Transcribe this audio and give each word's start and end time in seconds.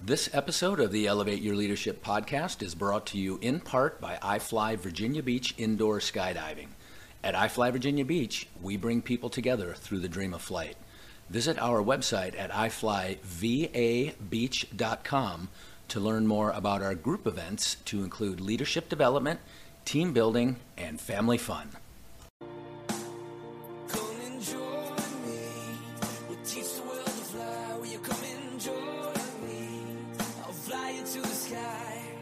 This 0.00 0.30
episode 0.32 0.78
of 0.78 0.92
the 0.92 1.08
Elevate 1.08 1.42
Your 1.42 1.56
Leadership 1.56 2.04
podcast 2.04 2.62
is 2.62 2.76
brought 2.76 3.04
to 3.06 3.18
you 3.18 3.40
in 3.42 3.58
part 3.58 4.00
by 4.00 4.16
iFly 4.22 4.78
Virginia 4.78 5.24
Beach 5.24 5.56
Indoor 5.58 5.98
Skydiving. 5.98 6.68
At 7.24 7.34
iFly 7.34 7.72
Virginia 7.72 8.04
Beach, 8.04 8.46
we 8.62 8.76
bring 8.76 9.02
people 9.02 9.28
together 9.28 9.74
through 9.74 9.98
the 9.98 10.08
dream 10.08 10.32
of 10.32 10.40
flight. 10.40 10.76
Visit 11.28 11.58
our 11.58 11.82
website 11.82 12.38
at 12.38 12.52
iflyvabeach.com 12.52 15.48
to 15.88 16.00
learn 16.00 16.28
more 16.28 16.50
about 16.52 16.82
our 16.82 16.94
group 16.94 17.26
events 17.26 17.74
to 17.86 18.04
include 18.04 18.40
leadership 18.40 18.88
development, 18.88 19.40
team 19.84 20.12
building, 20.12 20.58
and 20.76 21.00
family 21.00 21.38
fun. 21.38 21.70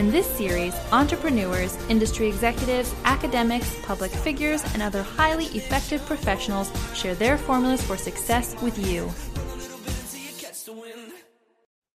In 0.00 0.10
this 0.10 0.26
series, 0.26 0.74
entrepreneurs, 0.92 1.76
industry 1.90 2.26
executives, 2.26 2.94
academics, 3.04 3.78
public 3.84 4.10
figures, 4.10 4.64
and 4.72 4.80
other 4.80 5.02
highly 5.02 5.44
effective 5.48 6.02
professionals 6.06 6.72
share 6.96 7.14
their 7.14 7.36
formulas 7.36 7.82
for 7.82 7.98
success 7.98 8.56
with 8.62 8.78
you. 8.78 9.10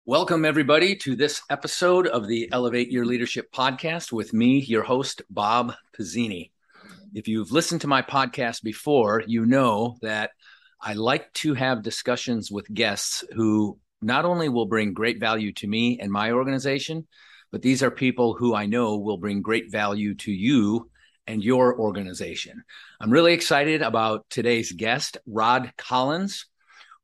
Welcome, 0.07 0.47
everybody, 0.47 0.97
to 0.97 1.15
this 1.15 1.43
episode 1.51 2.07
of 2.07 2.27
the 2.27 2.49
Elevate 2.51 2.91
Your 2.91 3.05
Leadership 3.05 3.53
podcast 3.53 4.13
with 4.13 4.33
me, 4.33 4.61
your 4.61 4.83
host, 4.83 5.21
Bob 5.29 5.75
Pizzini. 5.95 6.53
If 7.13 7.29
you've 7.29 7.53
listened 7.53 7.83
to 7.83 7.87
my 7.87 8.01
podcast 8.01 8.63
before, 8.63 9.23
you 9.27 9.45
know 9.45 9.99
that 10.01 10.31
I 10.81 10.95
like 10.95 11.31
to 11.35 11.53
have 11.53 11.83
discussions 11.83 12.51
with 12.51 12.73
guests 12.73 13.25
who 13.37 13.79
not 14.01 14.25
only 14.25 14.49
will 14.49 14.65
bring 14.65 14.95
great 14.95 15.21
value 15.21 15.53
to 15.53 15.67
me 15.67 15.99
and 16.01 16.11
my 16.11 16.33
organization, 16.33 17.07
but 17.51 17.63
these 17.63 17.83
are 17.83 17.91
people 17.91 18.35
who 18.35 18.55
I 18.55 18.67
know 18.67 18.99
will 18.99 19.19
bring 19.19 19.43
great 19.43 19.71
value 19.71 20.15
to 20.17 20.33
you 20.33 20.91
and 21.27 21.45
your 21.45 21.79
organization. 21.79 22.63
I'm 23.01 23.11
really 23.11 23.33
excited 23.33 23.83
about 23.83 24.27
today's 24.31 24.73
guest, 24.73 25.17
Rod 25.27 25.73
Collins. 25.77 26.47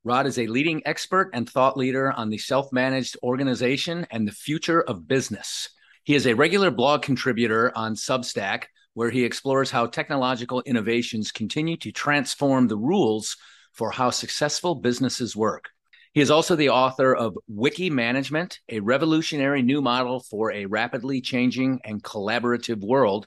Rod 0.05 0.27
is 0.27 0.39
a 0.39 0.47
leading 0.47 0.83
expert 0.87 1.31
and 1.33 1.49
thought 1.49 1.77
leader 1.77 2.13
on 2.13 2.31
the 2.31 2.39
self 2.39 2.73
managed 2.73 3.17
organization 3.23 4.07
and 4.11 4.27
the 4.27 4.33
future 4.33 4.83
of 4.83 5.09
business. 5.09 5.69
He 6.05 6.15
is 6.15 6.27
a 6.27 6.35
regular 6.35 6.71
blog 6.71 7.03
contributor 7.03 7.73
on 7.77 7.97
Substack, 7.97 8.65
where 8.95 9.11
he 9.11 9.25
explores 9.25 9.71
how 9.71 9.87
technological 9.87 10.63
innovations 10.63 11.33
continue 11.33 11.77
to 11.79 11.91
transform 11.91 12.69
the 12.69 12.77
rules 12.77 13.37
for 13.73 13.91
how 13.91 14.11
successful 14.11 14.77
businesses 14.77 15.37
work. 15.37 15.71
He 16.17 16.23
is 16.23 16.31
also 16.31 16.57
the 16.57 16.71
author 16.71 17.15
of 17.15 17.37
Wiki 17.47 17.91
Management, 17.91 18.61
a 18.71 18.81
revolutionary 18.81 19.61
new 19.61 19.83
model 19.83 20.21
for 20.21 20.51
a 20.51 20.65
rapidly 20.65 21.21
changing 21.21 21.79
and 21.85 22.03
collaborative 22.03 22.81
world, 22.81 23.27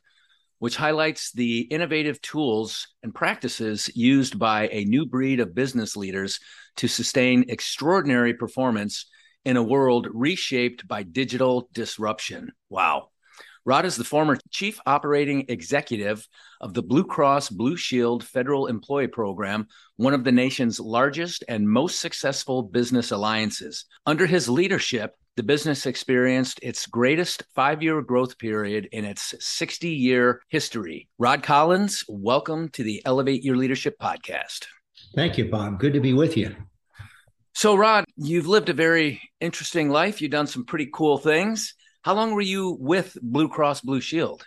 which 0.57 0.75
highlights 0.75 1.31
the 1.31 1.59
innovative 1.59 2.19
tools 2.23 2.87
and 3.03 3.13
practices 3.13 3.91
used 3.93 4.39
by 4.39 4.69
a 4.71 4.85
new 4.85 5.05
breed 5.05 5.39
of 5.39 5.53
business 5.53 5.95
leaders 5.95 6.39
to 6.77 6.87
sustain 6.87 7.45
extraordinary 7.49 8.33
performance 8.33 9.05
in 9.45 9.55
a 9.55 9.61
world 9.61 10.07
reshaped 10.11 10.87
by 10.87 11.03
digital 11.03 11.69
disruption. 11.71 12.51
Wow. 12.69 13.09
Rod 13.69 13.85
is 13.85 13.97
the 13.97 14.03
former 14.03 14.35
chief 14.49 14.79
operating 14.87 15.45
executive 15.47 16.27
of 16.59 16.73
the 16.73 16.81
Blue 16.81 17.03
Cross 17.03 17.51
Blue 17.51 17.77
Shield 17.77 18.23
Federal 18.23 18.65
Employee 18.65 19.05
Program, 19.05 19.67
one 19.95 20.15
of 20.15 20.23
the 20.23 20.31
nation's 20.31 20.79
largest 20.79 21.43
and 21.47 21.69
most 21.69 21.99
successful 21.99 22.63
business 22.63 23.11
alliances. 23.11 23.85
Under 24.07 24.25
his 24.25 24.49
leadership, 24.49 25.13
the 25.35 25.43
business 25.43 25.85
experienced 25.85 26.59
its 26.63 26.87
greatest 26.87 27.43
five 27.53 27.83
year 27.83 28.01
growth 28.01 28.39
period 28.39 28.89
in 28.91 29.05
its 29.05 29.35
60 29.39 29.87
year 29.87 30.41
history. 30.49 31.07
Rod 31.19 31.43
Collins, 31.43 32.03
welcome 32.09 32.69
to 32.69 32.81
the 32.81 33.03
Elevate 33.05 33.43
Your 33.43 33.55
Leadership 33.55 33.99
podcast. 34.01 34.65
Thank 35.13 35.37
you, 35.37 35.47
Bob. 35.47 35.79
Good 35.79 35.93
to 35.93 35.99
be 35.99 36.13
with 36.13 36.35
you. 36.35 36.55
So, 37.53 37.75
Rod, 37.75 38.05
you've 38.17 38.47
lived 38.47 38.69
a 38.69 38.73
very 38.73 39.21
interesting 39.39 39.89
life. 39.89 40.23
You've 40.23 40.31
done 40.31 40.47
some 40.47 40.65
pretty 40.65 40.89
cool 40.91 41.19
things. 41.19 41.75
How 42.01 42.13
long 42.13 42.33
were 42.33 42.41
you 42.41 42.77
with 42.79 43.17
Blue 43.21 43.49
Cross 43.49 43.81
Blue 43.81 44.01
Shield? 44.01 44.45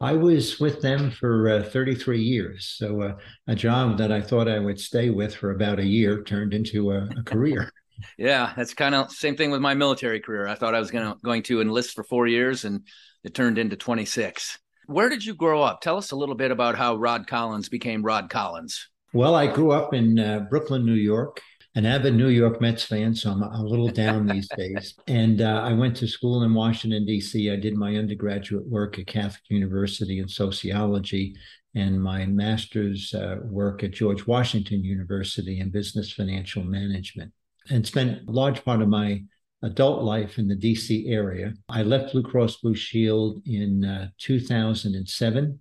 I 0.00 0.12
was 0.12 0.60
with 0.60 0.80
them 0.80 1.10
for 1.10 1.48
uh, 1.48 1.62
33 1.64 2.22
years. 2.22 2.74
So, 2.78 3.02
uh, 3.02 3.16
a 3.48 3.54
job 3.54 3.98
that 3.98 4.12
I 4.12 4.20
thought 4.20 4.48
I 4.48 4.58
would 4.58 4.78
stay 4.78 5.10
with 5.10 5.34
for 5.34 5.50
about 5.50 5.80
a 5.80 5.84
year 5.84 6.22
turned 6.22 6.54
into 6.54 6.92
a, 6.92 7.08
a 7.16 7.22
career. 7.24 7.70
yeah, 8.18 8.52
that's 8.56 8.74
kind 8.74 8.94
of 8.94 9.10
same 9.10 9.36
thing 9.36 9.50
with 9.50 9.60
my 9.60 9.74
military 9.74 10.20
career. 10.20 10.46
I 10.46 10.54
thought 10.54 10.74
I 10.74 10.80
was 10.80 10.90
gonna, 10.90 11.16
going 11.24 11.42
to 11.44 11.60
enlist 11.60 11.94
for 11.94 12.04
four 12.04 12.26
years, 12.26 12.64
and 12.64 12.82
it 13.24 13.34
turned 13.34 13.58
into 13.58 13.76
26. 13.76 14.58
Where 14.86 15.08
did 15.08 15.24
you 15.24 15.34
grow 15.34 15.62
up? 15.62 15.80
Tell 15.80 15.96
us 15.96 16.12
a 16.12 16.16
little 16.16 16.34
bit 16.34 16.50
about 16.50 16.76
how 16.76 16.96
Rod 16.96 17.26
Collins 17.26 17.68
became 17.68 18.02
Rod 18.02 18.30
Collins. 18.30 18.88
Well, 19.12 19.34
I 19.34 19.46
grew 19.46 19.70
up 19.70 19.94
in 19.94 20.18
uh, 20.18 20.46
Brooklyn, 20.50 20.84
New 20.84 20.94
York, 20.94 21.40
an 21.74 21.86
avid 21.86 22.14
New 22.14 22.28
York 22.28 22.60
Mets 22.60 22.84
fan, 22.84 23.14
so 23.14 23.30
I'm 23.30 23.42
a 23.42 23.62
little 23.62 23.88
down 23.88 24.26
these 24.26 24.48
days. 24.56 24.94
And 25.06 25.40
uh, 25.40 25.62
I 25.64 25.72
went 25.72 25.96
to 25.98 26.08
school 26.08 26.42
in 26.42 26.54
Washington, 26.54 27.04
D.C. 27.06 27.50
I 27.50 27.56
did 27.56 27.76
my 27.76 27.96
undergraduate 27.96 28.66
work 28.66 28.98
at 28.98 29.06
Catholic 29.06 29.42
University 29.48 30.18
in 30.18 30.28
sociology 30.28 31.34
and 31.74 32.02
my 32.02 32.26
master's 32.26 33.14
uh, 33.14 33.36
work 33.44 33.84
at 33.84 33.92
George 33.92 34.26
Washington 34.26 34.82
University 34.82 35.60
in 35.60 35.70
business 35.70 36.12
financial 36.12 36.64
management, 36.64 37.32
and 37.70 37.86
spent 37.86 38.26
a 38.26 38.32
large 38.32 38.64
part 38.64 38.82
of 38.82 38.88
my 38.88 39.22
adult 39.62 40.02
life 40.02 40.38
in 40.38 40.48
the 40.48 40.56
DC 40.56 41.10
area. 41.10 41.52
I 41.68 41.82
left 41.82 42.12
Blue 42.12 42.22
Cross 42.22 42.58
Blue 42.58 42.74
Shield 42.74 43.42
in 43.46 43.84
uh, 43.84 44.08
2007, 44.18 45.60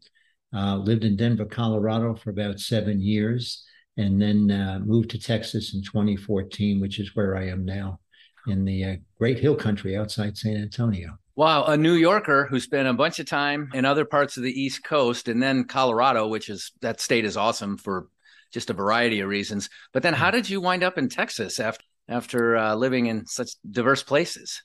uh, 0.56 0.78
lived 0.78 1.04
in 1.04 1.16
Denver, 1.16 1.46
Colorado 1.46 2.16
for 2.16 2.30
about 2.30 2.60
seven 2.60 3.02
years 3.02 3.66
and 3.98 4.22
then 4.22 4.52
uh, 4.52 4.80
moved 4.84 5.10
to 5.12 5.20
Texas 5.20 5.74
in 5.74 5.84
2014, 5.84 6.80
which 6.80 7.00
is 7.00 7.16
where 7.16 7.36
I 7.36 7.48
am 7.48 7.66
now 7.66 8.00
in 8.48 8.64
the 8.64 8.84
uh, 8.86 8.96
Great 9.18 9.40
Hill 9.40 9.56
Country 9.56 9.98
outside 9.98 10.38
San 10.38 10.58
Antonio. 10.58 11.18
Wow, 11.36 11.66
a 11.66 11.78
New 11.78 11.94
Yorker 11.94 12.48
who 12.50 12.60
spent 12.60 12.88
a 12.88 12.94
bunch 12.94 13.20
of 13.20 13.28
time 13.28 13.70
in 13.74 13.86
other 13.86 14.06
parts 14.06 14.38
of 14.38 14.44
the 14.44 14.62
East 14.62 14.84
Coast 14.84 15.28
and 15.28 15.42
then 15.42 15.66
Colorado, 15.66 16.28
which 16.28 16.50
is 16.50 16.72
that 16.82 17.02
state 17.02 17.26
is 17.26 17.38
awesome 17.38 17.78
for 17.78 18.08
just 18.52 18.70
a 18.70 18.74
variety 18.74 19.20
of 19.20 19.30
reasons. 19.30 19.70
But 19.94 20.04
then 20.04 20.14
how 20.14 20.32
did 20.32 20.50
you 20.50 20.62
wind 20.62 20.84
up 20.84 20.98
in 20.98 21.10
Texas 21.10 21.60
after 21.60 21.84
after 22.10 22.56
uh, 22.56 22.74
living 22.74 23.08
in 23.08 23.26
such 23.26 23.52
diverse 23.70 24.02
places? 24.02 24.64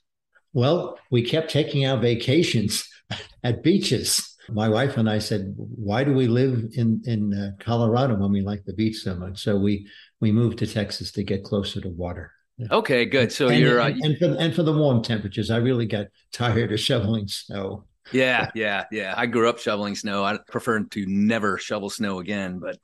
Well, 0.53 0.97
we 1.11 1.23
kept 1.23 1.51
taking 1.51 1.85
our 1.85 1.97
vacations 1.97 2.87
at 3.43 3.63
beaches 3.63 4.32
my 4.49 4.69
wife 4.69 4.97
and 4.97 5.09
I 5.09 5.19
said, 5.19 5.53
"Why 5.57 6.03
do 6.03 6.13
we 6.13 6.27
live 6.27 6.65
in 6.73 7.01
in 7.05 7.33
uh, 7.33 7.51
Colorado 7.63 8.15
when 8.15 8.31
we 8.31 8.41
like 8.41 8.63
the 8.65 8.73
beach 8.73 8.97
so 8.97 9.15
much?" 9.15 9.41
So 9.41 9.57
we 9.57 9.87
we 10.19 10.31
moved 10.31 10.59
to 10.59 10.67
Texas 10.67 11.11
to 11.13 11.23
get 11.23 11.43
closer 11.43 11.81
to 11.81 11.89
water. 11.89 12.31
Okay, 12.71 13.05
good. 13.05 13.31
So 13.31 13.49
and, 13.49 13.59
you're 13.59 13.79
and, 13.79 14.01
uh, 14.01 14.05
and, 14.05 14.17
for 14.17 14.25
and 14.39 14.55
for 14.55 14.63
the 14.63 14.73
warm 14.73 15.01
temperatures, 15.01 15.49
I 15.49 15.57
really 15.57 15.85
got 15.85 16.07
tired 16.31 16.71
of 16.71 16.79
shoveling 16.79 17.27
snow. 17.27 17.85
Yeah, 18.11 18.49
yeah, 18.53 18.85
yeah. 18.91 19.13
I 19.15 19.25
grew 19.25 19.49
up 19.49 19.59
shoveling 19.59 19.95
snow. 19.95 20.23
I 20.23 20.37
prefer 20.49 20.83
to 20.83 21.05
never 21.07 21.57
shovel 21.57 21.89
snow 21.89 22.19
again, 22.19 22.59
but 22.59 22.77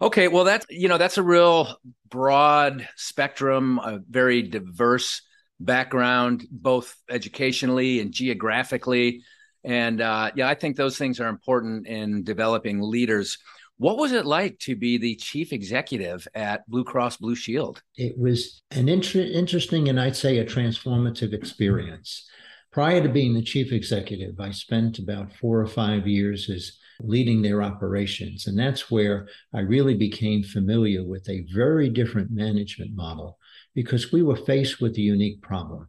okay. 0.00 0.28
Well, 0.28 0.44
that's 0.44 0.66
you 0.70 0.88
know 0.88 0.98
that's 0.98 1.18
a 1.18 1.22
real 1.22 1.76
broad 2.08 2.88
spectrum, 2.96 3.78
a 3.78 4.00
very 4.08 4.42
diverse 4.42 5.22
background, 5.58 6.46
both 6.50 6.94
educationally 7.10 8.00
and 8.00 8.12
geographically. 8.12 9.22
And 9.64 10.00
uh, 10.00 10.30
yeah, 10.34 10.48
I 10.48 10.54
think 10.54 10.76
those 10.76 10.98
things 10.98 11.20
are 11.20 11.28
important 11.28 11.86
in 11.86 12.24
developing 12.24 12.80
leaders. 12.80 13.38
What 13.78 13.96
was 13.96 14.12
it 14.12 14.26
like 14.26 14.58
to 14.60 14.76
be 14.76 14.98
the 14.98 15.16
chief 15.16 15.52
executive 15.52 16.26
at 16.34 16.68
Blue 16.68 16.84
Cross 16.84 17.16
Blue 17.18 17.34
Shield? 17.34 17.82
It 17.96 18.16
was 18.18 18.62
an 18.70 18.88
inter- 18.88 19.20
interesting 19.20 19.88
and 19.88 20.00
I'd 20.00 20.16
say 20.16 20.38
a 20.38 20.44
transformative 20.44 21.32
experience. 21.32 22.28
Prior 22.70 23.02
to 23.02 23.08
being 23.08 23.34
the 23.34 23.42
chief 23.42 23.72
executive, 23.72 24.40
I 24.40 24.50
spent 24.50 24.98
about 24.98 25.32
four 25.32 25.60
or 25.60 25.66
five 25.66 26.06
years 26.06 26.48
as 26.48 26.72
leading 27.00 27.42
their 27.42 27.62
operations. 27.62 28.46
And 28.46 28.58
that's 28.58 28.90
where 28.90 29.28
I 29.52 29.60
really 29.60 29.94
became 29.94 30.42
familiar 30.42 31.04
with 31.04 31.28
a 31.28 31.44
very 31.52 31.88
different 31.88 32.30
management 32.30 32.94
model 32.94 33.38
because 33.74 34.12
we 34.12 34.22
were 34.22 34.36
faced 34.36 34.80
with 34.80 34.96
a 34.96 35.00
unique 35.00 35.42
problem. 35.42 35.88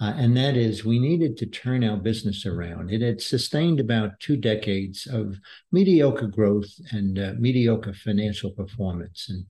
Uh, 0.00 0.12
and 0.16 0.36
that 0.36 0.56
is, 0.56 0.84
we 0.84 0.98
needed 0.98 1.36
to 1.38 1.46
turn 1.46 1.82
our 1.82 1.96
business 1.96 2.44
around. 2.44 2.90
It 2.90 3.00
had 3.00 3.20
sustained 3.20 3.80
about 3.80 4.20
two 4.20 4.36
decades 4.36 5.06
of 5.06 5.38
mediocre 5.72 6.26
growth 6.26 6.68
and 6.90 7.18
uh, 7.18 7.32
mediocre 7.38 7.94
financial 7.94 8.50
performance. 8.50 9.26
And, 9.30 9.46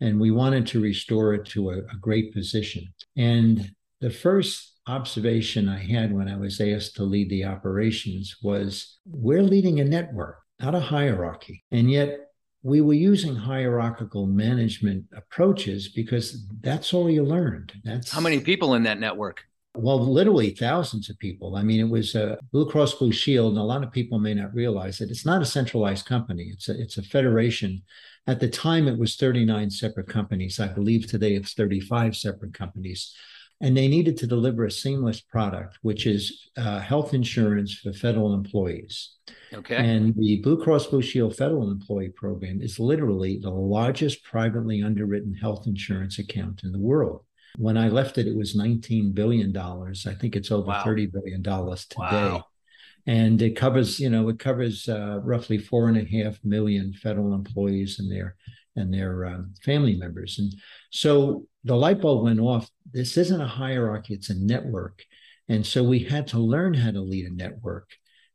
and 0.00 0.20
we 0.20 0.30
wanted 0.30 0.66
to 0.68 0.80
restore 0.80 1.34
it 1.34 1.44
to 1.46 1.70
a, 1.70 1.78
a 1.78 1.96
great 2.00 2.32
position. 2.32 2.86
And 3.16 3.70
the 4.00 4.10
first 4.10 4.78
observation 4.86 5.68
I 5.68 5.78
had 5.78 6.14
when 6.14 6.28
I 6.28 6.36
was 6.36 6.60
asked 6.60 6.96
to 6.96 7.04
lead 7.04 7.28
the 7.28 7.44
operations 7.44 8.36
was 8.42 8.98
we're 9.04 9.42
leading 9.42 9.80
a 9.80 9.84
network, 9.84 10.38
not 10.58 10.74
a 10.74 10.80
hierarchy. 10.80 11.62
And 11.70 11.90
yet 11.90 12.30
we 12.62 12.80
were 12.80 12.94
using 12.94 13.36
hierarchical 13.36 14.26
management 14.26 15.04
approaches 15.14 15.88
because 15.88 16.46
that's 16.60 16.92
all 16.94 17.10
you 17.10 17.22
learned. 17.22 17.72
That's 17.84 18.10
How 18.10 18.20
many 18.20 18.40
people 18.40 18.74
in 18.74 18.82
that 18.84 18.98
network? 18.98 19.44
Well, 19.74 19.98
literally 19.98 20.50
thousands 20.50 21.08
of 21.10 21.18
people. 21.18 21.56
I 21.56 21.62
mean, 21.62 21.80
it 21.80 21.88
was 21.88 22.14
a 22.14 22.38
Blue 22.52 22.68
Cross 22.68 22.94
Blue 22.94 23.12
Shield, 23.12 23.52
and 23.52 23.60
a 23.60 23.64
lot 23.64 23.84
of 23.84 23.92
people 23.92 24.18
may 24.18 24.34
not 24.34 24.54
realize 24.54 25.00
it. 25.00 25.10
It's 25.10 25.26
not 25.26 25.42
a 25.42 25.46
centralized 25.46 26.06
company. 26.06 26.50
It's 26.52 26.68
a 26.68 26.80
it's 26.80 26.98
a 26.98 27.02
federation. 27.02 27.82
At 28.26 28.40
the 28.40 28.48
time, 28.48 28.88
it 28.88 28.98
was 28.98 29.16
39 29.16 29.70
separate 29.70 30.08
companies. 30.08 30.60
I 30.60 30.68
believe 30.68 31.06
today 31.06 31.34
it's 31.34 31.54
35 31.54 32.16
separate 32.16 32.54
companies. 32.54 33.14
And 33.62 33.76
they 33.76 33.88
needed 33.88 34.16
to 34.18 34.26
deliver 34.26 34.64
a 34.64 34.70
seamless 34.70 35.20
product, 35.20 35.78
which 35.82 36.06
is 36.06 36.48
uh, 36.56 36.80
health 36.80 37.12
insurance 37.12 37.74
for 37.74 37.92
federal 37.92 38.32
employees. 38.32 39.16
Okay. 39.52 39.76
And 39.76 40.14
the 40.16 40.40
Blue 40.40 40.62
Cross 40.62 40.86
Blue 40.86 41.02
Shield 41.02 41.36
Federal 41.36 41.70
Employee 41.70 42.08
Program 42.08 42.62
is 42.62 42.80
literally 42.80 43.38
the 43.38 43.50
largest 43.50 44.24
privately 44.24 44.82
underwritten 44.82 45.34
health 45.34 45.66
insurance 45.66 46.18
account 46.18 46.62
in 46.64 46.72
the 46.72 46.78
world. 46.78 47.24
When 47.56 47.76
I 47.76 47.88
left 47.88 48.18
it, 48.18 48.26
it 48.26 48.36
was 48.36 48.56
$19 48.56 49.14
billion. 49.14 49.56
I 49.56 50.14
think 50.14 50.36
it's 50.36 50.50
over 50.50 50.68
Wow. 50.68 50.84
$30 50.84 51.12
billion 51.12 51.42
today. 51.42 51.86
Wow. 51.96 52.44
And 53.06 53.40
it 53.42 53.56
covers, 53.56 53.98
you 53.98 54.10
know, 54.10 54.28
it 54.28 54.38
covers 54.38 54.88
uh, 54.88 55.20
roughly 55.22 55.58
four 55.58 55.88
and 55.88 55.96
a 55.96 56.04
half 56.04 56.38
million 56.44 56.92
federal 56.92 57.34
employees 57.34 57.98
and 57.98 58.10
their 58.10 58.36
and 58.76 58.94
their 58.94 59.26
um, 59.26 59.52
family 59.64 59.96
members. 59.96 60.38
And 60.38 60.54
so 60.90 61.46
the 61.64 61.74
light 61.74 62.00
bulb 62.00 62.24
went 62.24 62.38
off. 62.40 62.70
This 62.92 63.16
isn't 63.16 63.40
a 63.40 63.46
hierarchy; 63.46 64.14
it's 64.14 64.30
a 64.30 64.34
network. 64.34 65.02
And 65.48 65.66
so 65.66 65.82
we 65.82 66.00
had 66.00 66.28
to 66.28 66.38
learn 66.38 66.74
how 66.74 66.92
to 66.92 67.00
lead 67.00 67.26
a 67.26 67.34
network. 67.34 67.90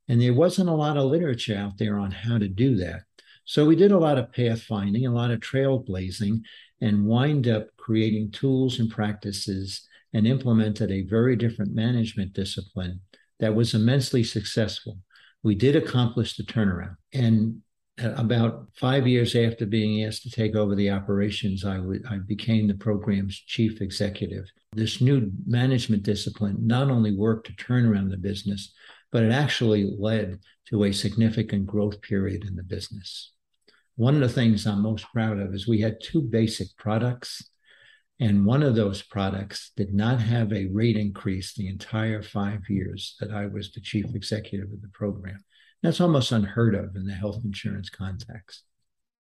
And 0.09 0.21
there 0.21 0.33
wasn't 0.33 0.69
a 0.69 0.73
lot 0.73 0.97
of 0.97 1.05
literature 1.09 1.55
out 1.55 1.77
there 1.77 1.97
on 1.97 2.11
how 2.11 2.37
to 2.37 2.47
do 2.49 2.75
that. 2.77 3.03
So 3.45 3.65
we 3.65 3.75
did 3.75 3.91
a 3.91 3.97
lot 3.99 4.17
of 4.17 4.31
pathfinding, 4.31 5.07
a 5.07 5.11
lot 5.11 5.31
of 5.31 5.39
trailblazing, 5.39 6.41
and 6.81 7.05
wind 7.05 7.47
up 7.47 7.67
creating 7.89 8.31
tools 8.31 8.79
and 8.79 8.89
practices 8.89 9.87
and 10.11 10.25
implemented 10.25 10.89
a 10.91 11.03
very 11.03 11.35
different 11.35 11.71
management 11.75 12.33
discipline 12.33 12.99
that 13.39 13.53
was 13.53 13.75
immensely 13.75 14.23
successful. 14.23 14.97
We 15.43 15.53
did 15.53 15.75
accomplish 15.75 16.35
the 16.35 16.43
turnaround. 16.43 16.95
And 17.13 17.61
uh, 18.03 18.13
about 18.17 18.53
five 18.75 19.05
years 19.07 19.35
after 19.35 19.67
being 19.67 20.03
asked 20.03 20.23
to 20.23 20.31
take 20.31 20.55
over 20.55 20.73
the 20.75 20.89
operations, 20.89 21.63
I 21.63 21.77
would- 21.77 22.05
I 22.09 22.17
became 22.17 22.65
the 22.67 22.73
program's 22.87 23.35
chief 23.53 23.73
executive. 23.81 24.45
This 24.73 24.99
new 24.99 25.31
management 25.45 26.01
discipline 26.03 26.57
not 26.75 26.89
only 26.89 27.13
worked 27.15 27.45
to 27.47 27.55
turn 27.55 27.85
around 27.85 28.09
the 28.09 28.17
business, 28.17 28.73
but 29.11 29.23
it 29.23 29.31
actually 29.31 29.83
led 30.09 30.39
to 30.69 30.85
a 30.85 30.91
significant 30.91 31.67
growth 31.67 32.01
period 32.01 32.41
in 32.49 32.55
the 32.55 32.63
business. 32.75 33.31
One 33.95 34.15
of 34.15 34.21
the 34.21 34.35
things 34.39 34.65
I'm 34.65 34.81
most 34.81 35.05
proud 35.13 35.37
of 35.39 35.53
is 35.53 35.67
we 35.67 35.81
had 35.81 36.01
two 36.01 36.21
basic 36.39 36.69
products, 36.75 37.29
and 38.19 38.45
one 38.45 38.63
of 38.63 38.75
those 38.75 39.01
products 39.01 39.71
did 39.75 39.93
not 39.93 40.21
have 40.21 40.53
a 40.53 40.67
rate 40.67 40.95
increase 40.95 41.53
the 41.53 41.67
entire 41.67 42.21
five 42.21 42.61
years 42.69 43.15
that 43.19 43.31
I 43.31 43.47
was 43.47 43.71
the 43.71 43.81
chief 43.81 44.15
executive 44.15 44.71
of 44.71 44.81
the 44.81 44.89
program. 44.93 45.43
That's 45.83 45.99
almost 45.99 46.31
unheard 46.31 46.75
of 46.75 46.95
in 46.95 47.05
the 47.05 47.13
health 47.13 47.41
insurance 47.43 47.89
context. 47.89 48.63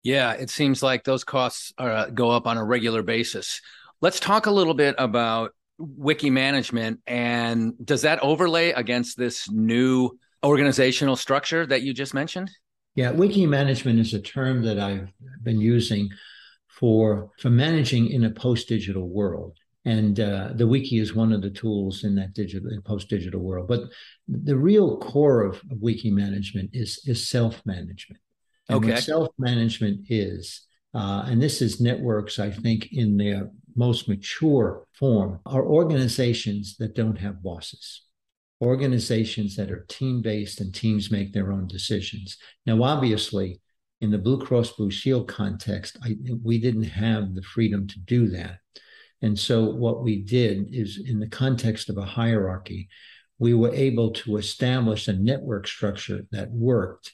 Yeah, 0.03 0.33
it 0.33 0.49
seems 0.49 0.83
like 0.83 1.05
those 1.05 1.23
costs 1.23 1.71
uh, 1.77 2.07
go 2.07 2.29
up 2.29 2.45
on 2.45 2.57
a 2.57 2.63
regular 2.63 3.03
basis. 3.03 3.61
Let's 4.01 4.19
talk 4.19 4.47
a 4.47 4.51
little 4.51 4.73
bit 4.73 4.95
about 4.97 5.51
wiki 5.77 6.29
management 6.29 6.99
and 7.07 7.73
does 7.83 8.01
that 8.01 8.19
overlay 8.21 8.71
against 8.71 9.17
this 9.17 9.49
new 9.49 10.11
organizational 10.43 11.15
structure 11.15 11.65
that 11.65 11.81
you 11.83 11.93
just 11.93 12.13
mentioned? 12.13 12.51
Yeah, 12.95 13.11
wiki 13.11 13.45
management 13.45 13.99
is 13.99 14.13
a 14.13 14.19
term 14.19 14.61
that 14.63 14.77
I've 14.77 15.11
been 15.41 15.59
using 15.59 16.09
for 16.79 17.31
for 17.39 17.49
managing 17.49 18.07
in 18.07 18.25
a 18.25 18.31
post-digital 18.31 19.07
world. 19.07 19.57
And 19.85 20.19
uh, 20.19 20.51
the 20.55 20.67
wiki 20.67 20.97
is 20.99 21.13
one 21.13 21.33
of 21.33 21.41
the 21.41 21.49
tools 21.49 22.05
in 22.05 22.15
that 22.15 22.33
digital 22.33 22.69
post-digital 22.85 23.41
world. 23.41 23.67
But 23.67 23.81
the 24.27 24.55
real 24.55 24.97
core 24.97 25.43
of, 25.43 25.55
of 25.71 25.81
wiki 25.81 26.11
management 26.11 26.69
is 26.73 27.01
is 27.05 27.27
self-management. 27.27 28.21
And 28.69 28.83
Okay. 28.85 28.95
self-management 28.95 30.05
is, 30.09 30.65
uh, 30.93 31.25
and 31.27 31.41
this 31.41 31.61
is 31.61 31.81
networks, 31.81 32.39
I 32.39 32.49
think, 32.49 32.93
in 32.93 33.17
their 33.17 33.51
most 33.75 34.07
mature 34.07 34.87
form, 34.93 35.39
are 35.45 35.65
organizations 35.65 36.77
that 36.77 36.95
don't 36.95 37.17
have 37.17 37.43
bosses 37.43 38.03
organizations 38.63 39.55
that 39.57 39.69
are 39.69 39.85
team 39.89 40.21
based 40.21 40.61
and 40.61 40.73
teams 40.73 41.11
make 41.11 41.33
their 41.33 41.51
own 41.51 41.67
decisions. 41.67 42.37
Now, 42.65 42.81
obviously, 42.81 43.59
in 44.03 44.11
the 44.11 44.17
Blue 44.17 44.37
Cross 44.37 44.73
Blue 44.73 44.91
Shield 44.91 45.29
context, 45.29 45.97
I, 46.03 46.17
we 46.43 46.59
didn't 46.59 46.83
have 46.83 47.33
the 47.33 47.41
freedom 47.41 47.87
to 47.87 47.99
do 47.99 48.27
that. 48.31 48.57
And 49.21 49.39
so, 49.39 49.63
what 49.63 50.03
we 50.03 50.21
did 50.21 50.67
is, 50.73 51.01
in 51.07 51.21
the 51.21 51.29
context 51.29 51.89
of 51.89 51.97
a 51.97 52.05
hierarchy, 52.05 52.89
we 53.39 53.53
were 53.53 53.73
able 53.73 54.11
to 54.11 54.35
establish 54.35 55.07
a 55.07 55.13
network 55.13 55.67
structure 55.67 56.23
that 56.31 56.51
worked 56.51 57.13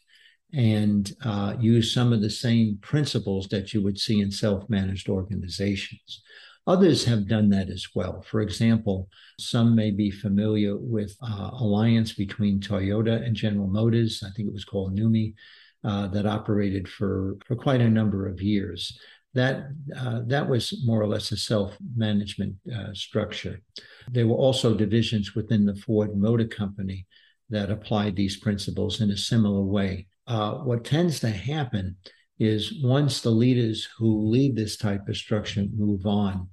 and 0.51 1.13
uh, 1.23 1.55
use 1.59 1.93
some 1.93 2.11
of 2.11 2.21
the 2.21 2.29
same 2.29 2.79
principles 2.81 3.47
that 3.49 3.71
you 3.71 3.83
would 3.83 3.99
see 3.99 4.19
in 4.19 4.31
self 4.31 4.67
managed 4.67 5.09
organizations. 5.09 6.23
Others 6.65 7.05
have 7.05 7.27
done 7.27 7.49
that 7.49 7.69
as 7.69 7.85
well. 7.93 8.23
For 8.23 8.41
example, 8.41 9.09
some 9.39 9.75
may 9.75 9.91
be 9.91 10.09
familiar 10.09 10.75
with 10.75 11.15
uh, 11.21 11.51
alliance 11.53 12.13
between 12.13 12.59
Toyota 12.59 13.23
and 13.23 13.35
General 13.35 13.67
Motors. 13.67 14.23
I 14.25 14.31
think 14.31 14.47
it 14.47 14.53
was 14.53 14.65
called 14.65 14.97
NUMMI, 14.97 15.35
uh, 15.83 16.07
that 16.07 16.25
operated 16.25 16.87
for 16.87 17.37
for 17.45 17.55
quite 17.55 17.81
a 17.81 17.89
number 17.89 18.27
of 18.27 18.41
years. 18.41 18.99
That 19.33 19.69
uh, 19.95 20.21
that 20.27 20.49
was 20.49 20.83
more 20.85 21.01
or 21.01 21.07
less 21.07 21.31
a 21.31 21.37
self 21.37 21.77
management 21.95 22.55
uh, 22.75 22.93
structure. 22.93 23.61
There 24.09 24.27
were 24.27 24.35
also 24.35 24.73
divisions 24.73 25.35
within 25.35 25.65
the 25.65 25.75
Ford 25.75 26.17
Motor 26.17 26.47
Company 26.47 27.05
that 27.49 27.71
applied 27.71 28.15
these 28.15 28.37
principles 28.37 29.01
in 29.01 29.11
a 29.11 29.17
similar 29.17 29.63
way. 29.63 30.07
Uh, 30.27 30.55
what 30.59 30.83
tends 30.83 31.19
to 31.19 31.29
happen 31.29 31.95
is 32.39 32.81
once 32.83 33.21
the 33.21 33.29
leaders 33.29 33.87
who 33.97 34.29
lead 34.29 34.55
this 34.55 34.77
type 34.77 35.07
of 35.07 35.17
structure 35.17 35.65
move 35.75 36.05
on, 36.05 36.47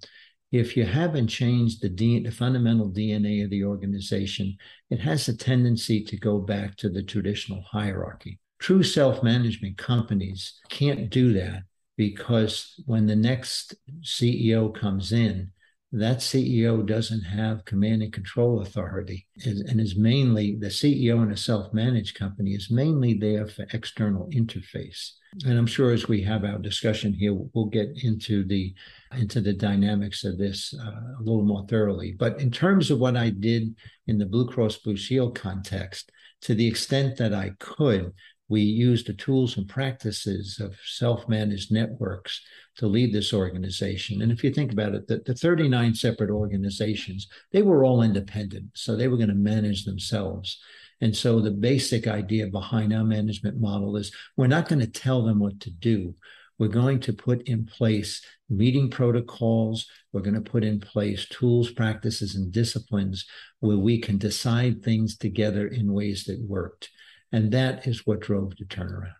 if 0.52 0.76
you 0.76 0.84
haven't 0.84 1.28
changed 1.28 1.82
the, 1.82 1.88
D, 1.88 2.20
the 2.20 2.30
fundamental 2.30 2.90
DNA 2.90 3.44
of 3.44 3.50
the 3.50 3.64
organization, 3.64 4.56
it 4.90 5.00
has 5.00 5.28
a 5.28 5.36
tendency 5.36 6.02
to 6.04 6.16
go 6.16 6.38
back 6.38 6.76
to 6.76 6.88
the 6.88 7.02
traditional 7.02 7.62
hierarchy. 7.62 8.38
True 8.58 8.82
self 8.82 9.22
management 9.22 9.78
companies 9.78 10.60
can't 10.68 11.10
do 11.10 11.32
that 11.34 11.62
because 11.96 12.74
when 12.86 13.06
the 13.06 13.16
next 13.16 13.74
CEO 14.02 14.74
comes 14.74 15.12
in, 15.12 15.50
that 15.92 16.18
CEO 16.18 16.84
doesn't 16.84 17.22
have 17.22 17.64
command 17.64 18.02
and 18.02 18.12
control 18.12 18.60
authority 18.60 19.26
and 19.44 19.80
is 19.80 19.96
mainly 19.96 20.56
the 20.56 20.66
CEO 20.66 21.22
in 21.22 21.30
a 21.30 21.36
self 21.36 21.72
managed 21.72 22.18
company 22.18 22.52
is 22.52 22.70
mainly 22.70 23.14
there 23.14 23.46
for 23.46 23.66
external 23.72 24.28
interface. 24.30 25.12
And 25.44 25.58
I'm 25.58 25.66
sure 25.66 25.92
as 25.92 26.08
we 26.08 26.22
have 26.22 26.44
our 26.44 26.58
discussion 26.58 27.12
here, 27.12 27.34
we'll 27.34 27.66
get 27.66 27.88
into 28.02 28.44
the 28.44 28.74
into 29.16 29.40
the 29.40 29.52
dynamics 29.52 30.24
of 30.24 30.38
this 30.38 30.74
uh, 30.74 30.90
a 30.90 31.22
little 31.22 31.44
more 31.44 31.66
thoroughly. 31.68 32.12
But 32.18 32.40
in 32.40 32.50
terms 32.50 32.90
of 32.90 32.98
what 32.98 33.16
I 33.16 33.30
did 33.30 33.74
in 34.06 34.18
the 34.18 34.26
Blue 34.26 34.48
Cross 34.48 34.78
Blue 34.78 34.96
Shield 34.96 35.38
context, 35.38 36.10
to 36.42 36.54
the 36.54 36.66
extent 36.66 37.16
that 37.18 37.32
I 37.32 37.52
could, 37.58 38.12
we 38.48 38.60
used 38.60 39.06
the 39.06 39.12
tools 39.12 39.56
and 39.56 39.68
practices 39.68 40.60
of 40.60 40.76
self-managed 40.84 41.72
networks 41.72 42.40
to 42.76 42.86
lead 42.86 43.12
this 43.12 43.32
organization. 43.32 44.22
And 44.22 44.30
if 44.30 44.44
you 44.44 44.52
think 44.52 44.72
about 44.72 44.94
it, 44.94 45.08
the, 45.08 45.22
the 45.24 45.34
39 45.34 45.94
separate 45.94 46.30
organizations, 46.30 47.26
they 47.52 47.62
were 47.62 47.84
all 47.84 48.02
independent. 48.02 48.66
So 48.74 48.94
they 48.94 49.08
were 49.08 49.16
going 49.16 49.30
to 49.30 49.34
manage 49.34 49.84
themselves. 49.84 50.58
And 51.00 51.14
so 51.14 51.40
the 51.40 51.50
basic 51.50 52.06
idea 52.06 52.46
behind 52.46 52.92
our 52.92 53.04
management 53.04 53.60
model 53.60 53.96
is 53.96 54.12
we're 54.36 54.46
not 54.46 54.68
going 54.68 54.80
to 54.80 54.86
tell 54.86 55.24
them 55.24 55.40
what 55.40 55.60
to 55.60 55.70
do. 55.70 56.14
We're 56.58 56.68
going 56.68 57.00
to 57.00 57.12
put 57.12 57.42
in 57.42 57.66
place 57.66 58.22
meeting 58.48 58.88
protocols. 58.90 59.86
We're 60.12 60.22
going 60.22 60.42
to 60.42 60.50
put 60.50 60.64
in 60.64 60.80
place 60.80 61.28
tools, 61.28 61.70
practices, 61.70 62.34
and 62.34 62.50
disciplines 62.50 63.26
where 63.60 63.76
we 63.76 63.98
can 63.98 64.16
decide 64.16 64.82
things 64.82 65.18
together 65.18 65.66
in 65.66 65.92
ways 65.92 66.24
that 66.24 66.40
worked. 66.40 66.90
And 67.32 67.52
that 67.52 67.86
is 67.86 68.06
what 68.06 68.20
drove 68.20 68.56
the 68.56 68.64
turnaround. 68.64 69.12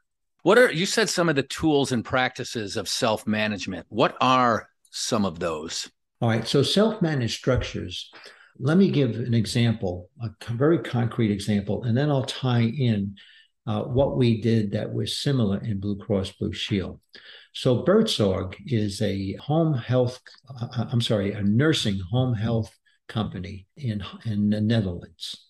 What 0.42 0.58
are 0.58 0.72
you 0.72 0.86
said 0.86 1.08
some 1.08 1.28
of 1.28 1.34
the 1.34 1.42
tools 1.42 1.90
and 1.92 2.04
practices 2.04 2.76
of 2.76 2.88
self 2.88 3.26
management? 3.26 3.86
What 3.88 4.16
are 4.20 4.68
some 4.90 5.24
of 5.24 5.40
those? 5.40 5.90
All 6.20 6.28
right. 6.28 6.46
So 6.46 6.62
self 6.62 7.02
managed 7.02 7.36
structures. 7.36 8.10
Let 8.58 8.78
me 8.78 8.90
give 8.90 9.16
an 9.16 9.34
example, 9.34 10.08
a 10.22 10.30
very 10.52 10.78
concrete 10.78 11.30
example, 11.30 11.82
and 11.82 11.96
then 11.96 12.10
I'll 12.10 12.24
tie 12.24 12.62
in 12.62 13.16
uh, 13.66 13.82
what 13.82 14.16
we 14.16 14.40
did 14.40 14.72
that 14.72 14.92
was 14.92 15.18
similar 15.18 15.58
in 15.62 15.80
Blue 15.80 15.96
Cross 15.96 16.32
Blue 16.32 16.52
Shield. 16.52 17.00
So 17.52 17.84
Buurtzorg 17.84 18.54
is 18.66 19.02
a 19.02 19.34
home 19.34 19.74
health, 19.74 20.20
uh, 20.48 20.84
I'm 20.92 21.00
sorry, 21.00 21.32
a 21.32 21.42
nursing 21.42 22.00
home 22.10 22.34
health 22.34 22.70
company 23.08 23.66
in, 23.76 24.02
in 24.24 24.50
the 24.50 24.60
Netherlands. 24.60 25.45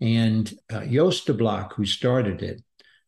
And 0.00 0.52
uh, 0.72 0.84
Joost 0.86 1.26
de 1.26 1.34
Blok, 1.34 1.74
who 1.74 1.84
started 1.84 2.42
it, 2.42 2.62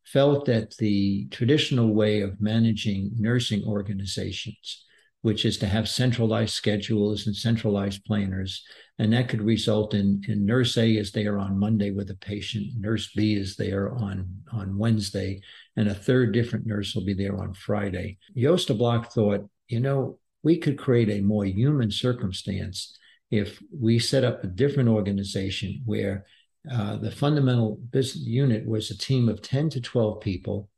felt 0.04 0.46
that 0.46 0.76
the 0.76 1.26
traditional 1.30 1.94
way 1.94 2.20
of 2.20 2.40
managing 2.40 3.12
nursing 3.18 3.64
organizations, 3.64 4.84
which 5.22 5.44
is 5.44 5.56
to 5.58 5.66
have 5.66 5.88
centralized 5.88 6.52
schedules 6.52 7.26
and 7.26 7.34
centralized 7.34 8.04
planners, 8.04 8.64
and 8.98 9.12
that 9.12 9.28
could 9.28 9.40
result 9.40 9.94
in, 9.94 10.22
in 10.28 10.44
nurse 10.44 10.76
A 10.76 10.96
is 10.96 11.12
there 11.12 11.38
on 11.38 11.58
Monday 11.58 11.92
with 11.92 12.10
a 12.10 12.16
patient, 12.16 12.72
nurse 12.78 13.10
B 13.14 13.34
is 13.34 13.56
there 13.56 13.94
on, 13.94 14.28
on 14.52 14.76
Wednesday, 14.76 15.40
and 15.76 15.88
a 15.88 15.94
third 15.94 16.32
different 16.32 16.66
nurse 16.66 16.94
will 16.94 17.04
be 17.04 17.14
there 17.14 17.38
on 17.38 17.54
Friday. 17.54 18.18
Joost 18.36 18.68
de 18.68 18.74
Blok 18.74 19.12
thought, 19.12 19.48
you 19.68 19.80
know, 19.80 20.18
we 20.42 20.58
could 20.58 20.76
create 20.76 21.08
a 21.08 21.20
more 21.20 21.44
human 21.44 21.90
circumstance 21.90 22.98
if 23.30 23.62
we 23.72 23.98
set 23.98 24.24
up 24.24 24.44
a 24.44 24.48
different 24.48 24.88
organization 24.88 25.80
where 25.86 26.26
uh, 26.70 26.96
the 26.96 27.10
fundamental 27.10 27.76
business 27.90 28.24
unit 28.24 28.66
was 28.66 28.90
a 28.90 28.98
team 28.98 29.28
of 29.28 29.42
10 29.42 29.70
to 29.70 29.80
12 29.80 30.20
people, 30.20 30.68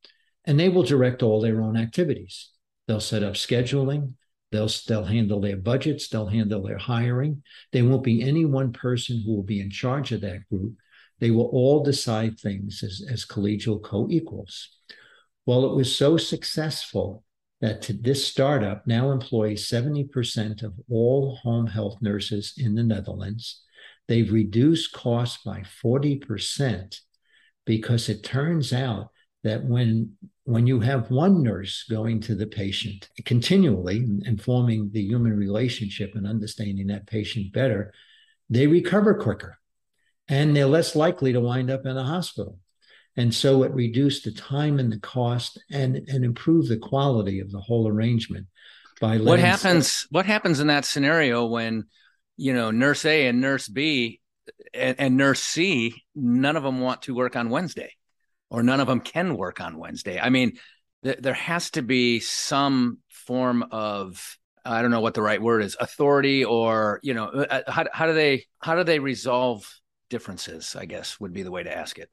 and 0.47 0.59
they 0.59 0.69
will 0.69 0.83
direct 0.83 1.23
all 1.23 1.41
their 1.41 1.63
own 1.63 1.77
activities. 1.77 2.51
They'll 2.87 3.01
set 3.01 3.23
up 3.23 3.35
scheduling, 3.35 4.15
they'll, 4.51 4.71
they'll 4.89 5.05
handle 5.05 5.41
their 5.41 5.57
budgets, 5.57 6.09
they'll 6.09 6.27
handle 6.27 6.63
their 6.63 6.79
hiring. 6.79 7.43
There 7.73 7.85
won't 7.85 8.03
be 8.03 8.23
any 8.23 8.45
one 8.45 8.73
person 8.73 9.23
who 9.25 9.35
will 9.35 9.43
be 9.43 9.61
in 9.61 9.71
charge 9.71 10.13
of 10.13 10.23
that 10.23 10.49
group. 10.49 10.75
They 11.21 11.31
will 11.31 11.47
all 11.47 11.83
decide 11.83 12.39
things 12.39 12.83
as, 12.83 13.07
as 13.11 13.27
collegial 13.27 13.83
co 13.83 14.09
equals. 14.11 14.71
Well, 15.47 15.71
it 15.71 15.77
was 15.77 15.97
so 15.97 16.17
successful 16.17 17.25
that 17.61 17.83
to 17.83 17.93
this 17.93 18.27
startup 18.27 18.87
now 18.87 19.11
employs 19.11 19.69
70% 19.69 20.63
of 20.63 20.75
all 20.91 21.37
home 21.37 21.67
health 21.67 21.99
nurses 22.01 22.55
in 22.57 22.75
the 22.75 22.83
Netherlands 22.83 23.63
They've 24.09 24.31
reduced 24.31 24.93
costs 24.93 25.43
by 25.45 25.65
40% 25.83 27.01
because 27.65 28.09
it 28.09 28.23
turns 28.23 28.73
out 28.73 29.11
that 29.43 29.65
when 29.65 30.13
when 30.45 30.67
you 30.67 30.81
have 30.81 31.11
one 31.11 31.43
nurse 31.43 31.85
going 31.89 32.21
to 32.21 32.35
the 32.35 32.47
patient 32.47 33.09
continually 33.25 33.99
and 34.27 34.43
forming 34.43 34.91
the 34.93 35.01
human 35.01 35.35
relationship 35.35 36.13
and 36.15 36.27
understanding 36.27 36.89
that 36.89 37.07
patient 37.07 37.51
better, 37.53 37.95
they 38.51 38.67
recover 38.67 39.15
quicker 39.15 39.59
and 40.29 40.55
they're 40.55 40.67
less 40.67 40.95
likely 40.95 41.33
to 41.33 41.41
wind 41.41 41.71
up 41.71 41.87
in 41.87 41.97
a 41.97 42.05
hospital. 42.05 42.59
And 43.17 43.33
so 43.33 43.63
it 43.63 43.73
reduced 43.73 44.25
the 44.25 44.33
time 44.33 44.79
and 44.79 44.93
the 44.93 44.99
cost 44.99 45.59
and, 45.71 45.97
and 46.09 46.25
improved 46.25 46.69
the 46.69 46.77
quality 46.77 47.41
of 47.41 47.51
the 47.51 47.61
whole 47.61 47.89
arrangement 47.89 48.47
by 49.01 49.19
what 49.19 49.41
happens 49.41 50.07
what 50.11 50.27
happens 50.27 50.61
in 50.61 50.69
that 50.69 50.85
scenario 50.85 51.47
when 51.47 51.85
you 52.37 52.53
know, 52.53 52.71
nurse 52.71 53.05
A 53.05 53.27
and 53.27 53.41
nurse 53.41 53.69
B 53.69 54.21
and, 54.73 54.99
and, 54.99 55.17
nurse 55.17 55.43
C, 55.43 56.03
none 56.15 56.57
of 56.57 56.63
them 56.63 56.81
want 56.81 57.03
to 57.03 57.15
work 57.15 57.37
on 57.37 57.51
Wednesday 57.51 57.93
or 58.51 58.63
none 58.63 58.81
of 58.81 58.87
them 58.87 59.01
can 59.01 59.37
work 59.37 59.61
on 59.61 59.79
Wednesday. 59.79 60.19
I 60.21 60.31
mean, 60.31 60.59
th- 61.03 61.19
there 61.21 61.35
has 61.35 61.71
to 61.73 61.83
be 61.83 62.21
some 62.21 62.99
form 63.09 63.65
of 63.71 64.39
I 64.65 64.81
don't 64.81 64.91
know 64.91 65.01
what 65.01 65.15
the 65.15 65.23
right 65.23 65.43
word 65.43 65.63
is, 65.63 65.77
authority 65.79 66.43
or, 66.45 66.99
you 67.03 67.13
know, 67.13 67.27
uh, 67.27 67.63
uh, 67.67 67.71
how, 67.71 67.85
how 67.93 68.07
do 68.07 68.15
they 68.15 68.45
how 68.61 68.77
do 68.77 68.85
they 68.85 68.99
resolve 68.99 69.71
differences, 70.09 70.77
I 70.79 70.87
guess 70.87 71.21
would 71.21 71.33
be 71.33 71.43
the 71.43 71.51
way 71.51 71.63
to 71.63 71.77
ask 71.77 71.99
it. 71.99 72.09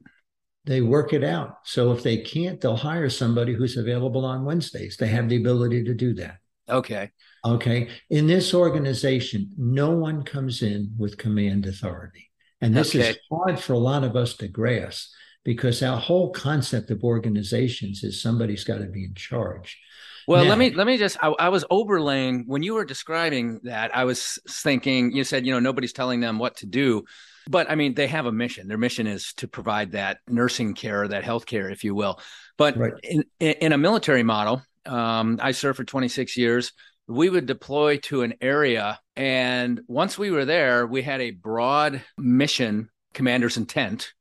They 0.64 0.80
work 0.80 1.12
it 1.12 1.24
out. 1.24 1.58
So 1.64 1.92
if 1.92 2.02
they 2.02 2.18
can't, 2.18 2.60
they'll 2.60 2.76
hire 2.76 3.08
somebody 3.08 3.52
who's 3.54 3.76
available 3.76 4.24
on 4.24 4.44
Wednesdays. 4.44 4.96
They 4.96 5.08
have 5.08 5.28
the 5.28 5.36
ability 5.36 5.84
to 5.84 5.94
do 5.94 6.14
that. 6.14 6.38
Okay. 6.68 7.10
Okay. 7.44 7.88
In 8.10 8.26
this 8.26 8.54
organization, 8.54 9.50
no 9.56 9.90
one 9.90 10.22
comes 10.22 10.62
in 10.62 10.94
with 10.96 11.18
command 11.18 11.66
authority. 11.66 12.30
And 12.60 12.76
this 12.76 12.94
okay. 12.94 13.10
is 13.10 13.18
hard 13.30 13.58
for 13.58 13.72
a 13.72 13.78
lot 13.78 14.04
of 14.04 14.14
us 14.14 14.34
to 14.36 14.48
grasp 14.48 15.10
because 15.44 15.82
our 15.82 15.98
whole 15.98 16.30
concept 16.30 16.90
of 16.90 17.02
organizations 17.02 18.04
is 18.04 18.22
somebody's 18.22 18.62
got 18.62 18.78
to 18.78 18.86
be 18.86 19.04
in 19.04 19.14
charge. 19.14 19.78
Well, 20.28 20.44
now, 20.44 20.50
let 20.50 20.58
me 20.58 20.70
let 20.70 20.86
me 20.86 20.98
just. 20.98 21.16
I, 21.22 21.28
I, 21.30 21.48
was 21.48 21.64
overlaying 21.68 22.44
when 22.46 22.62
you 22.62 22.74
were 22.74 22.84
describing 22.84 23.58
that. 23.64 23.96
I 23.96 24.04
was 24.04 24.38
thinking. 24.48 25.10
You 25.10 25.24
said, 25.24 25.44
you 25.44 25.52
know, 25.52 25.58
nobody's 25.58 25.92
telling 25.92 26.20
them 26.20 26.38
what 26.38 26.58
to 26.58 26.66
do, 26.66 27.02
but 27.48 27.68
I 27.68 27.74
mean, 27.74 27.94
they 27.94 28.06
have 28.06 28.26
a 28.26 28.32
mission. 28.32 28.68
Their 28.68 28.78
mission 28.78 29.08
is 29.08 29.32
to 29.34 29.48
provide 29.48 29.92
that 29.92 30.18
nursing 30.28 30.74
care, 30.74 31.08
that 31.08 31.24
health 31.24 31.46
care, 31.46 31.70
if 31.70 31.82
you 31.82 31.96
will. 31.96 32.20
But 32.56 32.76
right. 32.76 32.92
in 33.02 33.24
in 33.40 33.72
a 33.72 33.78
military 33.78 34.22
model, 34.22 34.62
um, 34.86 35.40
I 35.42 35.50
served 35.50 35.78
for 35.78 35.84
26 35.84 36.36
years. 36.36 36.72
We 37.08 37.28
would 37.28 37.46
deploy 37.46 37.98
to 38.04 38.22
an 38.22 38.34
area. 38.40 39.00
And 39.16 39.80
once 39.86 40.18
we 40.18 40.30
were 40.30 40.44
there, 40.44 40.86
we 40.86 41.02
had 41.02 41.20
a 41.20 41.32
broad 41.32 42.02
mission 42.16 42.90
commander's 43.12 43.56
intent. 43.56 44.12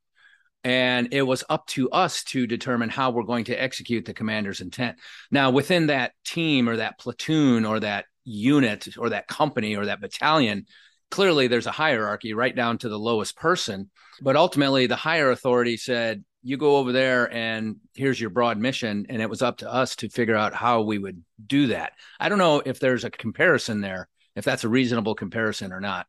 And 0.63 1.11
it 1.11 1.23
was 1.23 1.43
up 1.50 1.65
to 1.67 1.89
us 1.89 2.23
to 2.25 2.45
determine 2.45 2.89
how 2.89 3.11
we're 3.11 3.23
going 3.23 3.45
to 3.45 3.61
execute 3.61 4.05
the 4.05 4.13
commander's 4.13 4.61
intent. 4.61 4.97
Now, 5.31 5.50
within 5.50 5.88
that 5.88 6.11
team 6.23 6.69
or 6.69 6.77
that 6.77 7.00
platoon 7.00 7.65
or 7.65 7.79
that 7.79 8.05
unit 8.23 8.88
or 8.97 9.09
that 9.09 9.27
company 9.27 9.75
or 9.75 9.88
that 9.88 10.01
battalion, 10.01 10.65
clearly 11.09 11.47
there's 11.47 11.65
a 11.65 11.71
hierarchy 11.71 12.33
right 12.33 12.55
down 12.55 12.77
to 12.79 12.89
the 12.89 13.00
lowest 13.00 13.35
person. 13.35 13.89
But 14.21 14.35
ultimately, 14.35 14.85
the 14.85 14.95
higher 14.95 15.31
authority 15.31 15.77
said, 15.77 16.23
you 16.43 16.57
go 16.57 16.77
over 16.77 16.91
there 16.91 17.31
and 17.33 17.77
here's 17.93 18.19
your 18.19 18.29
broad 18.29 18.57
mission 18.57 19.05
and 19.10 19.21
it 19.21 19.29
was 19.29 19.41
up 19.41 19.57
to 19.57 19.71
us 19.71 19.95
to 19.98 20.10
figure 20.10 20.36
out 20.36 20.53
how 20.53 20.81
we 20.81 20.98
would 20.98 21.24
do 21.45 21.67
that. 21.67 21.93
I 22.19 22.29
don't 22.29 22.38
know 22.38 22.62
if 22.65 22.79
there's 22.79 23.03
a 23.03 23.12
comparison 23.12 23.81
there 23.81 24.07
if 24.36 24.45
that's 24.45 24.63
a 24.63 24.69
reasonable 24.69 25.15
comparison 25.15 25.71
or 25.71 25.79
not. 25.79 26.07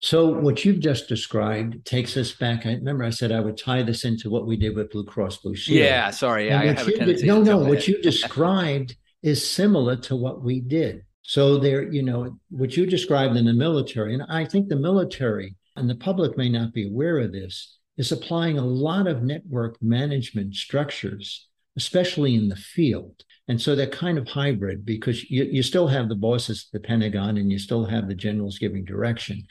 So 0.00 0.28
what 0.28 0.64
you've 0.64 0.80
just 0.80 1.08
described 1.08 1.84
takes 1.84 2.16
us 2.16 2.30
back 2.30 2.66
i 2.66 2.70
remember 2.74 3.02
i 3.02 3.10
said 3.10 3.32
i 3.32 3.40
would 3.40 3.56
tie 3.56 3.82
this 3.82 4.04
into 4.04 4.30
what 4.30 4.46
we 4.46 4.56
did 4.56 4.76
with 4.76 4.92
blue 4.92 5.04
cross 5.04 5.38
blue 5.38 5.56
shield. 5.56 5.78
Yeah 5.78 6.10
sorry 6.10 6.46
yeah, 6.46 6.60
i 6.60 6.66
have 6.66 6.86
a 6.86 6.92
tendency 6.92 7.22
did, 7.22 7.26
no 7.26 7.42
no 7.42 7.58
what 7.58 7.88
you 7.88 8.00
described 8.00 8.96
is 9.22 9.48
similar 9.48 9.96
to 9.96 10.14
what 10.14 10.42
we 10.42 10.60
did. 10.60 11.02
So 11.22 11.58
there 11.58 11.82
you 11.82 12.04
know 12.04 12.38
what 12.48 12.76
you 12.76 12.86
described 12.86 13.36
in 13.36 13.44
the 13.44 13.52
military 13.52 14.14
and 14.14 14.22
i 14.28 14.44
think 14.44 14.68
the 14.68 14.76
military 14.76 15.56
and 15.74 15.90
the 15.90 15.96
public 15.96 16.38
may 16.38 16.48
not 16.48 16.72
be 16.72 16.86
aware 16.86 17.18
of 17.18 17.32
this 17.32 17.77
is 17.98 18.12
applying 18.12 18.56
a 18.56 18.64
lot 18.64 19.06
of 19.06 19.22
network 19.22 19.76
management 19.82 20.54
structures, 20.54 21.48
especially 21.76 22.34
in 22.34 22.48
the 22.48 22.56
field. 22.56 23.24
And 23.48 23.60
so 23.60 23.74
they're 23.74 23.86
kind 23.86 24.16
of 24.16 24.28
hybrid 24.28 24.86
because 24.86 25.28
you, 25.30 25.44
you 25.44 25.62
still 25.62 25.88
have 25.88 26.08
the 26.08 26.14
bosses 26.14 26.68
at 26.68 26.80
the 26.80 26.86
Pentagon 26.86 27.36
and 27.36 27.50
you 27.50 27.58
still 27.58 27.84
have 27.84 28.06
the 28.06 28.14
generals 28.14 28.58
giving 28.58 28.84
direction. 28.84 29.46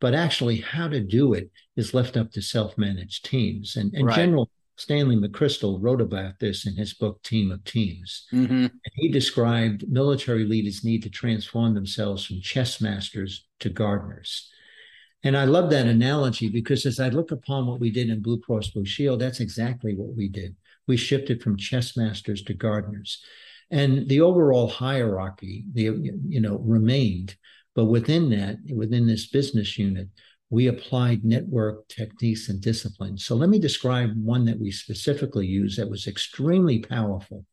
But 0.00 0.14
actually, 0.14 0.62
how 0.62 0.88
to 0.88 1.00
do 1.00 1.34
it 1.34 1.50
is 1.76 1.92
left 1.92 2.16
up 2.16 2.32
to 2.32 2.40
self 2.40 2.78
managed 2.78 3.26
teams. 3.26 3.76
And, 3.76 3.92
and 3.92 4.06
right. 4.06 4.16
General 4.16 4.50
Stanley 4.76 5.16
McChrystal 5.16 5.76
wrote 5.78 6.00
about 6.00 6.38
this 6.38 6.66
in 6.66 6.74
his 6.74 6.94
book, 6.94 7.22
Team 7.22 7.52
of 7.52 7.62
Teams. 7.64 8.26
Mm-hmm. 8.32 8.52
And 8.64 8.92
he 8.94 9.10
described 9.10 9.84
military 9.90 10.46
leaders 10.46 10.84
need 10.84 11.02
to 11.02 11.10
transform 11.10 11.74
themselves 11.74 12.24
from 12.24 12.40
chess 12.40 12.80
masters 12.80 13.46
to 13.58 13.68
gardeners. 13.68 14.50
And 15.22 15.36
I 15.36 15.44
love 15.44 15.70
that 15.70 15.86
analogy 15.86 16.48
because 16.48 16.86
as 16.86 16.98
I 16.98 17.10
look 17.10 17.30
upon 17.30 17.66
what 17.66 17.80
we 17.80 17.90
did 17.90 18.08
in 18.08 18.22
Blue 18.22 18.40
Cross 18.40 18.70
Blue 18.70 18.86
Shield, 18.86 19.20
that's 19.20 19.40
exactly 19.40 19.94
what 19.94 20.16
we 20.16 20.28
did. 20.28 20.56
We 20.86 20.96
shifted 20.96 21.42
from 21.42 21.58
chess 21.58 21.96
masters 21.96 22.42
to 22.44 22.54
gardeners. 22.54 23.22
And 23.70 24.08
the 24.08 24.22
overall 24.22 24.68
hierarchy, 24.68 25.64
the 25.72 25.82
you 26.26 26.40
know, 26.40 26.56
remained. 26.58 27.36
But 27.74 27.84
within 27.84 28.30
that, 28.30 28.56
within 28.74 29.06
this 29.06 29.28
business 29.28 29.78
unit, 29.78 30.08
we 30.48 30.66
applied 30.66 31.24
network 31.24 31.86
techniques 31.88 32.48
and 32.48 32.60
disciplines. 32.60 33.24
So 33.24 33.36
let 33.36 33.48
me 33.48 33.60
describe 33.60 34.10
one 34.16 34.44
that 34.46 34.58
we 34.58 34.72
specifically 34.72 35.46
used 35.46 35.78
that 35.78 35.88
was 35.88 36.08
extremely 36.08 36.80
powerful. 36.80 37.44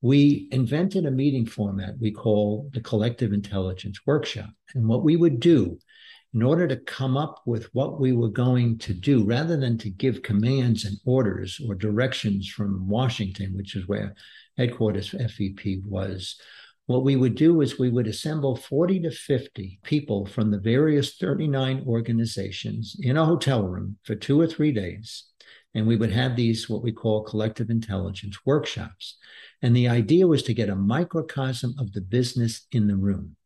We 0.00 0.48
invented 0.52 1.04
a 1.04 1.10
meeting 1.10 1.44
format 1.44 1.98
we 1.98 2.12
call 2.12 2.70
the 2.72 2.80
collective 2.80 3.32
intelligence 3.32 4.00
workshop. 4.06 4.50
And 4.74 4.86
what 4.86 5.02
we 5.02 5.16
would 5.16 5.40
do 5.40 5.78
in 6.32 6.42
order 6.42 6.68
to 6.68 6.76
come 6.76 7.16
up 7.16 7.42
with 7.44 7.68
what 7.74 8.00
we 8.00 8.12
were 8.12 8.28
going 8.28 8.78
to 8.78 8.94
do, 8.94 9.24
rather 9.24 9.56
than 9.56 9.76
to 9.78 9.90
give 9.90 10.22
commands 10.22 10.84
and 10.84 10.96
orders 11.04 11.60
or 11.66 11.74
directions 11.74 12.48
from 12.48 12.88
Washington, 12.88 13.56
which 13.56 13.74
is 13.74 13.88
where 13.88 14.14
headquarters 14.56 15.10
FEP 15.10 15.82
was, 15.84 16.36
what 16.86 17.04
we 17.04 17.14
would 17.14 17.36
do 17.36 17.60
is 17.60 17.78
we 17.78 17.88
would 17.88 18.08
assemble 18.08 18.56
40 18.56 19.00
to 19.02 19.10
50 19.12 19.78
people 19.84 20.26
from 20.26 20.50
the 20.50 20.58
various 20.58 21.16
39 21.16 21.84
organizations 21.86 22.96
in 23.00 23.16
a 23.16 23.24
hotel 23.24 23.62
room 23.62 23.96
for 24.02 24.16
two 24.16 24.40
or 24.40 24.46
three 24.48 24.72
days. 24.72 25.24
And 25.72 25.86
we 25.86 25.96
would 25.96 26.10
have 26.10 26.34
these, 26.34 26.68
what 26.68 26.82
we 26.82 26.90
call 26.90 27.22
collective 27.22 27.70
intelligence 27.70 28.38
workshops. 28.44 29.18
And 29.62 29.76
the 29.76 29.88
idea 29.88 30.26
was 30.26 30.42
to 30.44 30.54
get 30.54 30.68
a 30.68 30.74
microcosm 30.74 31.76
of 31.78 31.92
the 31.92 32.00
business 32.00 32.66
in 32.72 32.88
the 32.88 32.96
room. 32.96 33.36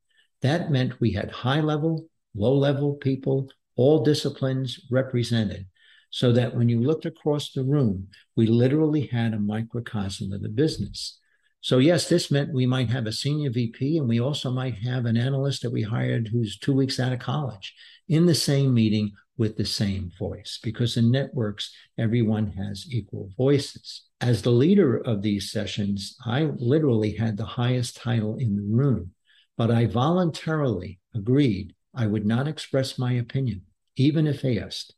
That 0.40 0.70
meant 0.70 1.00
we 1.00 1.12
had 1.12 1.30
high 1.30 1.60
level, 1.60 2.06
low 2.34 2.54
level 2.54 2.94
people, 2.94 3.48
all 3.76 4.04
disciplines 4.04 4.80
represented, 4.90 5.66
so 6.10 6.32
that 6.32 6.54
when 6.54 6.68
you 6.68 6.80
looked 6.80 7.06
across 7.06 7.52
the 7.52 7.64
room, 7.64 8.08
we 8.36 8.46
literally 8.46 9.06
had 9.06 9.34
a 9.34 9.38
microcosm 9.38 10.32
of 10.32 10.42
the 10.42 10.48
business. 10.48 11.18
So, 11.60 11.78
yes, 11.78 12.08
this 12.08 12.30
meant 12.30 12.52
we 12.52 12.66
might 12.66 12.90
have 12.90 13.06
a 13.06 13.12
senior 13.12 13.50
VP 13.50 13.96
and 13.96 14.06
we 14.06 14.20
also 14.20 14.52
might 14.52 14.76
have 14.78 15.06
an 15.06 15.16
analyst 15.16 15.62
that 15.62 15.72
we 15.72 15.82
hired 15.82 16.28
who's 16.28 16.58
two 16.58 16.74
weeks 16.74 17.00
out 17.00 17.12
of 17.12 17.20
college 17.20 17.74
in 18.08 18.26
the 18.26 18.34
same 18.34 18.74
meeting 18.74 19.12
with 19.36 19.56
the 19.56 19.64
same 19.64 20.12
voice 20.18 20.60
because 20.62 20.96
in 20.96 21.10
networks, 21.10 21.74
everyone 21.98 22.48
has 22.48 22.86
equal 22.90 23.30
voices. 23.36 24.02
As 24.20 24.42
the 24.42 24.50
leader 24.50 24.98
of 24.98 25.22
these 25.22 25.50
sessions, 25.50 26.16
I 26.24 26.50
literally 26.56 27.16
had 27.16 27.36
the 27.36 27.44
highest 27.44 27.96
title 27.96 28.36
in 28.36 28.56
the 28.56 28.62
room, 28.62 29.10
but 29.56 29.70
I 29.70 29.86
voluntarily 29.86 31.00
agreed 31.14 31.74
I 31.94 32.06
would 32.06 32.26
not 32.26 32.48
express 32.48 32.98
my 32.98 33.12
opinion, 33.12 33.62
even 33.96 34.26
if 34.26 34.44
asked, 34.44 34.94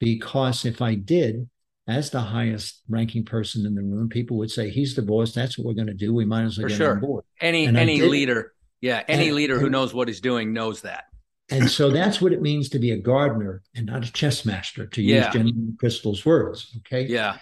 because 0.00 0.64
if 0.64 0.82
I 0.82 0.94
did, 0.94 1.48
as 1.86 2.10
the 2.10 2.20
highest 2.20 2.80
ranking 2.88 3.24
person 3.24 3.66
in 3.66 3.74
the 3.74 3.82
room, 3.82 4.08
people 4.08 4.38
would 4.38 4.50
say, 4.50 4.70
he's 4.70 4.94
the 4.94 5.02
boss. 5.02 5.32
That's 5.34 5.58
what 5.58 5.66
we're 5.66 5.74
going 5.74 5.86
to 5.88 5.94
do. 5.94 6.14
We 6.14 6.24
might 6.24 6.44
as 6.44 6.56
well 6.58 6.64
For 6.64 6.68
get 6.70 6.76
sure. 6.78 6.92
on 6.94 7.00
board. 7.00 7.24
Any 7.40 7.66
And 7.66 7.76
any 7.76 8.00
leader, 8.00 8.54
yeah, 8.80 9.02
any 9.06 9.26
And- 9.28 9.36
leader 9.36 9.58
who 9.58 9.66
and- 9.66 9.72
knows 9.72 9.92
what 9.92 10.08
he's 10.08 10.20
doing 10.20 10.52
knows 10.52 10.80
that. 10.82 11.04
And 11.50 11.70
so 11.70 11.90
that's 11.90 12.22
what 12.22 12.32
it 12.32 12.40
means 12.40 12.70
to 12.70 12.78
be 12.78 12.90
a 12.92 12.96
gardener 12.96 13.62
and 13.76 13.84
not 13.84 14.08
a 14.08 14.10
chess 14.12 14.46
master, 14.46 14.86
to 14.86 15.02
Yeah. 15.02 15.26
use 15.26 15.34
Jenny 15.34 15.52
Crystal's 15.78 16.24
words. 16.24 16.74
Okay. 16.78 17.06
Yeah. 17.06 17.36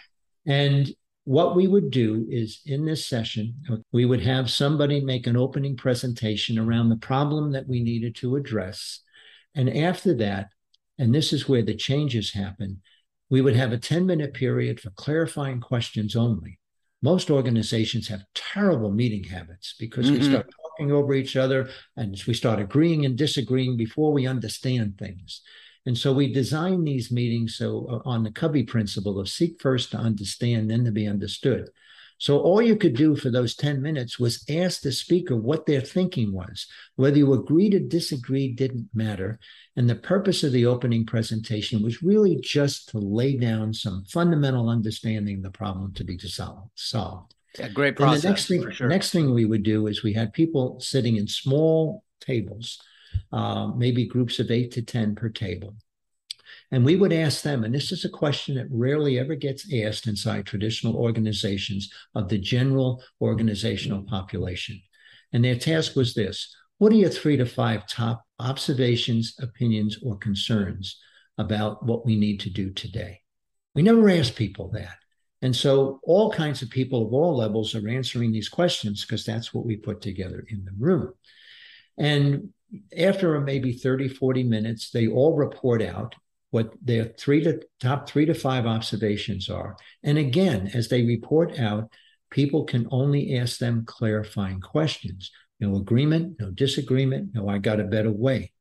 And 0.44 0.92
what 1.25 1.55
we 1.55 1.69
would 1.69 1.91
do 1.91 2.26
is 2.29 2.61
in 2.67 2.85
this 2.85 3.07
session, 3.07 3.55
we 3.93 4.05
would 4.05 4.23
have 4.23 4.50
somebody 4.50 5.00
make 5.00 5.26
an 5.26 5.37
opening 5.37 5.76
presentation 5.76 6.59
around 6.59 6.88
the 6.88 6.97
problem 6.97 7.52
that 7.52 7.69
we 7.69 7.83
needed 7.83 8.17
to 8.17 8.37
address. 8.37 9.00
And 9.55 9.69
after 9.76 10.14
that, 10.14 10.49
and 10.99 11.14
this 11.14 11.33
is 11.33 11.49
where 11.49 11.62
the 11.62 11.75
changes 11.75 12.33
happen, 12.33 12.83
we 13.31 13.41
would 13.41 13.57
have 13.57 13.73
a 13.73 13.79
10 13.79 14.05
minute 14.05 14.35
period 14.35 14.81
for 14.81 14.91
clarifying 14.91 15.61
questions 15.61 16.17
only. 16.17 16.59
Most 17.02 17.31
organizations 17.31 18.09
have 18.09 18.25
terrible 18.35 18.91
meeting 18.91 19.25
habits 19.25 19.75
because 19.79 20.11
we 20.11 20.19
Mhm. 20.19 20.25
start 20.25 20.50
talking 20.62 20.93
over 20.93 21.14
each 21.14 21.37
other 21.37 21.71
and 21.97 22.21
we 22.26 22.35
start 22.35 22.61
agreeing 22.61 23.05
and 23.05 23.17
disagreeing 23.17 23.76
before 23.76 24.12
we 24.12 24.26
understand 24.26 24.99
things. 24.99 25.41
And 25.85 25.99
so 25.99 26.12
we 26.12 26.33
design 26.33 26.85
these 26.85 27.11
meetings 27.11 27.57
so 27.57 27.87
uh, 27.91 28.09
on 28.09 28.23
the 28.23 28.31
Covey 28.31 28.62
principle 28.62 29.19
of 29.19 29.29
seek 29.29 29.61
first 29.61 29.91
to 29.91 29.99
understand, 29.99 30.71
then 30.71 30.85
to 30.85 30.93
be 30.93 31.07
understood. 31.07 31.69
So 32.23 32.39
all 32.39 32.62
you 32.62 32.77
could 32.77 32.95
do 32.95 33.17
for 33.17 33.31
those 33.31 33.57
10 33.57 33.83
minutes 33.83 34.17
was 34.17 34.45
ask 34.49 34.83
the 34.83 34.93
speaker 34.93 35.35
what 35.35 35.67
their 35.67 35.81
thinking 35.81 36.33
was. 36.33 36.69
Whether 36.95 37.17
you 37.19 37.33
agreed 37.33 37.75
or 37.75 37.81
disagreed 37.81 38.55
didn't 38.55 38.91
matter. 38.95 39.41
And 39.75 39.91
the 39.91 39.97
purpose 39.97 40.45
of 40.45 40.53
the 40.53 40.65
opening 40.65 41.05
presentation 41.05 41.83
was 41.83 42.01
really 42.01 42.37
just 42.37 42.91
to 42.91 42.99
lay 42.99 43.37
down 43.37 43.75
some 43.75 44.05
fundamental 44.05 44.69
understanding 44.69 45.39
of 45.39 45.43
the 45.43 45.51
problem 45.51 45.95
to 45.95 46.05
be 46.05 46.17
dissolved, 46.17 46.71
solved. 46.77 47.35
Yeah, 47.59 47.71
great 47.71 47.97
process 47.97 48.23
the 48.23 48.29
next 48.29 48.47
thing, 48.47 48.62
for 48.62 48.71
sure. 48.71 48.89
next 48.89 49.11
thing 49.11 49.35
we 49.35 49.45
would 49.45 49.65
do 49.65 49.89
is 49.89 50.05
we 50.05 50.12
had 50.12 50.33
people 50.33 50.79
sitting 50.79 51.17
in 51.17 51.27
small 51.27 52.05
tables, 52.21 52.81
uh, 53.33 53.68
maybe 53.68 54.07
groups 54.07 54.38
of 54.38 54.51
eight 54.51 54.73
to 54.73 54.83
10 54.83 55.14
per 55.14 55.29
table. 55.29 55.75
And 56.71 56.85
we 56.85 56.97
would 56.97 57.12
ask 57.12 57.42
them, 57.42 57.64
and 57.64 57.75
this 57.75 57.92
is 57.92 58.05
a 58.05 58.11
question 58.11 58.55
that 58.57 58.66
rarely 58.71 59.18
ever 59.18 59.35
gets 59.35 59.73
asked 59.73 60.07
inside 60.07 60.47
traditional 60.47 60.97
organizations 60.97 61.90
of 62.14 62.29
the 62.29 62.38
general 62.38 63.03
organizational 63.21 64.03
population. 64.03 64.81
And 65.33 65.45
their 65.45 65.57
task 65.57 65.97
was 65.97 66.14
this 66.14 66.55
What 66.79 66.92
are 66.92 66.97
your 66.97 67.11
three 67.11 67.37
to 67.37 67.47
five 67.47 67.87
top 67.87 68.25
observations, 68.38 69.35
opinions, 69.40 69.99
or 70.03 70.16
concerns 70.16 70.99
about 71.38 71.85
what 71.85 72.05
we 72.05 72.16
need 72.16 72.40
to 72.40 72.51
do 72.51 72.71
today? 72.71 73.21
We 73.75 73.83
never 73.83 74.09
ask 74.11 74.35
people 74.35 74.71
that. 74.73 74.97
And 75.42 75.55
so 75.57 76.01
all 76.05 76.31
kinds 76.31 76.62
of 76.62 76.71
people 76.71 77.07
of 77.07 77.12
all 77.12 77.37
levels 77.37 77.75
are 77.75 77.88
answering 77.88 78.31
these 78.31 78.49
questions 78.49 79.05
because 79.05 79.25
that's 79.25 79.53
what 79.53 79.66
we 79.66 79.77
put 79.77 80.01
together 80.01 80.45
in 80.49 80.64
the 80.64 80.73
room. 80.79 81.12
And 81.99 82.51
after 82.96 83.40
maybe 83.40 83.72
30, 83.72 84.08
40 84.08 84.42
minutes, 84.44 84.90
they 84.90 85.06
all 85.06 85.37
report 85.37 85.82
out 85.82 86.14
what 86.50 86.72
their 86.82 87.04
three 87.04 87.42
to 87.42 87.61
top 87.80 88.08
three 88.08 88.26
to 88.26 88.35
five 88.35 88.66
observations 88.66 89.48
are. 89.48 89.76
And 90.02 90.18
again, 90.18 90.70
as 90.74 90.88
they 90.88 91.02
report 91.02 91.58
out, 91.58 91.90
people 92.30 92.64
can 92.64 92.87
only 92.90 93.37
ask 93.37 93.58
them 93.58 93.85
clarifying 93.87 94.61
questions. 94.61 95.30
No 95.61 95.76
agreement, 95.76 96.37
no 96.40 96.50
disagreement, 96.50 97.30
no, 97.35 97.48
I 97.48 97.58
got 97.58 97.80
a 97.80 97.85
better 97.85 98.12
way. 98.12 98.52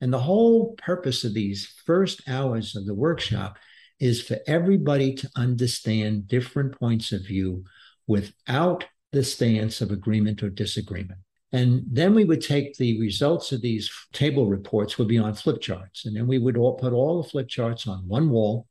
And 0.00 0.12
the 0.12 0.20
whole 0.20 0.74
purpose 0.76 1.24
of 1.24 1.34
these 1.34 1.66
first 1.86 2.22
hours 2.28 2.76
of 2.76 2.86
the 2.86 2.94
workshop 2.94 3.56
is 3.98 4.22
for 4.22 4.38
everybody 4.46 5.14
to 5.14 5.30
understand 5.34 6.28
different 6.28 6.78
points 6.78 7.12
of 7.12 7.26
view 7.26 7.64
without 8.06 8.84
the 9.12 9.24
stance 9.24 9.80
of 9.80 9.90
agreement 9.90 10.42
or 10.42 10.50
disagreement. 10.50 11.20
And 11.52 11.82
then 11.90 12.14
we 12.14 12.24
would 12.24 12.42
take 12.42 12.76
the 12.76 13.00
results 13.00 13.52
of 13.52 13.62
these 13.62 13.90
table 14.12 14.46
reports 14.46 14.98
would 14.98 15.08
be 15.08 15.18
on 15.18 15.34
flip 15.34 15.60
charts. 15.60 16.04
And 16.04 16.14
then 16.14 16.26
we 16.26 16.38
would 16.38 16.56
all 16.56 16.74
put 16.74 16.92
all 16.92 17.22
the 17.22 17.28
flip 17.28 17.48
charts 17.48 17.86
on 17.86 18.06
one 18.06 18.28
wall. 18.30 18.66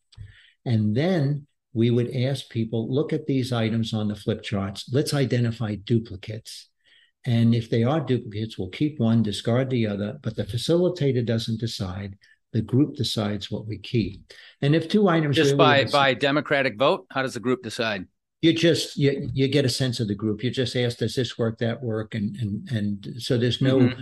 And 0.66 0.96
then 0.96 1.48
we 1.74 1.90
would 1.90 2.16
ask 2.16 2.50
people, 2.50 2.94
look 2.94 3.13
at 3.13 3.26
these 3.26 3.52
items 3.52 3.94
on 3.94 4.08
the 4.08 4.16
flip 4.16 4.44
charts. 4.44 4.90
Let's 4.92 5.13
identify 5.13 5.76
duplicates. 5.76 6.70
And 7.26 7.54
if 7.54 7.70
they 7.70 7.84
are 7.84 8.00
duplicates, 8.00 8.58
we'll 8.58 8.70
keep 8.70 9.00
one, 9.00 9.24
discard 9.24 9.70
the 9.70 9.88
other, 9.88 10.18
but 10.22 10.36
the 10.36 10.44
facilitator 10.44 11.26
doesn't 11.26 11.60
decide. 11.60 12.18
The 12.54 12.62
group 12.62 12.96
decides 12.96 13.52
what 13.52 13.68
we 13.68 13.78
keep. 13.78 14.22
And 14.62 14.74
if 14.74 14.88
two 14.88 15.10
items 15.10 15.36
Just 15.36 15.52
really 15.52 15.58
by 15.58 15.86
by 15.86 16.13
democratic 16.13 16.78
vote, 16.78 17.06
how 17.12 17.22
does 17.22 17.34
the 17.34 17.40
group 17.40 17.63
decide? 17.63 18.06
You 18.41 18.54
just 18.54 18.97
you, 18.97 19.30
you 19.34 19.47
get 19.47 19.65
a 19.65 19.69
sense 19.69 20.00
of 20.00 20.08
the 20.08 20.15
group. 20.15 20.43
You 20.43 20.52
just 20.52 20.76
ask 20.76 20.97
does 21.00 21.15
this 21.15 21.38
work 21.38 21.58
that 21.60 21.82
work? 21.82 22.15
And 22.15 22.36
and 22.38 22.69
and 22.71 23.21
so 23.21 23.38
there's 23.38 23.62
no 23.62 23.80
Mhm. 23.80 24.00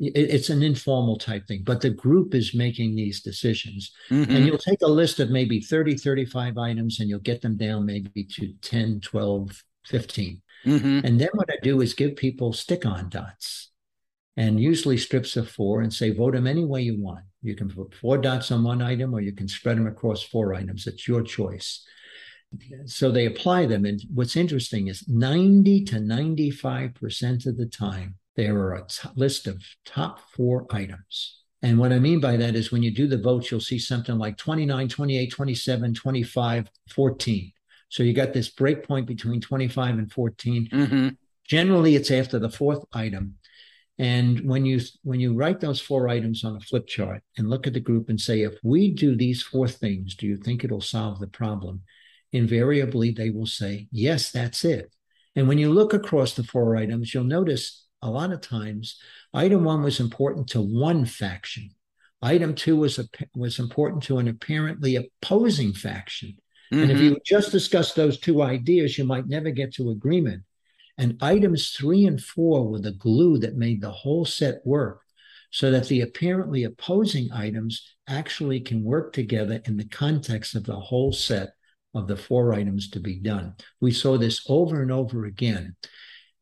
it- 0.00 0.30
it's 0.36 0.50
an 0.50 0.62
informal 0.62 1.16
type 1.16 1.46
thing 1.48 1.62
but 1.64 1.80
the 1.80 1.90
group 1.90 2.34
is 2.34 2.54
making 2.54 2.94
these 2.94 3.20
decisions. 3.20 3.90
Mhm. 4.10 4.28
and 4.28 4.46
you'll 4.46 4.58
take 4.70 4.82
a 4.82 4.86
list 5.00 5.18
of 5.20 5.30
maybe 5.30 5.58
30 5.60 5.96
35 5.96 6.56
items 6.58 7.00
and 7.00 7.08
you'll 7.08 7.18
get 7.30 7.40
them 7.40 7.56
down 7.56 7.84
maybe 7.86 8.22
to 8.36 8.52
10 8.62 9.00
12 9.00 9.64
15 9.86 10.40
Mhm. 10.64 11.02
and 11.04 11.18
then 11.20 11.30
what 11.32 11.50
i 11.50 11.56
do 11.62 11.80
is 11.80 11.94
give 11.94 12.14
people 12.14 12.52
stick 12.52 12.84
on 12.86 13.08
dots 13.08 13.70
and 14.36 14.60
usually 14.60 14.96
strips 14.98 15.36
of 15.36 15.48
four 15.50 15.80
and 15.82 15.92
say 15.92 16.10
vote 16.12 16.34
them 16.34 16.46
any 16.46 16.64
way 16.64 16.80
you 16.82 16.96
want. 17.02 17.24
You 17.42 17.56
can 17.56 17.68
put 17.68 17.92
four 17.94 18.18
dots 18.18 18.52
on 18.52 18.62
one 18.62 18.80
item 18.82 19.12
or 19.14 19.20
you 19.20 19.32
can 19.32 19.48
spread 19.48 19.76
them 19.78 19.88
across 19.88 20.22
four 20.22 20.54
items. 20.54 20.86
It's 20.86 21.08
your 21.08 21.22
choice 21.22 21.84
so 22.86 23.10
they 23.10 23.26
apply 23.26 23.66
them. 23.66 23.84
And 23.84 24.00
what's 24.12 24.36
interesting 24.36 24.88
is 24.88 25.08
90 25.08 25.84
to 25.86 25.96
95% 25.96 27.46
of 27.46 27.56
the 27.56 27.66
time, 27.66 28.16
there 28.36 28.56
are 28.58 28.74
a 28.74 28.86
t- 28.86 29.08
list 29.16 29.46
of 29.46 29.62
top 29.84 30.20
four 30.30 30.66
items. 30.70 31.42
And 31.62 31.78
what 31.78 31.92
I 31.92 31.98
mean 31.98 32.20
by 32.20 32.36
that 32.36 32.54
is 32.54 32.70
when 32.70 32.82
you 32.82 32.94
do 32.94 33.08
the 33.08 33.18
votes, 33.18 33.50
you'll 33.50 33.60
see 33.60 33.78
something 33.78 34.16
like 34.16 34.36
29, 34.36 34.88
28, 34.88 35.30
27, 35.30 35.94
25, 35.94 36.70
14. 36.90 37.52
So 37.88 38.02
you 38.02 38.12
got 38.12 38.32
this 38.32 38.48
break 38.48 38.86
point 38.86 39.06
between 39.06 39.40
25 39.40 39.98
and 39.98 40.12
14. 40.12 40.68
Mhm. 40.68 41.16
Generally, 41.44 41.96
it's 41.96 42.10
after 42.10 42.38
the 42.38 42.50
fourth 42.50 42.84
item. 42.92 43.34
And 43.98 44.48
when 44.48 44.64
you 44.64 44.80
when 45.02 45.18
you 45.18 45.34
write 45.34 45.58
those 45.58 45.80
four 45.80 46.08
items 46.08 46.44
on 46.44 46.54
a 46.54 46.60
flip 46.60 46.86
chart 46.86 47.22
and 47.36 47.50
look 47.50 47.66
at 47.66 47.72
the 47.72 47.80
group 47.80 48.08
and 48.08 48.20
say, 48.20 48.42
if 48.42 48.54
we 48.62 48.92
do 48.92 49.16
these 49.16 49.42
four 49.42 49.66
things, 49.66 50.14
do 50.14 50.26
you 50.26 50.36
think 50.36 50.62
it'll 50.62 50.80
solve 50.80 51.18
the 51.18 51.26
problem? 51.26 51.82
Invariably, 52.32 53.10
they 53.10 53.30
will 53.30 53.46
say, 53.46 53.88
yes, 53.90 54.30
that's 54.30 54.64
it. 54.64 54.94
And 55.34 55.48
when 55.48 55.58
you 55.58 55.72
look 55.72 55.94
across 55.94 56.34
the 56.34 56.44
four 56.44 56.76
items, 56.76 57.14
you'll 57.14 57.24
notice 57.24 57.86
a 58.02 58.10
lot 58.10 58.32
of 58.32 58.40
times 58.40 58.96
item 59.32 59.64
one 59.64 59.82
was 59.82 60.00
important 60.00 60.48
to 60.48 60.60
one 60.60 61.04
faction. 61.04 61.70
Item 62.20 62.54
two 62.54 62.76
was 62.76 62.98
a, 62.98 63.04
was 63.34 63.58
important 63.58 64.02
to 64.04 64.18
an 64.18 64.28
apparently 64.28 64.96
opposing 64.96 65.72
faction. 65.72 66.36
And 66.70 66.90
if 66.90 66.98
you 66.98 67.12
mm-hmm. 67.12 67.18
just 67.24 67.50
discuss 67.50 67.94
those 67.94 68.18
two 68.18 68.42
ideas, 68.42 68.98
you 68.98 69.04
might 69.04 69.26
never 69.26 69.50
get 69.50 69.72
to 69.74 69.90
agreement. 69.90 70.42
And 70.98 71.16
items 71.22 71.70
three 71.70 72.04
and 72.04 72.20
four 72.20 72.68
were 72.68 72.80
the 72.80 72.92
glue 72.92 73.38
that 73.38 73.56
made 73.56 73.80
the 73.80 73.90
whole 73.90 74.24
set 74.24 74.60
work 74.66 75.00
so 75.50 75.70
that 75.70 75.88
the 75.88 76.02
apparently 76.02 76.64
opposing 76.64 77.32
items 77.32 77.94
actually 78.06 78.60
can 78.60 78.84
work 78.84 79.12
together 79.12 79.62
in 79.64 79.76
the 79.76 79.88
context 79.88 80.54
of 80.54 80.64
the 80.64 80.78
whole 80.78 81.12
set 81.12 81.54
of 81.94 82.06
the 82.06 82.16
four 82.16 82.52
items 82.54 82.90
to 82.90 83.00
be 83.00 83.18
done. 83.18 83.54
We 83.80 83.92
saw 83.92 84.18
this 84.18 84.44
over 84.48 84.82
and 84.82 84.92
over 84.92 85.24
again. 85.24 85.76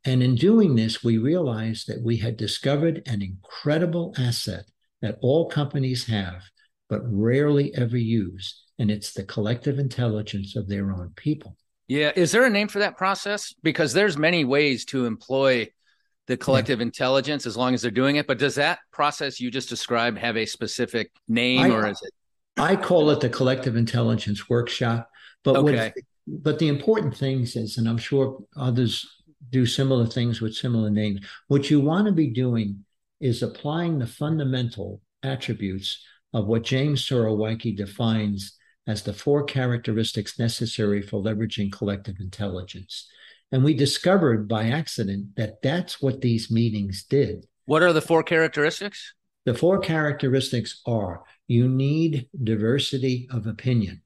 And 0.04 0.22
in 0.22 0.34
doing 0.36 0.76
this, 0.76 1.02
we 1.02 1.18
realized 1.18 1.88
that 1.88 2.02
we 2.02 2.16
had 2.18 2.36
discovered 2.36 3.02
an 3.06 3.22
incredible 3.22 4.14
asset 4.18 4.64
that 5.02 5.18
all 5.20 5.48
companies 5.48 6.06
have, 6.06 6.42
but 6.88 7.00
rarely 7.04 7.74
ever 7.74 7.96
use. 7.96 8.62
And 8.78 8.90
it's 8.90 9.12
the 9.12 9.24
collective 9.24 9.78
intelligence 9.78 10.54
of 10.54 10.68
their 10.68 10.92
own 10.92 11.12
people. 11.16 11.56
Yeah. 11.88 12.12
Is 12.14 12.32
there 12.32 12.44
a 12.44 12.50
name 12.50 12.68
for 12.68 12.80
that 12.80 12.96
process? 12.96 13.54
Because 13.62 13.92
there's 13.92 14.16
many 14.16 14.44
ways 14.44 14.84
to 14.86 15.06
employ 15.06 15.68
the 16.26 16.36
collective 16.36 16.80
yeah. 16.80 16.86
intelligence 16.86 17.46
as 17.46 17.56
long 17.56 17.74
as 17.74 17.82
they're 17.82 17.90
doing 17.90 18.16
it. 18.16 18.26
But 18.26 18.38
does 18.38 18.56
that 18.56 18.80
process 18.92 19.40
you 19.40 19.50
just 19.50 19.68
described 19.68 20.18
have 20.18 20.36
a 20.36 20.46
specific 20.46 21.10
name 21.28 21.60
I, 21.60 21.70
or 21.70 21.86
is 21.86 22.00
it? 22.02 22.12
I 22.56 22.76
call 22.76 23.10
it 23.10 23.20
the 23.20 23.28
collective 23.28 23.76
intelligence 23.76 24.48
workshop. 24.48 25.08
But 25.46 25.56
okay. 25.58 25.92
what, 25.94 25.94
but 26.42 26.58
the 26.58 26.66
important 26.66 27.16
things 27.16 27.54
is, 27.54 27.78
and 27.78 27.88
I'm 27.88 27.98
sure 27.98 28.40
others 28.56 29.06
do 29.50 29.64
similar 29.64 30.06
things 30.06 30.40
with 30.40 30.56
similar 30.56 30.90
names. 30.90 31.20
What 31.46 31.70
you 31.70 31.80
want 31.80 32.06
to 32.06 32.12
be 32.12 32.26
doing 32.26 32.84
is 33.20 33.44
applying 33.44 34.00
the 34.00 34.08
fundamental 34.08 35.00
attributes 35.22 36.02
of 36.34 36.46
what 36.46 36.64
James 36.64 37.00
Surowiecki 37.08 37.76
defines 37.76 38.58
as 38.88 39.04
the 39.04 39.12
four 39.12 39.44
characteristics 39.44 40.36
necessary 40.36 41.00
for 41.00 41.22
leveraging 41.22 41.70
collective 41.70 42.16
intelligence. 42.18 43.08
And 43.52 43.62
we 43.62 43.74
discovered 43.74 44.48
by 44.48 44.70
accident 44.70 45.36
that 45.36 45.62
that's 45.62 46.02
what 46.02 46.22
these 46.22 46.50
meetings 46.50 47.04
did. 47.04 47.46
What 47.66 47.84
are 47.84 47.92
the 47.92 48.02
four 48.02 48.24
characteristics? 48.24 49.14
The 49.44 49.54
four 49.54 49.78
characteristics 49.78 50.82
are 50.86 51.22
you 51.46 51.68
need 51.68 52.28
diversity 52.42 53.28
of 53.30 53.46
opinion. 53.46 54.02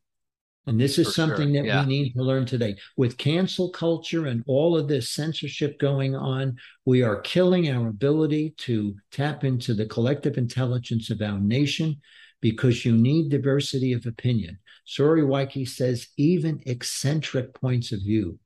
And 0.66 0.79
this 0.79 0.99
is 0.99 1.09
For 1.09 1.12
something 1.12 1.55
sure. 1.55 1.62
that 1.62 1.66
yeah. 1.66 1.81
we 1.83 1.88
need 1.88 2.12
to 2.12 2.23
learn 2.23 2.44
today. 2.44 2.77
With 2.96 3.16
cancel 3.16 3.70
culture 3.70 4.27
and 4.27 4.44
all 4.46 4.77
of 4.77 4.88
this 4.88 5.11
censorship 5.11 5.79
going 5.79 6.14
on, 6.14 6.59
we 6.85 7.03
are 7.03 7.20
killing 7.23 7.70
our 7.70 7.88
ability 7.88 8.55
to 8.59 8.94
tap 9.11 9.42
into 9.42 9.75
the 9.75 9.87
collective 9.87 10.37
intelligence 10.37 11.11
of 11.11 11.23
our 11.23 11.40
nation 11.40 11.96
because 12.40 12.85
you 12.85 12.92
need 12.92 13.31
diversity 13.31 13.92
of 13.92 14.07
opinion. 14.07 14.59
Surowiecki 14.87 15.68
says 15.68 16.09
even 16.16 16.62
eccentric 16.66 17.55
points 17.55 17.92
of 17.92 18.01
view. 18.01 18.38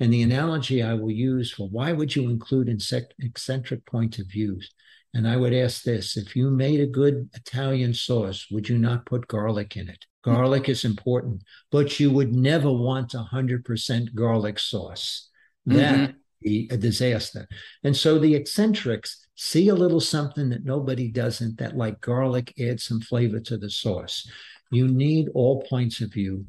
And 0.00 0.12
the 0.12 0.22
analogy 0.22 0.82
I 0.82 0.94
will 0.94 1.10
use 1.10 1.52
for 1.52 1.68
why 1.68 1.92
would 1.92 2.14
you 2.14 2.28
include 2.28 2.68
eccentric 2.68 3.86
points 3.86 4.18
of 4.18 4.26
views? 4.26 4.70
And 5.14 5.28
I 5.28 5.36
would 5.36 5.54
ask 5.54 5.82
this 5.84 6.16
if 6.16 6.34
you 6.34 6.50
made 6.50 6.80
a 6.80 6.86
good 6.86 7.30
Italian 7.34 7.94
sauce, 7.94 8.48
would 8.50 8.68
you 8.68 8.76
not 8.76 9.06
put 9.06 9.28
garlic 9.28 9.76
in 9.76 9.88
it? 9.88 10.04
Garlic 10.24 10.70
is 10.70 10.84
important, 10.84 11.42
but 11.70 12.00
you 12.00 12.10
would 12.10 12.34
never 12.34 12.72
want 12.72 13.12
100% 13.12 14.14
garlic 14.14 14.58
sauce. 14.58 15.28
That 15.66 15.94
mm-hmm. 15.94 16.12
be 16.42 16.68
a 16.70 16.76
disaster. 16.76 17.46
And 17.82 17.96
so 17.96 18.18
the 18.18 18.34
eccentrics 18.34 19.26
see 19.34 19.68
a 19.68 19.74
little 19.74 20.00
something 20.00 20.48
that 20.50 20.64
nobody 20.64 21.08
doesn't, 21.10 21.58
that 21.58 21.76
like 21.76 22.00
garlic 22.00 22.54
adds 22.58 22.84
some 22.84 23.00
flavor 23.00 23.40
to 23.40 23.58
the 23.58 23.70
sauce. 23.70 24.28
You 24.70 24.88
need 24.88 25.28
all 25.34 25.62
points 25.68 26.00
of 26.00 26.12
view. 26.12 26.46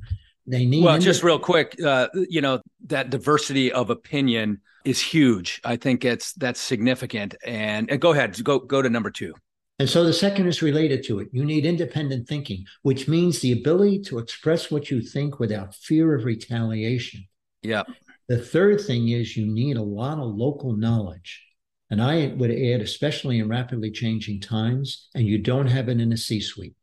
They 0.48 0.66
need. 0.66 0.84
Well, 0.84 1.00
just 1.00 1.24
real 1.24 1.40
quick, 1.40 1.76
uh, 1.84 2.08
you 2.14 2.42
know, 2.42 2.62
that 2.86 3.10
diversity 3.10 3.72
of 3.72 3.90
opinion 3.90 4.62
is 4.86 5.02
huge. 5.02 5.60
I 5.64 5.76
think 5.76 6.06
it's 6.06 6.34
that's 6.34 6.60
significant. 6.60 7.36
And, 7.44 7.90
and 7.90 8.00
go 8.00 8.14
ahead, 8.14 8.42
go 8.44 8.60
go 8.60 8.82
to 8.82 8.90
number 8.90 9.12
two. 9.12 9.34
And 9.78 9.90
so 9.90 10.06
the 10.06 10.14
second 10.14 10.48
is 10.48 10.62
related 10.62 11.04
to 11.06 11.20
it. 11.20 11.28
You 11.34 11.44
need 11.44 11.66
independent 11.66 12.28
thinking, 12.30 12.66
which 12.84 13.08
means 13.08 13.40
the 13.40 13.52
ability 13.52 14.00
to 14.04 14.20
express 14.20 14.72
what 14.72 14.90
you 14.90 15.02
think 15.02 15.40
without 15.40 15.76
fear 15.76 16.16
of 16.16 16.24
retaliation. 16.24 17.28
Yeah. 17.62 17.84
The 18.30 18.38
third 18.38 18.80
thing 18.82 19.10
is 19.10 19.36
you 19.36 19.46
need 19.46 19.76
a 19.76 19.84
lot 19.84 20.18
of 20.18 20.34
local 20.34 20.78
knowledge. 20.78 21.44
And 21.90 22.02
I 22.02 22.28
would 22.38 22.52
add, 22.52 22.82
especially 22.82 23.40
in 23.40 23.50
rapidly 23.50 23.92
changing 23.92 24.42
times, 24.42 25.10
and 25.14 25.28
you 25.28 25.38
don't 25.38 25.68
have 25.68 25.90
it 25.90 26.00
in 26.00 26.14
a 26.14 26.18
C 26.18 26.40
suite. 26.40 26.76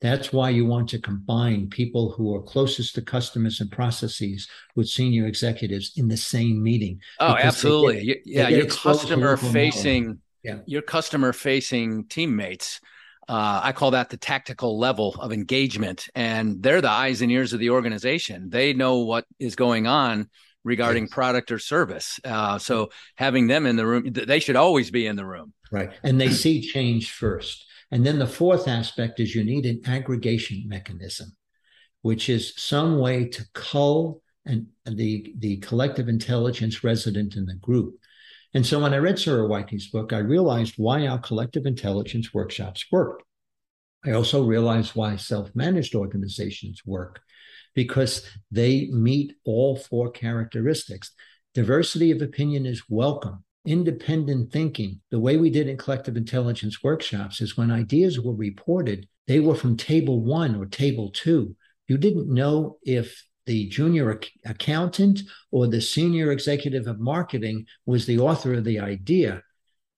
That's 0.00 0.32
why 0.32 0.50
you 0.50 0.66
want 0.66 0.88
to 0.90 0.98
combine 0.98 1.68
people 1.68 2.10
who 2.12 2.34
are 2.34 2.42
closest 2.42 2.94
to 2.94 3.02
customers 3.02 3.60
and 3.60 3.70
processes 3.70 4.48
with 4.76 4.88
senior 4.88 5.26
executives 5.26 5.92
in 5.96 6.08
the 6.08 6.16
same 6.16 6.62
meeting. 6.62 7.00
Oh, 7.20 7.36
absolutely. 7.38 8.04
Get, 8.04 8.22
yeah, 8.24 8.48
your 8.48 8.66
customer 8.66 9.36
facing 9.36 10.18
yeah. 10.44 10.58
your 10.66 10.82
customer 10.82 11.32
facing 11.32 12.06
teammates. 12.06 12.80
Uh, 13.26 13.60
I 13.62 13.72
call 13.72 13.92
that 13.92 14.10
the 14.10 14.18
tactical 14.18 14.78
level 14.78 15.16
of 15.18 15.32
engagement, 15.32 16.08
and 16.14 16.62
they're 16.62 16.82
the 16.82 16.90
eyes 16.90 17.22
and 17.22 17.32
ears 17.32 17.54
of 17.54 17.60
the 17.60 17.70
organization. 17.70 18.50
They 18.50 18.74
know 18.74 18.98
what 18.98 19.24
is 19.38 19.56
going 19.56 19.86
on 19.86 20.28
regarding 20.62 21.04
yes. 21.04 21.12
product 21.12 21.50
or 21.50 21.58
service. 21.58 22.20
Uh, 22.22 22.58
so 22.58 22.90
having 23.16 23.46
them 23.46 23.66
in 23.66 23.76
the 23.76 23.86
room, 23.86 24.12
they 24.12 24.40
should 24.40 24.56
always 24.56 24.90
be 24.90 25.06
in 25.06 25.16
the 25.16 25.24
room. 25.24 25.54
Right, 25.72 25.90
and 26.02 26.20
they 26.20 26.30
see 26.30 26.60
change 26.60 27.12
first. 27.12 27.64
And 27.90 28.04
then 28.04 28.18
the 28.18 28.26
fourth 28.26 28.68
aspect 28.68 29.20
is 29.20 29.34
you 29.34 29.44
need 29.44 29.64
an 29.66 29.80
aggregation 29.86 30.64
mechanism, 30.66 31.34
which 32.02 32.28
is 32.28 32.52
some 32.56 32.98
way 32.98 33.28
to 33.28 33.44
cull 33.54 34.20
and 34.46 34.66
the 34.84 35.34
the 35.38 35.56
collective 35.58 36.08
intelligence 36.08 36.84
resident 36.84 37.36
in 37.36 37.46
the 37.46 37.54
group 37.54 37.98
and 38.54 38.64
so 38.64 38.80
when 38.80 38.94
I 38.94 38.98
read 38.98 39.16
Surowiecki's 39.16 39.88
book, 39.88 40.12
I 40.12 40.18
realized 40.18 40.74
why 40.76 41.06
our 41.06 41.18
collective 41.18 41.66
intelligence 41.66 42.32
workshops 42.32 42.86
work. 42.92 43.22
I 44.04 44.12
also 44.12 44.44
realized 44.44 44.94
why 44.94 45.16
self-managed 45.16 45.94
organizations 45.94 46.82
work 46.86 47.20
because 47.74 48.28
they 48.50 48.88
meet 48.92 49.34
all 49.44 49.76
four 49.76 50.10
characteristics. 50.10 51.10
Diversity 51.54 52.10
of 52.10 52.22
opinion 52.22 52.66
is 52.66 52.84
welcome. 52.88 53.44
Independent 53.66 54.52
thinking, 54.52 55.00
the 55.10 55.18
way 55.18 55.36
we 55.36 55.50
did 55.50 55.68
in 55.68 55.76
collective 55.76 56.16
intelligence 56.16 56.82
workshops 56.82 57.40
is 57.40 57.56
when 57.56 57.70
ideas 57.70 58.20
were 58.20 58.34
reported, 58.34 59.08
they 59.26 59.40
were 59.40 59.54
from 59.54 59.76
table 59.76 60.20
one 60.20 60.54
or 60.54 60.66
table 60.66 61.10
two. 61.10 61.56
You 61.88 61.98
didn't 61.98 62.32
know 62.32 62.78
if 62.82 63.24
the 63.46 63.68
junior 63.68 64.18
ac- 64.18 64.32
accountant 64.44 65.20
or 65.50 65.66
the 65.66 65.80
senior 65.80 66.32
executive 66.32 66.86
of 66.86 67.00
marketing 67.00 67.66
was 67.86 68.06
the 68.06 68.18
author 68.18 68.54
of 68.54 68.64
the 68.64 68.80
idea 68.80 69.42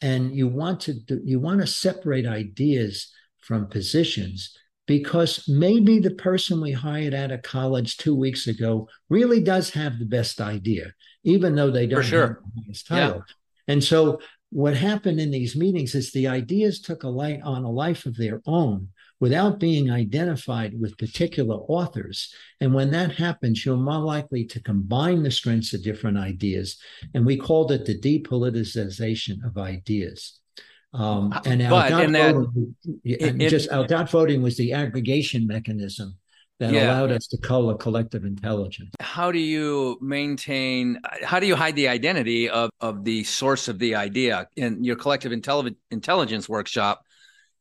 and 0.02 0.34
you 0.34 0.46
want 0.46 0.80
to 0.80 0.94
do, 0.94 1.20
you 1.24 1.40
want 1.40 1.60
to 1.60 1.66
separate 1.66 2.26
ideas 2.26 3.12
from 3.40 3.66
positions 3.66 4.56
because 4.86 5.44
maybe 5.48 5.98
the 5.98 6.10
person 6.12 6.60
we 6.60 6.72
hired 6.72 7.14
out 7.14 7.30
of 7.30 7.42
college 7.42 7.96
two 7.96 8.14
weeks 8.14 8.46
ago 8.46 8.88
really 9.08 9.40
does 9.40 9.70
have 9.70 9.98
the 9.98 10.04
best 10.04 10.40
idea 10.40 10.92
even 11.24 11.54
though 11.54 11.70
they 11.70 11.86
don't 11.86 12.02
sure. 12.02 12.26
have 12.26 12.36
the 12.36 12.62
highest 12.62 12.86
title 12.86 13.16
yeah. 13.16 13.72
and 13.72 13.82
so 13.82 14.18
what 14.50 14.76
happened 14.76 15.20
in 15.20 15.30
these 15.30 15.56
meetings 15.56 15.94
is 15.94 16.12
the 16.12 16.28
ideas 16.28 16.80
took 16.80 17.02
a 17.02 17.08
light 17.08 17.40
on 17.42 17.64
a 17.64 17.70
life 17.70 18.06
of 18.06 18.16
their 18.16 18.40
own 18.46 18.88
without 19.18 19.58
being 19.58 19.90
identified 19.90 20.78
with 20.78 20.98
particular 20.98 21.56
authors. 21.56 22.34
And 22.60 22.74
when 22.74 22.90
that 22.90 23.14
happens, 23.14 23.64
you're 23.64 23.76
more 23.76 23.98
likely 23.98 24.44
to 24.46 24.60
combine 24.60 25.22
the 25.22 25.30
strengths 25.30 25.72
of 25.72 25.82
different 25.82 26.18
ideas. 26.18 26.76
And 27.14 27.24
we 27.24 27.36
called 27.36 27.72
it 27.72 27.86
the 27.86 27.98
depoliticization 27.98 29.44
of 29.46 29.56
ideas. 29.56 30.40
Um, 30.92 31.32
uh, 31.32 31.40
and 31.44 31.62
our 31.62 31.88
dot, 31.88 32.12
that, 32.12 32.34
voting, 32.34 32.76
and 33.20 33.42
it, 33.42 33.50
just 33.50 33.68
dot 33.70 34.10
voting 34.10 34.42
was 34.42 34.56
the 34.56 34.72
aggregation 34.72 35.46
mechanism 35.46 36.16
that 36.58 36.72
yeah. 36.72 36.84
allowed 36.84 37.12
us 37.12 37.26
to 37.26 37.36
call 37.36 37.68
a 37.68 37.76
collective 37.76 38.24
intelligence. 38.24 38.90
How 39.00 39.30
do 39.30 39.38
you 39.38 39.98
maintain, 40.00 40.98
how 41.22 41.38
do 41.38 41.46
you 41.46 41.54
hide 41.54 41.76
the 41.76 41.88
identity 41.88 42.48
of, 42.48 42.70
of 42.80 43.04
the 43.04 43.24
source 43.24 43.68
of 43.68 43.78
the 43.78 43.94
idea? 43.94 44.48
In 44.56 44.82
your 44.82 44.96
collective 44.96 45.32
intelli- 45.32 45.76
intelligence 45.90 46.48
workshop, 46.48 47.02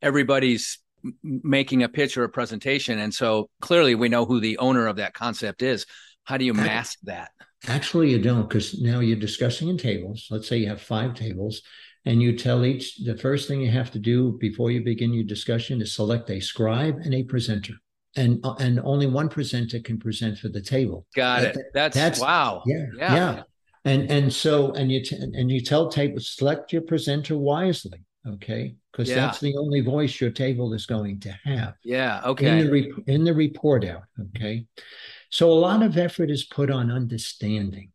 everybody's 0.02 0.80
making 1.24 1.84
a 1.84 1.90
pitch 1.90 2.18
or 2.18 2.24
a 2.24 2.30
presentation. 2.30 3.00
And 3.00 3.14
so 3.14 3.50
clearly 3.62 3.96
we 3.96 4.10
know 4.10 4.26
who 4.26 4.40
the 4.40 4.58
owner 4.58 4.88
of 4.88 4.98
that 4.98 5.14
concept 5.14 5.62
is. 5.62 5.86
How 6.24 6.38
do 6.38 6.46
you 6.46 6.54
mask 6.54 7.00
that? 7.04 7.32
Actually, 7.68 8.12
you 8.12 8.20
don't, 8.20 8.48
because 8.48 8.80
now 8.82 9.00
you're 9.00 9.20
discussing 9.20 9.70
in 9.70 9.78
tables. 9.78 10.28
Let's 10.30 10.48
say 10.48 10.58
you 10.58 10.68
have 10.68 10.82
five 10.82 11.14
tables, 11.14 11.62
and 12.06 12.22
you 12.22 12.38
tell 12.38 12.66
each 12.66 12.98
the 12.98 13.18
first 13.18 13.48
thing 13.48 13.62
you 13.62 13.72
have 13.72 13.92
to 13.92 14.00
do 14.00 14.38
before 14.40 14.72
you 14.72 14.84
begin 14.84 15.14
your 15.14 15.24
discussion 15.24 15.82
is 15.82 15.94
select 15.94 16.30
a 16.30 16.40
scribe 16.40 16.98
and 17.04 17.14
a 17.14 17.24
presenter. 17.24 17.74
And, 18.16 18.40
uh, 18.44 18.56
and 18.60 18.80
only 18.80 19.08
one 19.08 19.30
presenter 19.30 19.80
can 19.80 20.00
present 20.00 20.38
for 20.38 20.50
the 20.50 20.62
table. 20.62 21.06
Got 21.16 21.42
that, 21.42 21.56
it. 21.56 21.66
That's, 21.74 21.96
that's 21.96 22.20
wow. 22.20 22.64
Yeah, 22.66 22.86
yeah. 22.98 23.16
Yeah. 23.16 23.44
And 23.86 24.10
and 24.10 24.34
so 24.34 24.72
and 24.72 24.92
you 24.92 25.04
t- 25.04 25.16
and 25.16 25.52
you 25.52 25.62
tell 25.62 25.90
tables 25.90 26.36
select 26.36 26.74
your 26.74 26.82
presenter 26.82 27.38
wisely 27.38 28.04
okay 28.28 28.76
because 28.96 29.10
yeah. 29.10 29.16
that's 29.16 29.40
the 29.40 29.56
only 29.58 29.82
voice 29.82 30.22
your 30.22 30.32
table 30.32 30.74
is 30.74 30.86
going 30.86 31.20
to 31.20 31.32
have 31.44 31.74
yeah 31.84 32.22
okay 32.24 32.60
in 32.60 32.66
the, 32.66 32.72
re- 32.72 32.94
in 33.08 33.24
the 33.24 33.34
report 33.34 33.84
out 33.84 34.04
okay 34.28 34.66
so 35.30 35.52
a 35.52 35.54
lot 35.54 35.84
of 35.84 35.98
effort 35.98 36.32
is 36.32 36.46
put 36.46 36.72
on 36.72 36.90
understanding 36.92 37.92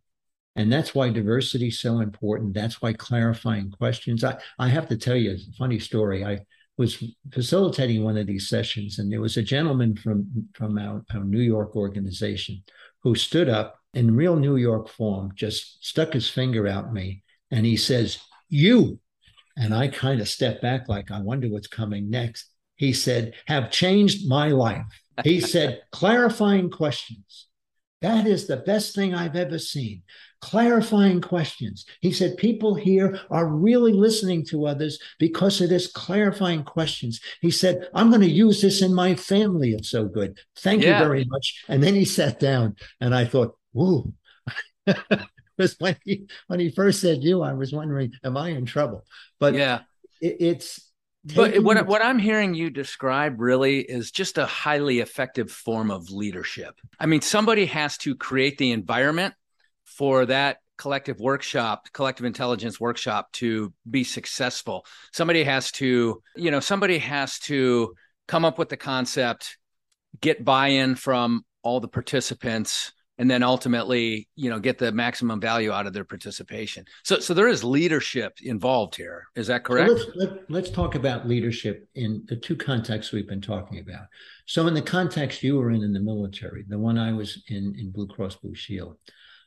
And 0.57 0.71
that's 0.73 0.95
why 0.95 1.11
diversity 1.11 1.69
is 1.69 1.79
so 1.81 2.01
important. 2.01 2.55
That's 2.55 2.83
why 2.83 2.93
clarifying 2.93 3.71
questions. 3.71 4.25
I, 4.25 4.37
I 4.59 4.69
have 4.69 4.89
to 4.89 4.97
tell 4.97 5.17
you 5.17 5.33
a 5.33 5.57
funny 5.57 5.79
story. 5.79 6.25
I 6.25 6.41
was 6.77 7.03
facilitating 7.33 8.03
one 8.03 8.19
of 8.19 8.27
these 8.27 8.49
sessions, 8.49 8.99
and 8.99 9.11
there 9.13 9.21
was 9.21 9.37
a 9.37 9.43
gentleman 9.43 9.97
from, 9.97 10.49
from 10.55 10.77
our, 10.77 11.05
our 11.15 11.25
New 11.25 11.41
York 11.41 11.77
organization 11.77 12.63
who 13.03 13.15
stood 13.15 13.49
up 13.49 13.79
in 13.95 14.17
real 14.17 14.37
New 14.37 14.57
York 14.57 14.89
form, 14.89 15.33
just 15.35 15.85
stuck 15.87 16.13
his 16.13 16.29
finger 16.29 16.67
out 16.67 16.93
me, 16.93 17.23
and 17.51 17.65
he 17.65 17.77
says, 17.77 18.19
You. 18.49 18.99
And 19.61 19.75
I 19.75 19.88
kind 19.88 20.20
of 20.20 20.29
stepped 20.29 20.62
back, 20.62 20.88
like, 20.88 21.11
I 21.11 21.20
wonder 21.20 21.49
what's 21.49 21.68
coming 21.68 22.11
next. 22.11 22.46
He 22.77 22.92
said, 22.92 23.35
Have 23.46 23.70
changed 23.70 24.27
my 24.29 24.49
life. 24.49 24.87
He 25.23 25.40
said, 25.55 25.83
clarifying 25.92 26.70
questions. 26.70 27.46
That 28.01 28.27
is 28.27 28.46
the 28.46 28.57
best 28.57 28.94
thing 28.94 29.14
I've 29.14 29.37
ever 29.37 29.59
seen. 29.59 30.03
Clarifying 30.40 31.20
questions. 31.20 31.85
He 32.01 32.12
said, 32.12 32.38
people 32.38 32.75
here 32.75 33.20
are 33.31 33.46
really 33.46 33.92
listening 33.92 34.46
to 34.46 34.66
others 34.66 34.99
because 35.18 35.61
of 35.61 35.68
this 35.68 35.92
clarifying 35.92 36.64
questions. 36.64 37.20
He 37.42 37.51
said, 37.51 37.90
I'm 37.94 38.09
going 38.09 38.23
to 38.23 38.31
use 38.31 38.62
this 38.62 38.81
in 38.81 38.94
my 38.94 39.14
family. 39.14 39.73
It's 39.75 39.90
so 39.90 40.07
good. 40.07 40.38
Thank 40.57 40.83
Yeah. 40.83 40.99
you 40.99 41.05
very 41.05 41.27
much. 41.27 41.62
And 41.68 41.83
then 41.83 41.94
he 41.94 42.07
sat 42.07 42.40
down 42.40 42.77
and 43.03 43.14
I 43.14 43.27
thought, 43.27 43.55
whoa. 43.73 44.14
Because 45.61 45.77
when 45.79 45.96
he 46.05 46.27
when 46.46 46.59
he 46.59 46.70
first 46.70 47.03
said 47.03 47.23
you, 47.23 47.42
I 47.42 47.53
was 47.53 47.70
wondering, 47.70 48.14
am 48.25 48.38
I 48.38 48.49
in 48.49 48.64
trouble? 48.64 49.05
But 49.38 49.53
yeah. 49.53 49.81
it, 50.18 50.37
it's 50.40 50.90
But 51.23 51.62
what 51.62 51.77
the- 51.77 51.85
what 51.85 52.03
I'm 52.03 52.18
hearing 52.18 52.55
you 52.55 52.70
describe 52.70 53.38
really 53.42 53.81
is 53.81 54.11
just 54.11 54.38
a 54.38 54.46
highly 54.46 55.01
effective 55.01 55.51
form 55.51 55.90
of 55.90 56.11
leadership. 56.11 56.81
I 56.99 57.05
mean, 57.05 57.20
somebody 57.20 57.66
has 57.66 57.99
to 57.99 58.16
create 58.16 58.57
the 58.57 58.73
environment 58.73 59.35
for 59.85 60.25
that 60.27 60.61
collective 60.79 61.20
workshop, 61.20 61.88
collective 61.92 62.25
intelligence 62.25 62.81
workshop 62.81 63.31
to 63.33 63.70
be 63.90 64.03
successful. 64.03 64.87
Somebody 65.12 65.44
has 65.44 65.73
to, 65.73 66.23
you 66.37 66.51
know, 66.51 66.61
somebody 66.61 66.96
has 66.96 67.38
to 67.40 67.94
come 68.27 68.46
up 68.46 68.59
with 68.59 68.70
the 68.70 68.79
concept, 68.79 69.59
get 70.23 70.42
buy-in 70.42 70.94
from 70.94 71.44
all 71.62 71.81
the 71.81 71.88
participants 71.88 72.92
and 73.21 73.31
then 73.31 73.43
ultimately, 73.43 74.27
you 74.35 74.49
know, 74.49 74.59
get 74.59 74.79
the 74.79 74.91
maximum 74.91 75.43
value 75.43 75.71
out 75.73 75.87
of 75.87 75.93
their 75.93 76.07
participation. 76.07 76.87
So 77.05 77.19
so 77.19 77.35
there 77.35 77.49
is 77.49 77.63
leadership 77.63 78.39
involved 78.43 78.97
here. 78.97 79.27
Is 79.37 79.47
that 79.49 79.61
So 79.61 79.67
correct? 79.67 79.91
let's, 79.91 80.05
let, 80.17 80.51
let's 80.51 80.71
talk 80.71 80.95
about 80.95 81.29
leadership 81.29 81.87
in 81.95 82.25
the 82.29 82.37
two 82.37 82.57
contexts 82.57 83.13
we've 83.13 83.29
been 83.29 83.43
talking 83.43 83.79
about. 83.79 84.07
So, 84.47 84.67
in 84.69 84.75
the 84.75 84.81
context 84.81 85.43
you 85.43 85.57
were 85.59 85.71
in 85.71 85.83
in 85.83 85.93
the 85.93 86.01
military, 86.01 86.65
the 86.67 86.79
one 86.79 86.97
I 86.97 87.13
was 87.13 87.43
in 87.49 87.75
in 87.79 87.91
Blue 87.91 88.07
Cross 88.07 88.37
Blue 88.37 88.55
Shield, 88.55 88.97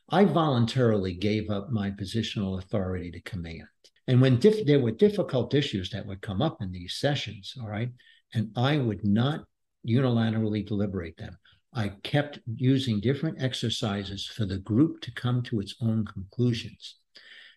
I 0.08 0.24
voluntarily 0.24 1.14
gave 1.14 1.50
up 1.50 1.70
my 1.70 1.90
positional 1.90 2.58
authority 2.60 3.10
to 3.10 3.20
command. 3.22 3.66
And 4.06 4.20
when 4.20 4.38
diff- 4.38 4.66
there 4.66 4.78
were 4.78 4.92
difficult 4.92 5.52
issues 5.52 5.90
that 5.90 6.06
would 6.06 6.20
come 6.22 6.40
up 6.42 6.58
in 6.62 6.70
these 6.70 6.94
sessions, 6.94 7.54
all 7.60 7.68
right, 7.68 7.90
and 8.34 8.52
I 8.56 8.78
would 8.78 9.04
not 9.04 9.44
unilaterally 9.86 10.64
deliberate 10.64 11.16
them. 11.16 11.36
I 11.74 11.88
kept 12.02 12.38
using 12.54 13.00
different 13.00 13.42
exercises 13.42 14.26
for 14.26 14.46
the 14.46 14.58
group 14.58 15.00
to 15.02 15.12
come 15.12 15.42
to 15.44 15.60
its 15.60 15.74
own 15.80 16.04
conclusions. 16.04 16.96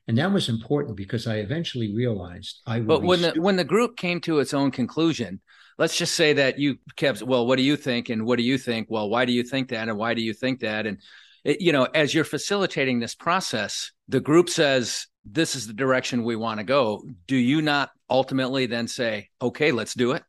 And 0.08 0.18
that 0.18 0.32
was 0.32 0.50
important 0.50 0.96
because 0.96 1.28
I 1.28 1.36
eventually 1.38 1.94
realized 1.94 2.62
I 2.66 2.80
would 2.80 2.88
But 2.88 3.02
when 3.04 3.22
the 3.22 3.34
when 3.38 3.58
the 3.58 3.66
group 3.66 3.98
came 3.98 4.22
to 4.22 4.40
its 4.40 4.54
own 4.54 4.72
conclusion, 4.72 5.42
let's 5.78 5.98
just 5.98 6.16
say 6.16 6.34
that 6.34 6.58
you 6.58 6.78
kept, 6.96 7.22
well, 7.22 7.46
what 7.46 7.58
do 7.58 7.64
you 7.64 7.76
think, 7.76 8.10
and 8.10 8.26
what 8.26 8.38
do 8.38 8.44
you 8.44 8.58
think? 8.58 8.88
Well, 8.90 9.10
why 9.10 9.26
do 9.26 9.34
you 9.34 9.44
think 9.44 9.70
that, 9.70 9.90
and 9.90 9.98
why 9.98 10.14
do 10.14 10.22
you 10.22 10.34
think 10.34 10.62
that? 10.62 10.86
And 10.86 11.00
it, 11.44 11.62
you 11.62 11.74
know, 11.74 11.84
as 11.94 12.14
you're 12.14 12.24
facilitating 12.24 13.00
this 13.00 13.16
process, 13.16 13.92
the 14.08 14.22
group 14.22 14.50
says 14.50 15.08
this 15.26 15.56
is 15.56 15.68
the 15.68 15.74
direction 15.74 16.24
we 16.24 16.38
want 16.38 16.60
to 16.60 16.64
go. 16.64 17.04
Do 17.28 17.36
you 17.36 17.62
not 17.62 17.90
ultimately 18.10 18.66
then 18.66 18.88
say, 18.88 19.30
okay, 19.42 19.74
let's 19.74 19.94
do 19.94 20.14
it? 20.14 20.24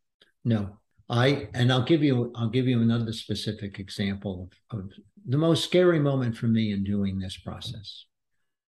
No, 0.44 0.78
I 1.08 1.48
and 1.54 1.72
I'll 1.72 1.84
give 1.84 2.02
you 2.02 2.32
I'll 2.34 2.50
give 2.50 2.66
you 2.66 2.80
another 2.80 3.12
specific 3.12 3.78
example 3.78 4.50
of, 4.72 4.78
of 4.78 4.90
the 5.26 5.38
most 5.38 5.64
scary 5.64 5.98
moment 5.98 6.36
for 6.36 6.46
me 6.46 6.72
in 6.72 6.84
doing 6.84 7.18
this 7.18 7.36
process. 7.38 8.04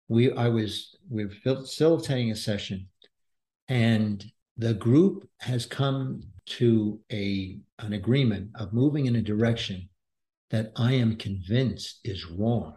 We 0.08 0.32
I 0.32 0.48
was 0.48 0.96
we 1.08 1.26
we're 1.26 1.34
facilitating 1.56 2.30
a 2.30 2.36
session, 2.36 2.88
and 3.68 4.24
the 4.56 4.74
group 4.74 5.28
has 5.40 5.66
come 5.66 6.22
to 6.46 7.00
a 7.12 7.58
an 7.78 7.92
agreement 7.92 8.50
of 8.54 8.72
moving 8.72 9.06
in 9.06 9.16
a 9.16 9.22
direction 9.22 9.88
that 10.50 10.72
I 10.76 10.92
am 10.94 11.16
convinced 11.16 12.00
is 12.04 12.26
wrong. 12.26 12.74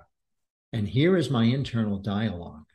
And 0.74 0.88
here 0.88 1.18
is 1.18 1.30
my 1.30 1.46
internal 1.46 1.98
dialogue. 1.98 2.66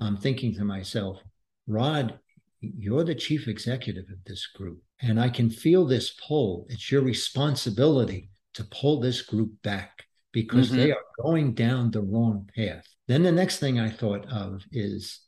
I'm 0.00 0.16
thinking 0.16 0.54
to 0.54 0.64
myself, 0.64 1.22
Rod, 1.66 2.18
you're 2.60 3.04
the 3.04 3.14
chief 3.14 3.48
executive 3.48 4.04
of 4.10 4.24
this 4.26 4.46
group, 4.46 4.82
and 5.02 5.20
I 5.20 5.28
can 5.28 5.50
feel 5.50 5.84
this 5.84 6.10
pull. 6.26 6.66
It's 6.70 6.90
your 6.90 7.02
responsibility 7.02 8.30
to 8.54 8.64
pull 8.64 9.00
this 9.00 9.22
group 9.22 9.50
back 9.62 10.06
because 10.32 10.70
Mhm. 10.70 10.76
they 10.76 10.92
are 10.92 11.04
going 11.20 11.54
down 11.54 11.90
the 11.90 12.00
wrong 12.02 12.48
path. 12.54 12.86
Then 13.08 13.22
the 13.22 13.32
next 13.32 13.58
thing 13.58 13.78
I 13.78 13.90
thought 13.90 14.26
of 14.32 14.64
is 14.72 15.20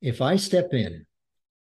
if 0.00 0.20
I 0.20 0.36
step 0.36 0.72
in 0.74 1.06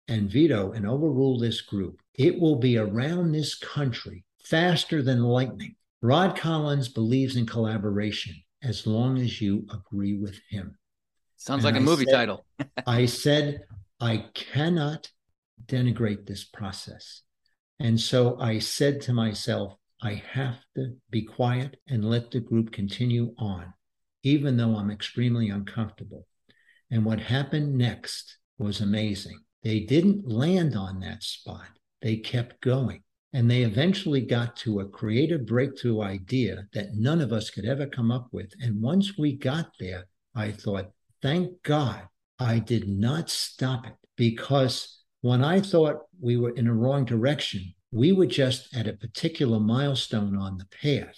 and 0.07 0.31
veto 0.31 0.71
and 0.71 0.87
overrule 0.87 1.37
this 1.37 1.61
group, 1.61 2.01
it 2.15 2.39
will 2.39 2.55
be 2.55 2.77
around 2.77 3.31
this 3.31 3.55
country 3.55 4.25
faster 4.43 5.03
than 5.03 5.21
lightning. 5.23 5.75
Rod 6.01 6.37
Collins 6.37 6.87
believes 6.87 7.35
in 7.35 7.45
collaboration 7.45 8.35
as 8.61 8.87
long 8.87 9.17
as 9.17 9.41
you 9.41 9.67
agree 9.71 10.17
with 10.17 10.39
him. 10.49 10.77
Sounds 11.37 11.63
And 11.63 11.73
like 11.73 11.81
a 11.81 11.83
I 11.83 11.89
movie 11.89 12.05
said- 12.05 12.13
title. 12.13 12.45
I 12.87 13.05
said, 13.05 13.65
I 13.99 14.29
cannot 14.33 15.11
denigrate 15.65 16.25
this 16.25 16.43
process. 16.45 17.21
And 17.79 17.99
so 17.99 18.37
I 18.39 18.59
said 18.59 19.01
to 19.01 19.13
myself, 19.13 19.75
I 20.01 20.21
have 20.31 20.59
to 20.75 20.95
be 21.09 21.23
quiet 21.23 21.77
and 21.87 22.09
let 22.09 22.31
the 22.31 22.39
group 22.39 22.71
continue 22.71 23.33
on, 23.37 23.73
even 24.23 24.57
though 24.57 24.75
I'm 24.75 24.91
extremely 24.91 25.49
uncomfortable. 25.49 26.25
And 26.91 27.05
what 27.05 27.19
happened 27.19 27.77
next 27.77 28.37
was 28.57 28.81
amazing. 28.81 29.39
They 29.63 29.81
didn't 29.81 30.27
land 30.27 30.75
on 30.75 30.99
that 31.01 31.23
spot, 31.23 31.67
they 32.01 32.17
kept 32.17 32.61
going. 32.61 33.03
And 33.31 33.49
they 33.49 33.61
eventually 33.61 34.21
got 34.21 34.55
to 34.57 34.79
a 34.79 34.89
creative 34.89 35.45
breakthrough 35.45 36.01
idea 36.01 36.65
that 36.73 36.95
none 36.95 37.21
of 37.21 37.31
us 37.31 37.51
could 37.51 37.65
ever 37.65 37.85
come 37.85 38.11
up 38.11 38.27
with. 38.31 38.51
And 38.59 38.81
once 38.81 39.19
we 39.19 39.37
got 39.37 39.69
there, 39.79 40.05
I 40.33 40.51
thought, 40.51 40.91
thank 41.21 41.61
God 41.61 42.07
I 42.39 42.57
did 42.57 42.87
not 42.89 43.29
stop 43.29 43.85
it 43.85 43.93
because 44.15 44.98
when 45.21 45.43
I 45.43 45.59
thought 45.59 46.05
we 46.21 46.37
were 46.37 46.51
in 46.51 46.67
a 46.67 46.73
wrong 46.73 47.05
direction, 47.05 47.73
we 47.91 48.11
were 48.11 48.25
just 48.25 48.75
at 48.75 48.87
a 48.87 48.93
particular 48.93 49.59
milestone 49.59 50.37
on 50.37 50.57
the 50.57 50.65
path. 50.81 51.17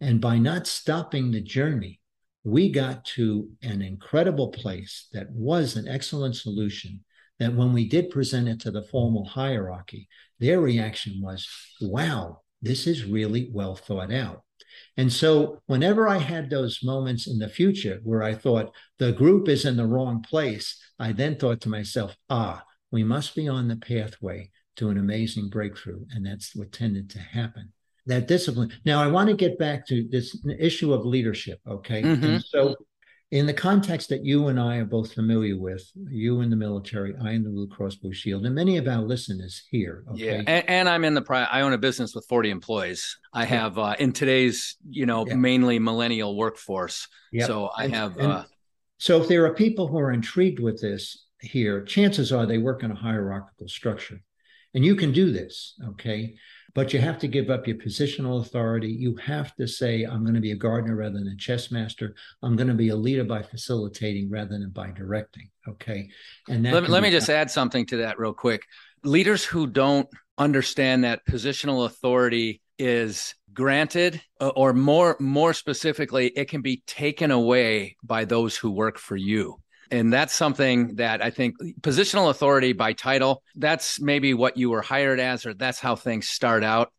And 0.00 0.20
by 0.20 0.38
not 0.38 0.66
stopping 0.66 1.30
the 1.30 1.40
journey, 1.40 2.00
we 2.42 2.70
got 2.70 3.04
to 3.04 3.50
an 3.62 3.82
incredible 3.82 4.48
place 4.48 5.08
that 5.12 5.30
was 5.30 5.76
an 5.76 5.86
excellent 5.86 6.36
solution. 6.36 7.04
That 7.38 7.54
when 7.54 7.72
we 7.72 7.88
did 7.88 8.10
present 8.10 8.48
it 8.48 8.60
to 8.60 8.70
the 8.70 8.82
formal 8.82 9.24
hierarchy, 9.24 10.08
their 10.38 10.60
reaction 10.60 11.20
was, 11.22 11.48
wow, 11.80 12.40
this 12.60 12.86
is 12.86 13.04
really 13.04 13.50
well 13.52 13.74
thought 13.74 14.12
out. 14.12 14.42
And 14.96 15.12
so, 15.12 15.60
whenever 15.66 16.06
I 16.06 16.18
had 16.18 16.50
those 16.50 16.80
moments 16.82 17.26
in 17.26 17.38
the 17.38 17.48
future 17.48 18.00
where 18.02 18.22
I 18.22 18.34
thought 18.34 18.74
the 18.98 19.12
group 19.12 19.48
is 19.48 19.64
in 19.64 19.76
the 19.76 19.86
wrong 19.86 20.22
place, 20.22 20.78
I 20.98 21.12
then 21.12 21.36
thought 21.36 21.62
to 21.62 21.68
myself, 21.70 22.16
ah, 22.28 22.62
we 22.90 23.04
must 23.04 23.34
be 23.34 23.48
on 23.48 23.68
the 23.68 23.76
pathway 23.76 24.50
to 24.76 24.88
an 24.88 24.98
amazing 24.98 25.48
breakthrough. 25.48 26.04
And 26.12 26.24
that's 26.24 26.54
what 26.56 26.72
tended 26.72 27.10
to 27.10 27.18
happen. 27.18 27.72
That 28.06 28.26
discipline. 28.28 28.72
Now, 28.84 29.02
I 29.02 29.06
want 29.08 29.28
to 29.28 29.36
get 29.36 29.58
back 29.58 29.86
to 29.88 30.06
this 30.10 30.36
issue 30.58 30.92
of 30.92 31.04
leadership. 31.04 31.60
Okay. 31.68 32.02
Mhm. 32.02 32.22
And 32.24 32.44
so, 32.44 32.74
in 33.30 33.46
the 33.46 33.54
context 33.54 34.08
that 34.08 34.24
you 34.24 34.48
and 34.48 34.58
I 34.58 34.78
are 34.78 34.84
both 34.84 35.12
familiar 35.12 35.56
with, 35.56 35.88
you 36.08 36.40
in 36.40 36.50
the 36.50 36.56
military, 36.56 37.14
I 37.22 37.30
in 37.32 37.44
the 37.44 37.50
Blue 37.50 37.68
Cross 37.68 37.96
Blue 37.96 38.12
Shield, 38.12 38.44
and 38.46 38.54
many 38.54 38.76
of 38.78 38.88
our 38.88 39.02
listeners 39.02 39.62
here. 39.70 40.02
Okay. 40.10 40.24
Yeah, 40.24 40.42
and, 40.48 40.68
and 40.68 40.88
I'm 40.88 41.04
in 41.04 41.14
the 41.14 41.22
pri- 41.22 41.44
I 41.44 41.60
own 41.60 41.72
a 41.72 41.78
business 41.78 42.12
with 42.14 42.26
40 42.26 42.50
employees. 42.50 43.16
I 43.32 43.44
have 43.44 43.78
uh, 43.78 43.94
in 44.00 44.12
today's 44.12 44.76
you 44.88 45.06
know 45.06 45.24
Yeah. 45.28 45.34
mainly 45.36 45.78
millennial 45.78 46.36
workforce. 46.36 47.06
Yep. 47.32 47.46
So 47.46 47.66
I 47.66 47.84
And- 47.84 47.94
have 47.94 48.16
and 48.16 48.32
uh, 48.32 48.44
so 48.98 49.22
if 49.22 49.28
there 49.28 49.44
are 49.46 49.54
people 49.54 49.86
who 49.86 49.98
are 49.98 50.10
intrigued 50.10 50.58
with 50.58 50.80
this 50.80 51.26
here, 51.40 51.82
chances 51.84 52.32
are 52.32 52.46
they 52.46 52.58
work 52.58 52.82
in 52.82 52.90
a 52.90 52.94
hierarchical 52.94 53.68
structure. 53.68 54.20
And 54.74 54.84
you 54.84 54.94
can 54.94 55.12
do 55.12 55.32
this, 55.32 55.74
okay? 55.90 56.36
But 56.74 56.92
you 56.92 57.00
have 57.00 57.18
to 57.20 57.28
give 57.28 57.50
up 57.50 57.66
your 57.66 57.76
positional 57.76 58.40
authority. 58.40 58.88
You 58.88 59.16
have 59.16 59.56
to 59.56 59.66
say, 59.66 60.04
I'm 60.04 60.22
going 60.22 60.34
to 60.36 60.40
be 60.40 60.52
a 60.52 60.56
gardener 60.56 60.94
rather 60.94 61.18
than 61.18 61.26
a 61.26 61.36
chess 61.36 61.72
master. 61.72 62.14
I'm 62.42 62.54
going 62.54 62.68
to 62.68 62.74
be 62.74 62.90
a 62.90 62.96
leader 62.96 63.24
by 63.24 63.42
facilitating 63.42 64.30
rather 64.30 64.56
than 64.58 64.70
by 64.70 64.92
directing, 64.92 65.50
okay? 65.66 66.10
And 66.48 66.62
let, 66.62 66.84
me- 66.84 66.88
let 66.88 67.02
me 67.02 67.10
just 67.10 67.28
add 67.28 67.50
something 67.50 67.84
to 67.86 67.96
that 67.98 68.18
real 68.20 68.32
quick. 68.32 68.62
Leaders 69.02 69.44
who 69.44 69.66
don't 69.66 70.08
understand 70.38 71.02
that 71.04 71.26
positional 71.26 71.86
authority 71.86 72.60
is 72.78 73.34
granted 73.52 74.22
uh, 74.40 74.48
or 74.48 74.72
more 74.72 75.16
more 75.20 75.52
specifically 75.52 76.28
it 76.28 76.48
can 76.48 76.62
be 76.62 76.82
taken 76.86 77.30
away 77.30 77.96
by 78.02 78.24
those 78.24 78.56
who 78.56 78.70
work 78.70 78.96
for 78.96 79.16
you 79.16 79.60
and 79.90 80.12
that's 80.12 80.32
something 80.32 80.94
that 80.96 81.22
i 81.22 81.30
think 81.30 81.56
positional 81.80 82.30
authority 82.30 82.72
by 82.72 82.92
title 82.92 83.42
that's 83.56 84.00
maybe 84.00 84.34
what 84.34 84.56
you 84.56 84.70
were 84.70 84.82
hired 84.82 85.20
as 85.20 85.46
or 85.46 85.54
that's 85.54 85.80
how 85.80 85.96
things 85.96 86.28
start 86.28 86.64
out. 86.64 86.92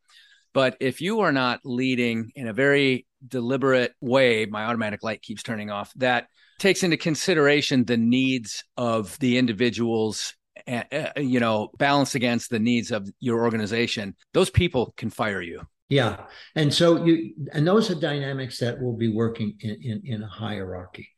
But 0.53 0.75
if 0.79 0.99
you 0.99 1.21
are 1.21 1.31
not 1.31 1.61
leading 1.63 2.31
in 2.35 2.47
a 2.47 2.53
very 2.53 3.05
deliberate 3.25 3.93
way 4.01 4.45
my 4.45 4.65
automatic 4.65 5.03
light 5.03 5.21
keeps 5.21 5.43
turning 5.43 5.69
off 5.69 5.91
that 5.95 6.27
takes 6.59 6.83
into 6.83 6.97
consideration 6.97 7.85
the 7.85 7.97
needs 7.97 8.63
of 8.77 9.17
the 9.19 9.37
individuals 9.37 10.33
uh, 10.67 10.83
you 11.17 11.39
know 11.39 11.69
balanced 11.77 12.15
against 12.15 12.49
the 12.49 12.59
needs 12.59 12.91
of 12.91 13.07
your 13.19 13.43
organization 13.43 14.15
those 14.33 14.49
people 14.49 14.93
can 14.97 15.11
fire 15.11 15.41
you 15.41 15.61
yeah. 15.91 16.25
And 16.55 16.73
so 16.73 17.03
you 17.03 17.33
and 17.51 17.67
those 17.67 17.91
are 17.91 17.95
dynamics 17.95 18.59
that 18.59 18.81
will 18.81 18.95
be 18.95 19.13
working 19.13 19.57
in 19.59 19.77
in, 19.83 20.01
in 20.05 20.23
a 20.23 20.27
hierarchy. 20.27 21.09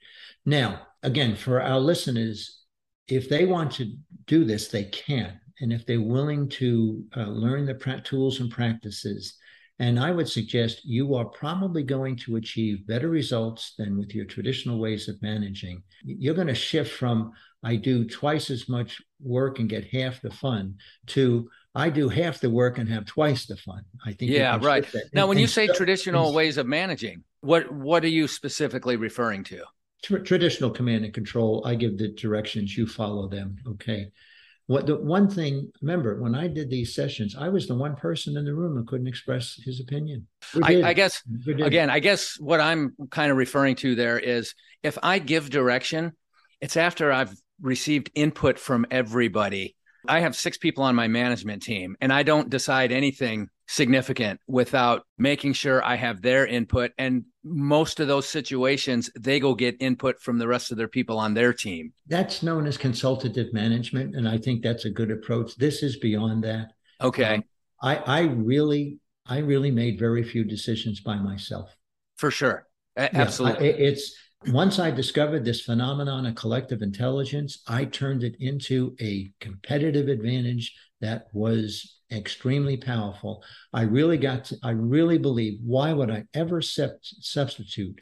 Now 0.45 0.87
again 1.03 1.35
for 1.35 1.61
our 1.61 1.79
listeners 1.79 2.59
if 3.07 3.29
they 3.29 3.45
want 3.45 3.71
to 3.73 3.95
do 4.25 4.43
this 4.43 4.67
they 4.69 4.85
can. 4.85 5.39
And 5.61 5.71
if 5.71 5.85
they're 5.85 6.01
willing 6.01 6.49
to 6.49 7.05
uh, 7.15 7.25
learn 7.25 7.67
the 7.67 8.01
tools 8.03 8.39
and 8.39 8.49
practices 8.49 9.37
and 9.79 9.99
I 9.99 10.11
would 10.11 10.29
suggest 10.29 10.85
you 10.85 11.15
are 11.15 11.25
probably 11.25 11.83
going 11.83 12.15
to 12.17 12.37
achieve 12.37 12.87
better 12.87 13.09
results 13.09 13.73
than 13.77 13.97
with 13.97 14.13
your 14.13 14.25
traditional 14.25 14.79
ways 14.79 15.07
of 15.07 15.21
managing. 15.21 15.83
You're 16.03 16.35
going 16.35 16.47
to 16.47 16.55
shift 16.55 16.91
from 16.91 17.31
I 17.63 17.75
do 17.75 18.05
twice 18.05 18.49
as 18.49 18.67
much 18.67 19.01
work 19.21 19.59
and 19.59 19.69
get 19.69 19.93
half 19.93 20.21
the 20.21 20.31
fun 20.31 20.75
to 21.07 21.49
I 21.75 21.89
do 21.89 22.07
half 22.07 22.39
the 22.39 22.49
work 22.49 22.77
and 22.77 22.87
have 22.89 23.05
twice 23.05 23.45
the 23.45 23.57
fun. 23.57 23.83
I 24.05 24.13
think. 24.13 24.31
Yeah, 24.31 24.59
right. 24.61 24.85
Now, 25.13 25.23
and, 25.23 25.29
when 25.29 25.37
you 25.39 25.47
say 25.47 25.67
so, 25.67 25.73
traditional 25.73 26.33
ways 26.33 26.57
of 26.57 26.67
managing, 26.67 27.23
what 27.41 27.71
what 27.71 28.03
are 28.03 28.09
you 28.09 28.27
specifically 28.27 28.95
referring 28.95 29.43
to? 29.45 29.63
Tr- 30.03 30.19
traditional 30.19 30.69
command 30.69 31.05
and 31.05 31.13
control. 31.13 31.63
I 31.65 31.75
give 31.75 31.97
the 31.97 32.09
directions, 32.09 32.77
you 32.77 32.85
follow 32.85 33.27
them. 33.27 33.57
Okay. 33.67 34.11
What 34.67 34.85
the 34.85 34.95
one 34.95 35.29
thing? 35.29 35.71
Remember, 35.81 36.21
when 36.21 36.35
I 36.35 36.47
did 36.47 36.69
these 36.69 36.95
sessions, 36.95 37.35
I 37.37 37.49
was 37.49 37.67
the 37.67 37.75
one 37.75 37.95
person 37.95 38.37
in 38.37 38.45
the 38.45 38.53
room 38.53 38.75
who 38.77 38.85
couldn't 38.85 39.07
express 39.07 39.59
his 39.63 39.81
opinion. 39.81 40.27
I, 40.63 40.83
I, 40.83 40.93
guess 40.93 41.21
again, 41.47 41.89
I 41.89 41.99
guess 41.99 42.39
what 42.39 42.61
I'm 42.61 42.95
kind 43.09 43.29
of 43.29 43.37
referring 43.37 43.75
to 43.77 43.95
there 43.95 44.17
is 44.17 44.53
if 44.81 44.97
I 45.03 45.19
give 45.19 45.49
direction, 45.49 46.13
it's 46.61 46.77
after 46.77 47.11
I've 47.11 47.35
received 47.61 48.09
input 48.15 48.57
from 48.57 48.85
everybody. 48.89 49.75
I 50.07 50.19
have 50.19 50.35
six 50.35 50.57
people 50.57 50.83
on 50.83 50.95
my 50.95 51.07
management 51.07 51.63
team, 51.63 51.95
and 52.01 52.11
I 52.11 52.23
don't 52.23 52.49
decide 52.49 52.91
anything 52.91 53.49
significant 53.67 54.39
without 54.47 55.03
making 55.17 55.53
sure 55.53 55.83
I 55.83 55.95
have 55.95 56.21
their 56.21 56.45
input. 56.45 56.91
And 56.97 57.23
most 57.43 57.99
of 57.99 58.07
those 58.07 58.27
situations, 58.27 59.09
they 59.17 59.39
go 59.39 59.55
get 59.55 59.77
input 59.79 60.19
from 60.19 60.37
the 60.37 60.47
rest 60.47 60.71
of 60.71 60.77
their 60.77 60.87
people 60.87 61.17
on 61.17 61.33
their 61.33 61.53
team. 61.53 61.93
That's 62.07 62.43
known 62.43 62.67
as 62.67 62.77
consultative 62.77 63.53
management. 63.53 64.15
And 64.15 64.27
I 64.27 64.37
think 64.37 64.63
that's 64.63 64.85
a 64.85 64.89
good 64.89 65.11
approach. 65.11 65.55
This 65.55 65.81
is 65.81 65.97
beyond 65.97 66.43
that. 66.43 66.73
Okay. 67.01 67.35
Um, 67.35 67.43
I, 67.81 67.95
I 67.97 68.21
really, 68.21 68.99
I 69.25 69.39
really 69.39 69.71
made 69.71 69.97
very 69.97 70.23
few 70.23 70.43
decisions 70.43 70.99
by 70.99 71.15
myself. 71.15 71.75
For 72.17 72.31
sure. 72.31 72.67
A- 72.97 73.15
absolutely. 73.15 73.67
Yeah, 73.67 73.75
I, 73.75 73.77
it's, 73.77 74.15
once 74.47 74.79
I 74.79 74.91
discovered 74.91 75.45
this 75.45 75.61
phenomenon 75.61 76.25
of 76.25 76.35
collective 76.35 76.81
intelligence, 76.81 77.61
I 77.67 77.85
turned 77.85 78.23
it 78.23 78.35
into 78.39 78.95
a 78.99 79.31
competitive 79.39 80.07
advantage 80.07 80.75
that 81.01 81.27
was 81.33 81.99
extremely 82.11 82.77
powerful. 82.77 83.43
I 83.73 83.83
really 83.83 84.17
got 84.17 84.45
to, 84.45 84.57
I 84.63 84.71
really 84.71 85.17
believe, 85.17 85.59
why 85.63 85.93
would 85.93 86.09
I 86.09 86.25
ever 86.33 86.61
substitute 86.61 87.99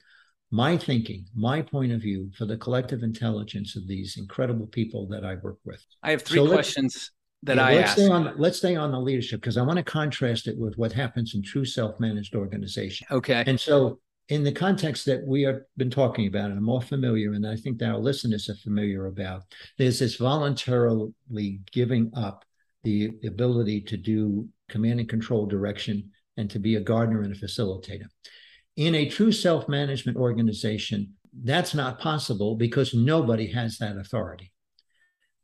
my 0.51 0.77
thinking, 0.77 1.25
my 1.36 1.62
point 1.62 1.91
of 1.91 2.01
view 2.01 2.30
for 2.38 2.45
the 2.45 2.58
collective 2.58 3.04
intelligence 3.04 3.75
of 3.75 3.88
these 3.88 4.17
incredible 4.17 4.67
people 4.67 5.08
that 5.08 5.23
I 5.23 5.36
work 5.36 5.58
with? 5.65 5.84
I 6.04 6.12
have 6.12 6.21
three 6.21 6.39
so 6.39 6.47
questions 6.47 7.12
that 7.43 7.58
yeah, 7.58 7.65
I 7.65 7.75
let's 7.75 7.89
asked. 7.89 7.99
Stay 7.99 8.10
on, 8.10 8.34
let's 8.38 8.58
stay 8.58 8.75
on 8.75 8.91
the 8.91 8.99
leadership 8.99 9.41
because 9.41 9.58
I 9.58 9.63
want 9.63 9.77
to 9.77 9.84
contrast 9.84 10.47
it 10.47 10.58
with 10.58 10.77
what 10.77 10.91
happens 10.91 11.34
in 11.34 11.41
true 11.41 11.65
self-managed 11.65 12.36
organization. 12.36 13.08
Okay. 13.10 13.43
And 13.47 13.60
so 13.60 13.99
in 14.32 14.46
the 14.46 14.52
context 14.52 15.06
that 15.06 15.28
we 15.28 15.41
have 15.41 15.60
been 15.76 15.89
talking 15.89 16.26
about 16.26 16.52
and 16.52 16.58
are 16.58 16.62
more 16.62 16.82
familiar, 16.82 17.34
and 17.34 17.46
I 17.46 17.58
think 17.58 17.78
that 17.80 17.89
our 17.89 17.98
listeners 17.98 18.48
are 18.48 18.56
familiar 18.56 19.08
about, 19.08 19.44
there's 19.78 20.00
this 20.00 20.15
voluntarily 20.15 21.60
giving 21.74 22.10
up 22.15 22.46
the 22.86 23.12
ability 23.26 23.82
to 23.82 23.98
do 23.98 24.48
command 24.70 25.02
and 25.02 25.10
control 25.10 25.48
direction 25.48 26.12
and 26.38 26.50
to 26.50 26.60
be 26.60 26.78
a 26.78 26.82
gardener 26.82 27.24
and 27.24 27.36
a 27.36 27.38
facilitator. 27.38 28.06
In 28.78 28.96
a 28.96 29.10
true 29.10 29.34
self 29.34 29.67
management 29.67 30.17
organization, 30.17 31.12
that's 31.44 31.76
not 31.76 32.00
possible 32.00 32.56
because 32.56 32.94
nobody 32.94 33.52
has 33.52 33.80
that 33.80 33.98
authority. 33.98 34.54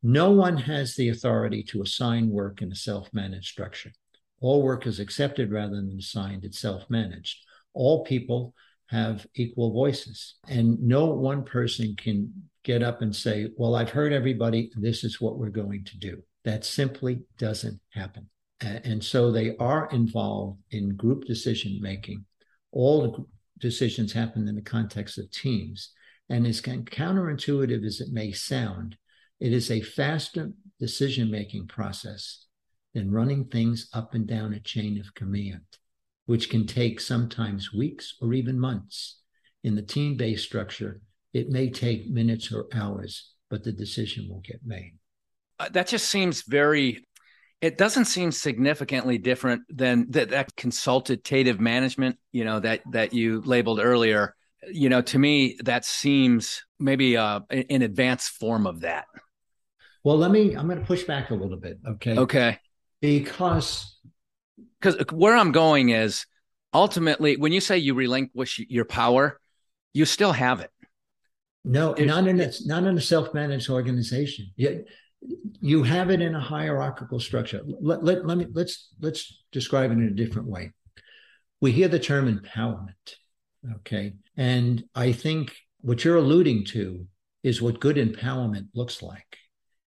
No 0.01 0.31
one 0.31 0.55
has 0.55 0.95
the 0.95 1.09
authority 1.09 1.61
to 1.63 1.81
assign 1.81 2.29
work 2.29 2.61
in 2.61 2.71
a 2.71 2.75
self 2.75 3.13
managed 3.13 3.47
structure. 3.47 3.91
All 4.39 4.63
work 4.63 4.87
is 4.87 5.01
accepted 5.01 5.51
rather 5.51 5.75
than 5.75 5.97
assigned, 5.99 6.45
it's 6.45 6.61
self 6.61 6.89
managed. 6.89 7.39
All 7.73 8.05
people 8.05 8.53
have 8.87 9.25
equal 9.35 9.71
voices. 9.71 10.35
And 10.47 10.81
no 10.81 11.05
one 11.05 11.43
person 11.43 11.95
can 11.95 12.31
get 12.63 12.83
up 12.83 13.01
and 13.01 13.15
say, 13.15 13.49
Well, 13.57 13.75
I've 13.75 13.89
heard 13.89 14.13
everybody, 14.13 14.71
this 14.75 15.03
is 15.03 15.21
what 15.21 15.37
we're 15.37 15.49
going 15.49 15.85
to 15.85 15.97
do. 15.97 16.23
That 16.43 16.65
simply 16.65 17.21
doesn't 17.37 17.79
happen. 17.89 18.29
And 18.61 19.03
so 19.03 19.31
they 19.31 19.55
are 19.57 19.87
involved 19.91 20.59
in 20.71 20.95
group 20.95 21.25
decision 21.25 21.77
making. 21.81 22.25
All 22.71 23.27
decisions 23.59 24.13
happen 24.13 24.47
in 24.47 24.55
the 24.55 24.61
context 24.61 25.17
of 25.17 25.29
teams. 25.29 25.91
And 26.29 26.47
as 26.47 26.61
counterintuitive 26.61 27.85
as 27.85 28.01
it 28.01 28.11
may 28.11 28.31
sound, 28.31 28.97
it 29.39 29.53
is 29.53 29.69
a 29.69 29.81
faster 29.81 30.51
decision 30.79 31.29
making 31.29 31.67
process 31.67 32.45
than 32.93 33.11
running 33.11 33.45
things 33.45 33.89
up 33.93 34.15
and 34.15 34.25
down 34.25 34.53
a 34.53 34.59
chain 34.59 34.99
of 34.99 35.13
command 35.13 35.61
which 36.27 36.49
can 36.49 36.67
take 36.67 36.99
sometimes 36.99 37.73
weeks 37.73 38.15
or 38.21 38.33
even 38.33 38.59
months. 38.59 39.21
In 39.63 39.75
the 39.75 39.81
team 39.81 40.15
based 40.15 40.45
structure, 40.45 41.01
it 41.33 41.49
may 41.49 41.69
take 41.69 42.09
minutes 42.09 42.53
or 42.53 42.67
hours, 42.73 43.33
but 43.49 43.63
the 43.63 43.71
decision 43.71 44.27
will 44.29 44.41
get 44.45 44.59
made. 44.63 44.93
Uh, 45.59 45.69
that 45.69 45.87
just 45.87 46.07
seems 46.07 46.43
very 46.43 47.03
it 47.59 47.77
doesn't 47.77 48.05
seem 48.05 48.31
significantly 48.31 49.17
different 49.17 49.63
than 49.69 50.05
that, 50.11 50.29
that 50.29 50.55
consultative 50.55 51.59
management 51.59 52.17
you 52.31 52.45
know 52.45 52.59
that 52.59 52.81
that 52.91 53.13
you 53.13 53.41
labeled 53.41 53.79
earlier 53.79 54.35
you 54.71 54.89
know 54.89 55.01
to 55.01 55.17
me 55.17 55.57
that 55.63 55.83
seems 55.83 56.63
maybe 56.79 57.17
uh, 57.17 57.39
an 57.49 57.81
advanced 57.81 58.29
form 58.29 58.67
of 58.67 58.81
that 58.81 59.05
well 60.03 60.17
let 60.17 60.29
me 60.29 60.53
i'm 60.55 60.67
going 60.67 60.79
to 60.79 60.85
push 60.85 61.03
back 61.03 61.31
a 61.31 61.35
little 61.35 61.57
bit 61.57 61.79
okay 61.87 62.15
okay 62.17 62.59
because 63.01 63.96
because 64.79 64.95
uh, 64.95 65.05
where 65.11 65.35
I'm 65.35 65.51
going 65.51 65.89
is 65.89 66.25
ultimately 66.73 67.37
when 67.37 67.51
you 67.51 67.61
say 67.61 67.77
you 67.77 67.93
relinquish 67.93 68.59
your 68.69 68.85
power, 68.85 69.39
you 69.93 70.05
still 70.05 70.31
have 70.33 70.59
it. 70.61 70.71
No, 71.63 71.93
it, 71.93 72.05
not 72.05 72.27
in 72.27 72.39
a, 72.39 72.51
not 72.65 72.83
in 72.83 72.97
a 72.97 73.01
self-managed 73.01 73.69
organization. 73.69 74.47
You, 74.55 74.85
you 75.59 75.83
have 75.83 76.09
it 76.09 76.21
in 76.21 76.35
a 76.35 76.39
hierarchical 76.39 77.19
structure. 77.19 77.61
Let, 77.65 78.03
let, 78.03 78.25
let 78.25 78.37
me 78.37 78.47
let's 78.53 78.89
let's 79.01 79.43
describe 79.51 79.91
it 79.91 79.95
in 79.95 80.03
a 80.03 80.11
different 80.11 80.47
way. 80.47 80.71
We 81.59 81.71
hear 81.71 81.87
the 81.87 81.99
term 81.99 82.33
empowerment. 82.33 83.15
Okay. 83.77 84.13
And 84.37 84.83
I 84.95 85.11
think 85.11 85.55
what 85.81 86.05
you're 86.05 86.17
alluding 86.17 86.65
to 86.65 87.07
is 87.43 87.61
what 87.61 87.79
good 87.79 87.97
empowerment 87.97 88.67
looks 88.73 89.01
like. 89.01 89.37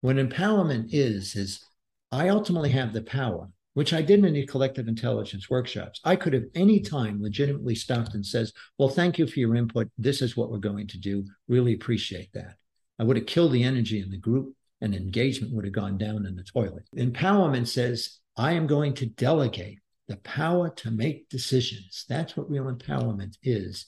What 0.01 0.17
empowerment 0.17 0.89
is, 0.93 1.35
is 1.35 1.65
I 2.13 2.29
ultimately 2.29 2.71
have 2.71 2.93
the 2.93 3.03
power 3.03 3.49
which 3.75 3.93
I 3.93 4.03
did 4.03 4.25
in 4.25 4.33
the 4.33 4.47
collective 4.47 4.89
intelligence 4.89 5.51
workshops. 5.51 6.01
I 6.05 6.17
could 6.17 6.33
have 6.33 6.45
any 6.55 6.81
time 6.81 7.23
legitimately 7.23 7.75
stopped 7.75 8.15
and 8.15 8.25
says, 8.25 8.53
well, 8.79 8.89
thank 8.89 9.19
you 9.19 9.27
for 9.27 9.39
your 9.39 9.57
input. 9.57 9.89
This 9.99 10.23
is 10.23 10.37
what 10.37 10.51
we're 10.51 10.59
going 10.59 10.87
to 10.89 10.99
do. 10.99 11.25
Really 11.49 11.75
appreciate 11.75 12.33
that. 12.33 12.57
I 12.99 13.05
would 13.05 13.17
have 13.17 13.27
killed 13.27 13.53
the 13.53 13.65
energy 13.65 14.01
in 14.01 14.11
the 14.11 14.17
group 14.17 14.55
and 14.81 14.95
engagement 14.95 15.53
would 15.53 15.65
have 15.65 15.75
gone 15.75 15.99
down 15.99 16.25
in 16.25 16.37
the 16.37 16.45
toilet. 16.45 16.85
Empowerment 16.97 17.67
says, 17.67 18.19
I 18.37 18.53
am 18.53 18.67
going 18.67 18.95
to 18.95 19.07
delegate 19.07 19.81
the 20.09 20.17
power 20.19 20.71
to 20.71 20.91
make 20.91 21.29
decisions. 21.29 22.05
That's 22.09 22.37
what 22.37 22.51
real 22.51 22.73
empowerment 22.73 23.37
is. 23.43 23.87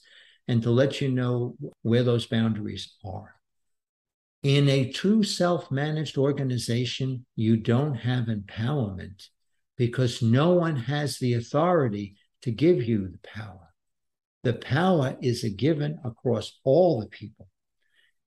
And 0.49 0.63
to 0.63 0.71
let 0.71 1.01
you 1.01 1.11
know 1.11 1.57
where 1.83 2.03
those 2.03 2.27
boundaries 2.27 2.95
are. 3.05 3.35
In 4.43 4.69
a 4.69 4.93
true 4.93 5.25
self 5.25 5.71
managed 5.71 6.17
organization, 6.17 7.27
you 7.35 7.57
don't 7.57 7.95
have 7.95 8.27
empowerment 8.27 9.29
because 9.77 10.23
no 10.23 10.53
one 10.53 10.77
has 10.77 11.19
the 11.19 11.35
authority 11.35 12.17
to 12.43 12.51
give 12.51 12.83
you 12.83 13.09
the 13.09 13.19
power. 13.29 13.73
The 14.45 14.55
power 14.55 15.17
is 15.21 15.45
a 15.45 15.51
given 15.51 15.99
across 16.05 16.61
all 16.65 17.01
the 17.01 17.09
people. 17.09 17.49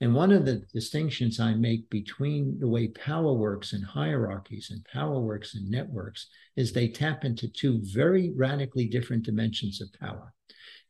And 0.02 0.16
one 0.16 0.32
of 0.32 0.46
the 0.46 0.64
distinctions 0.74 1.40
I 1.40 1.56
make 1.56 1.90
between 1.90 2.58
the 2.60 2.70
way 2.70 2.88
power 2.88 3.34
works 3.34 3.74
in 3.74 3.82
hierarchies 3.82 4.70
and 4.72 4.86
power 4.86 5.20
works 5.20 5.56
in 5.56 5.70
networks 5.70 6.28
is 6.56 6.72
they 6.72 6.88
tap 6.88 7.26
into 7.26 7.50
two 7.50 7.82
very 7.84 8.32
radically 8.36 8.88
different 8.88 9.24
dimensions 9.24 9.82
of 9.82 9.92
power. 10.00 10.34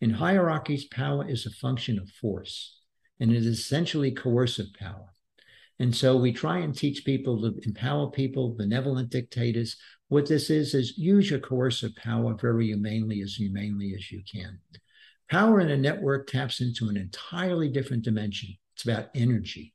In 0.02 0.12
hierarchies, 0.12 0.86
power 0.86 1.28
is 1.28 1.46
a 1.46 1.52
function 1.52 1.98
of 1.98 2.10
force, 2.10 2.80
and 3.20 3.32
it 3.32 3.38
is 3.38 3.48
essentially 3.48 4.12
coercive 4.12 4.74
power. 4.80 5.14
And 5.80 5.96
so 5.96 6.18
we 6.18 6.32
try 6.32 6.60
and 6.60 6.76
teach 6.76 7.06
people 7.06 7.42
to 7.42 7.60
empower 7.64 8.12
people, 8.12 8.56
benevolent 8.56 9.10
dictators. 9.10 9.78
What 10.10 10.28
this 10.28 10.50
is, 10.50 10.74
is 10.74 10.98
use 10.98 11.30
your 11.30 11.40
coercive 11.40 11.96
power 11.96 12.34
very 12.34 12.68
humanely, 12.68 13.22
as 13.22 13.36
humanely 13.36 13.94
as 13.96 14.12
you 14.12 14.22
can. 14.30 14.60
Power 15.30 15.60
in 15.60 15.70
a 15.70 15.78
network 15.78 16.28
taps 16.28 16.62
into 16.62 16.90
an 16.90 16.98
entirely 16.98 17.70
different 17.70 18.04
dimension. 18.04 18.50
It's 18.76 18.84
about 18.84 19.10
energy. 19.14 19.74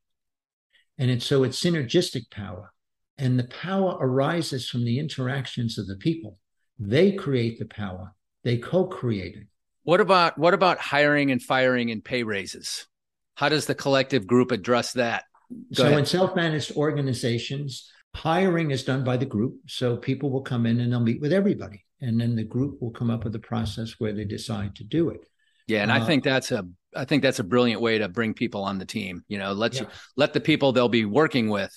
And 0.97 1.09
it's 1.09 1.25
so 1.25 1.43
it's 1.43 1.61
synergistic 1.61 2.29
power. 2.29 2.73
And 3.17 3.39
the 3.39 3.45
power 3.45 3.97
arises 4.01 4.69
from 4.69 4.83
the 4.83 4.99
interactions 4.99 5.77
of 5.77 5.87
the 5.87 5.95
people. 5.95 6.37
They 6.77 7.13
create 7.13 7.57
the 7.57 7.65
power, 7.65 8.13
they 8.43 8.57
co-create 8.57 9.35
it. 9.35 9.47
What 9.83 10.01
about 10.01 10.37
what 10.37 10.53
about 10.53 10.79
hiring 10.79 11.31
and 11.31 11.41
firing 11.41 11.91
and 11.91 12.03
pay 12.03 12.23
raises? 12.23 12.87
How 13.35 13.47
does 13.47 13.67
the 13.67 13.75
collective 13.75 14.27
group 14.27 14.51
address 14.51 14.93
that? 14.93 15.25
Go 15.49 15.83
so 15.83 15.85
ahead. 15.85 15.99
in 15.99 16.05
self-managed 16.05 16.75
organizations, 16.75 17.89
hiring 18.15 18.71
is 18.71 18.83
done 18.83 19.03
by 19.03 19.17
the 19.17 19.25
group. 19.25 19.55
So 19.67 19.97
people 19.97 20.29
will 20.31 20.41
come 20.41 20.65
in 20.65 20.79
and 20.79 20.91
they'll 20.91 20.99
meet 20.99 21.21
with 21.21 21.33
everybody. 21.33 21.85
And 22.01 22.19
then 22.19 22.35
the 22.35 22.43
group 22.43 22.81
will 22.81 22.91
come 22.91 23.09
up 23.09 23.23
with 23.23 23.35
a 23.35 23.39
process 23.39 23.95
where 23.99 24.13
they 24.13 24.25
decide 24.25 24.75
to 24.75 24.83
do 24.83 25.09
it. 25.09 25.25
Yeah, 25.67 25.81
and 25.81 25.91
I 25.91 25.99
Uh, 25.99 26.05
think 26.05 26.23
that's 26.23 26.51
a 26.51 26.63
I 26.95 27.05
think 27.05 27.23
that's 27.23 27.39
a 27.39 27.43
brilliant 27.43 27.81
way 27.81 27.97
to 27.97 28.07
bring 28.07 28.33
people 28.33 28.63
on 28.63 28.77
the 28.77 28.85
team. 28.85 29.23
You 29.27 29.39
know, 29.39 29.51
let 29.53 29.79
you 29.79 29.87
let 30.15 30.33
the 30.33 30.39
people 30.39 30.71
they'll 30.71 30.87
be 30.89 31.05
working 31.05 31.49
with 31.49 31.73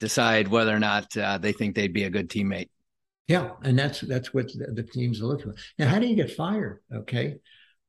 decide 0.00 0.48
whether 0.48 0.74
or 0.74 0.80
not 0.80 1.16
uh, 1.16 1.38
they 1.38 1.52
think 1.52 1.74
they'd 1.74 1.92
be 1.92 2.04
a 2.04 2.10
good 2.10 2.28
teammate. 2.28 2.68
Yeah, 3.28 3.52
and 3.62 3.78
that's 3.78 4.00
that's 4.00 4.34
what 4.34 4.48
the, 4.52 4.72
the 4.72 4.82
teams 4.82 5.20
are 5.20 5.26
looking 5.26 5.52
for. 5.52 5.58
Now, 5.78 5.88
how 5.88 5.98
do 6.00 6.06
you 6.06 6.16
get 6.16 6.30
fired? 6.32 6.80
Okay, 6.92 7.36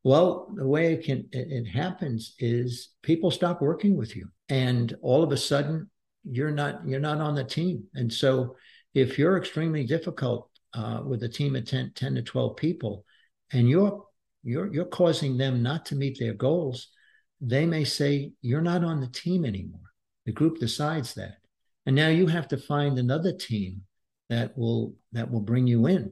well, 0.04 0.52
the 0.56 0.68
way 0.68 0.94
it 0.94 1.04
can 1.04 1.28
it, 1.32 1.48
it 1.50 1.66
happens 1.66 2.36
is 2.40 2.90
people 3.02 3.32
stop 3.32 3.62
working 3.62 3.98
with 3.98 4.16
you, 4.16 4.28
and 4.50 4.96
all 5.02 5.24
of 5.24 5.32
a 5.32 5.38
sudden 5.38 5.90
you're 6.32 6.52
not 6.52 6.88
you're 6.88 7.00
not 7.00 7.20
on 7.20 7.36
the 7.36 7.44
team. 7.44 7.86
And 7.94 8.12
so, 8.12 8.56
if 8.94 9.18
you're 9.18 9.38
extremely 9.38 9.86
difficult 9.86 10.50
uh, 10.74 11.02
with 11.06 11.24
a 11.24 11.30
team 11.30 11.56
of 11.56 11.66
10, 11.66 11.94
10 11.96 12.16
to 12.16 12.22
twelve 12.22 12.56
people, 12.58 13.06
and 13.52 13.70
you're 13.70 14.06
you're 14.44 14.72
you're 14.74 14.86
causing 14.86 15.38
them 15.38 15.62
not 15.62 15.86
to 15.88 15.96
meet 15.96 16.18
their 16.20 16.34
goals, 16.34 16.90
they 17.42 17.66
may 17.66 17.84
say 17.84 18.32
you're 18.42 18.62
not 18.62 18.84
on 18.84 19.00
the 19.00 19.08
team 19.08 19.46
anymore. 19.46 19.82
The 20.26 20.32
group 20.32 20.60
decides 20.60 21.14
that, 21.16 21.38
and 21.86 21.96
now 21.96 22.10
you 22.10 22.28
have 22.28 22.48
to 22.50 22.58
find 22.58 22.98
another 22.98 23.34
team 23.34 23.84
that 24.30 24.58
will 24.58 24.96
that 25.12 25.30
will 25.30 25.42
bring 25.42 25.68
you 25.68 25.88
in 25.88 26.12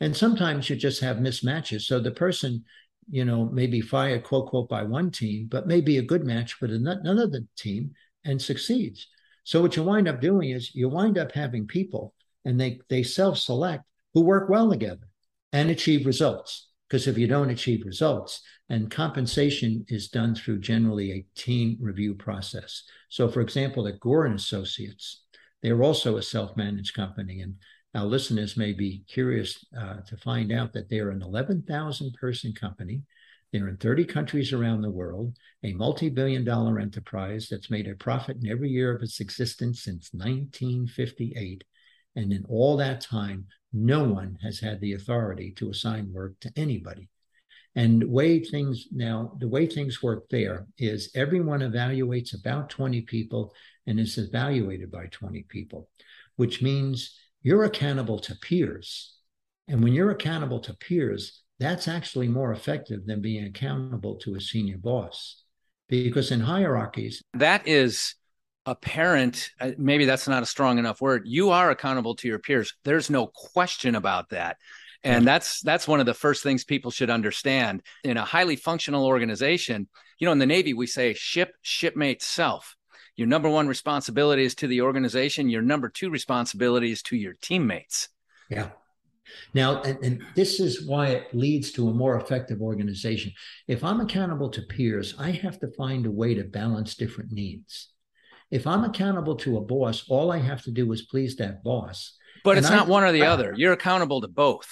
and 0.00 0.16
sometimes 0.16 0.70
you 0.70 0.76
just 0.76 1.00
have 1.00 1.16
mismatches 1.16 1.82
so 1.82 2.00
the 2.00 2.10
person 2.10 2.64
you 3.10 3.24
know 3.24 3.46
may 3.46 3.66
be 3.66 3.80
fired 3.80 4.22
quote 4.22 4.48
quote 4.48 4.68
by 4.68 4.82
one 4.82 5.10
team 5.10 5.46
but 5.50 5.66
may 5.66 5.80
be 5.80 5.98
a 5.98 6.02
good 6.02 6.24
match 6.24 6.60
with 6.60 6.72
another 6.72 7.40
team 7.56 7.90
and 8.24 8.40
succeeds 8.40 9.08
so 9.48 9.62
what 9.62 9.76
you 9.76 9.82
wind 9.82 10.08
up 10.08 10.20
doing 10.20 10.50
is 10.50 10.74
you 10.74 10.88
wind 10.88 11.16
up 11.18 11.32
having 11.32 11.66
people 11.66 12.14
and 12.44 12.60
they 12.60 12.80
they 12.88 13.02
self-select 13.02 13.84
who 14.14 14.20
work 14.20 14.48
well 14.48 14.70
together 14.70 15.08
and 15.52 15.70
achieve 15.70 16.06
results 16.06 16.68
because 16.88 17.06
if 17.06 17.18
you 17.18 17.26
don't 17.26 17.50
achieve 17.50 17.84
results 17.84 18.42
and 18.68 18.90
compensation 18.90 19.84
is 19.88 20.08
done 20.08 20.34
through 20.34 20.58
generally 20.58 21.12
a 21.12 21.26
team 21.40 21.76
review 21.80 22.14
process 22.14 22.82
so 23.08 23.28
for 23.28 23.40
example 23.40 23.86
at 23.86 24.00
gore 24.00 24.26
and 24.26 24.34
associates 24.34 25.22
they're 25.62 25.82
also 25.82 26.16
a 26.16 26.22
self-managed 26.22 26.94
company, 26.94 27.40
and 27.40 27.56
our 27.94 28.04
listeners 28.04 28.56
may 28.56 28.72
be 28.72 29.04
curious 29.08 29.64
uh, 29.76 30.00
to 30.02 30.16
find 30.16 30.52
out 30.52 30.72
that 30.72 30.88
they're 30.88 31.10
an 31.10 31.22
11,000 31.22 32.12
person 32.14 32.52
company. 32.52 33.02
They're 33.52 33.68
in 33.68 33.78
30 33.78 34.04
countries 34.04 34.52
around 34.52 34.82
the 34.82 34.90
world, 34.90 35.36
a 35.62 35.72
multi-billion 35.72 36.44
dollar 36.44 36.78
enterprise 36.78 37.48
that's 37.50 37.70
made 37.70 37.88
a 37.88 37.94
profit 37.94 38.36
in 38.42 38.50
every 38.50 38.68
year 38.68 38.94
of 38.94 39.02
its 39.02 39.20
existence 39.20 39.82
since 39.82 40.10
1958. 40.12 41.64
And 42.16 42.32
in 42.32 42.44
all 42.48 42.76
that 42.76 43.00
time, 43.00 43.46
no 43.72 44.04
one 44.04 44.38
has 44.42 44.60
had 44.60 44.80
the 44.80 44.94
authority 44.94 45.52
to 45.52 45.70
assign 45.70 46.12
work 46.12 46.38
to 46.40 46.52
anybody. 46.56 47.08
And 47.74 48.02
way 48.04 48.40
things 48.40 48.88
now, 48.90 49.36
the 49.38 49.48
way 49.48 49.66
things 49.66 50.02
work 50.02 50.28
there 50.30 50.66
is 50.78 51.10
everyone 51.14 51.60
evaluates 51.60 52.34
about 52.34 52.70
20 52.70 53.02
people 53.02 53.54
and 53.86 54.00
is 54.00 54.18
evaluated 54.18 54.90
by 54.90 55.06
20 55.06 55.44
people, 55.44 55.88
which 56.36 56.60
means 56.60 57.16
you're 57.42 57.64
accountable 57.64 58.18
to 58.20 58.34
peers. 58.36 59.14
And 59.68 59.82
when 59.82 59.92
you're 59.92 60.10
accountable 60.10 60.60
to 60.60 60.74
peers, 60.74 61.42
that's 61.60 61.88
actually 61.88 62.28
more 62.28 62.52
effective 62.52 63.06
than 63.06 63.20
being 63.20 63.44
accountable 63.44 64.16
to 64.16 64.36
a 64.36 64.40
senior 64.40 64.78
boss. 64.78 65.42
Because 65.88 66.30
in 66.30 66.40
hierarchies, 66.40 67.22
That 67.34 67.66
is 67.66 68.14
apparent. 68.66 69.50
uh, 69.60 69.70
Maybe 69.78 70.04
that's 70.04 70.28
not 70.28 70.42
a 70.42 70.46
strong 70.46 70.78
enough 70.78 71.00
word. 71.00 71.22
You 71.24 71.50
are 71.50 71.70
accountable 71.70 72.14
to 72.16 72.28
your 72.28 72.38
peers. 72.38 72.74
There's 72.84 73.08
no 73.10 73.26
question 73.26 73.94
about 73.94 74.28
that. 74.30 74.58
And 75.04 75.26
that's 75.26 75.60
that's 75.60 75.86
one 75.86 76.00
of 76.00 76.06
the 76.06 76.12
first 76.14 76.42
things 76.42 76.64
people 76.64 76.90
should 76.90 77.08
understand 77.08 77.82
in 78.02 78.16
a 78.16 78.24
highly 78.24 78.56
functional 78.56 79.06
organization. 79.06 79.88
You 80.18 80.26
know, 80.26 80.32
in 80.32 80.38
the 80.40 80.46
Navy, 80.46 80.74
we 80.74 80.88
say 80.88 81.14
ship 81.14 81.54
shipmate 81.62 82.20
self. 82.20 82.76
Your 83.14 83.28
number 83.28 83.48
one 83.48 83.68
responsibility 83.68 84.44
is 84.44 84.56
to 84.56 84.66
the 84.66 84.82
organization. 84.82 85.48
Your 85.48 85.62
number 85.62 85.88
two 85.88 86.10
responsibility 86.10 86.90
is 86.90 87.02
to 87.04 87.16
your 87.16 87.34
teammates. 87.40 88.08
Yeah. 88.50 88.70
Now, 89.54 89.82
and, 89.82 89.98
and, 90.04 90.22
this 90.34 90.60
is 90.60 90.86
why 90.86 91.08
it 91.08 91.34
leads 91.34 91.72
to 91.72 91.88
a 91.88 91.94
more 91.94 92.16
effective 92.16 92.60
organization. 92.60 93.32
If 93.66 93.82
I'm 93.82 94.00
accountable 94.00 94.50
to 94.50 94.62
peers, 94.62 95.14
I 95.18 95.30
have 95.30 95.58
to 95.60 95.68
find 95.68 96.06
a 96.06 96.10
way 96.10 96.34
to 96.34 96.44
balance 96.44 96.94
different 96.94 97.32
needs. 97.32 97.88
If 98.50 98.66
I'm 98.66 98.84
accountable 98.84 99.36
to 99.36 99.58
a 99.58 99.60
boss, 99.60 100.04
all 100.08 100.32
I 100.32 100.38
have 100.38 100.62
to 100.62 100.70
do 100.70 100.90
is 100.92 101.02
please 101.02 101.36
that 101.36 101.62
boss. 101.62 102.16
But 102.44 102.56
And 102.56 102.60
it's 102.60 102.70
I- 102.70 102.76
not 102.76 102.88
one 102.88 103.04
or 103.04 103.12
the 103.12 103.22
other. 103.24 103.54
You're 103.56 103.72
accountable 103.72 104.20
to 104.20 104.28
both. 104.28 104.68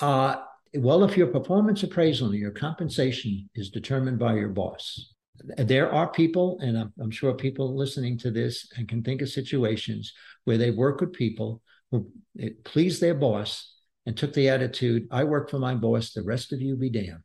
Uh, 0.00 0.36
well, 0.74 1.04
if 1.04 1.16
your 1.16 1.26
performance 1.26 1.82
appraisal 1.82 2.28
and 2.28 2.38
your 2.38 2.50
compensation 2.50 3.48
is 3.54 3.70
determined 3.70 4.18
by 4.18 4.34
your 4.34 4.48
boss, 4.48 5.12
there 5.56 5.92
are 5.92 6.08
people, 6.08 6.58
and 6.60 6.76
I'm, 6.76 6.92
I'm 7.00 7.10
sure 7.10 7.32
people 7.34 7.76
listening 7.76 8.18
to 8.18 8.30
this 8.30 8.70
and 8.76 8.88
can 8.88 9.02
think 9.02 9.22
of 9.22 9.28
situations 9.28 10.12
where 10.44 10.58
they 10.58 10.70
work 10.70 11.00
with 11.00 11.12
people 11.12 11.62
who 11.90 12.10
eh, 12.38 12.50
pleased 12.64 13.00
their 13.00 13.14
boss 13.14 13.74
and 14.06 14.16
took 14.16 14.32
the 14.32 14.48
attitude, 14.48 15.06
I 15.10 15.24
work 15.24 15.50
for 15.50 15.58
my 15.58 15.74
boss, 15.74 16.12
the 16.12 16.22
rest 16.22 16.52
of 16.52 16.60
you 16.60 16.76
be 16.76 16.90
damned. 16.90 17.22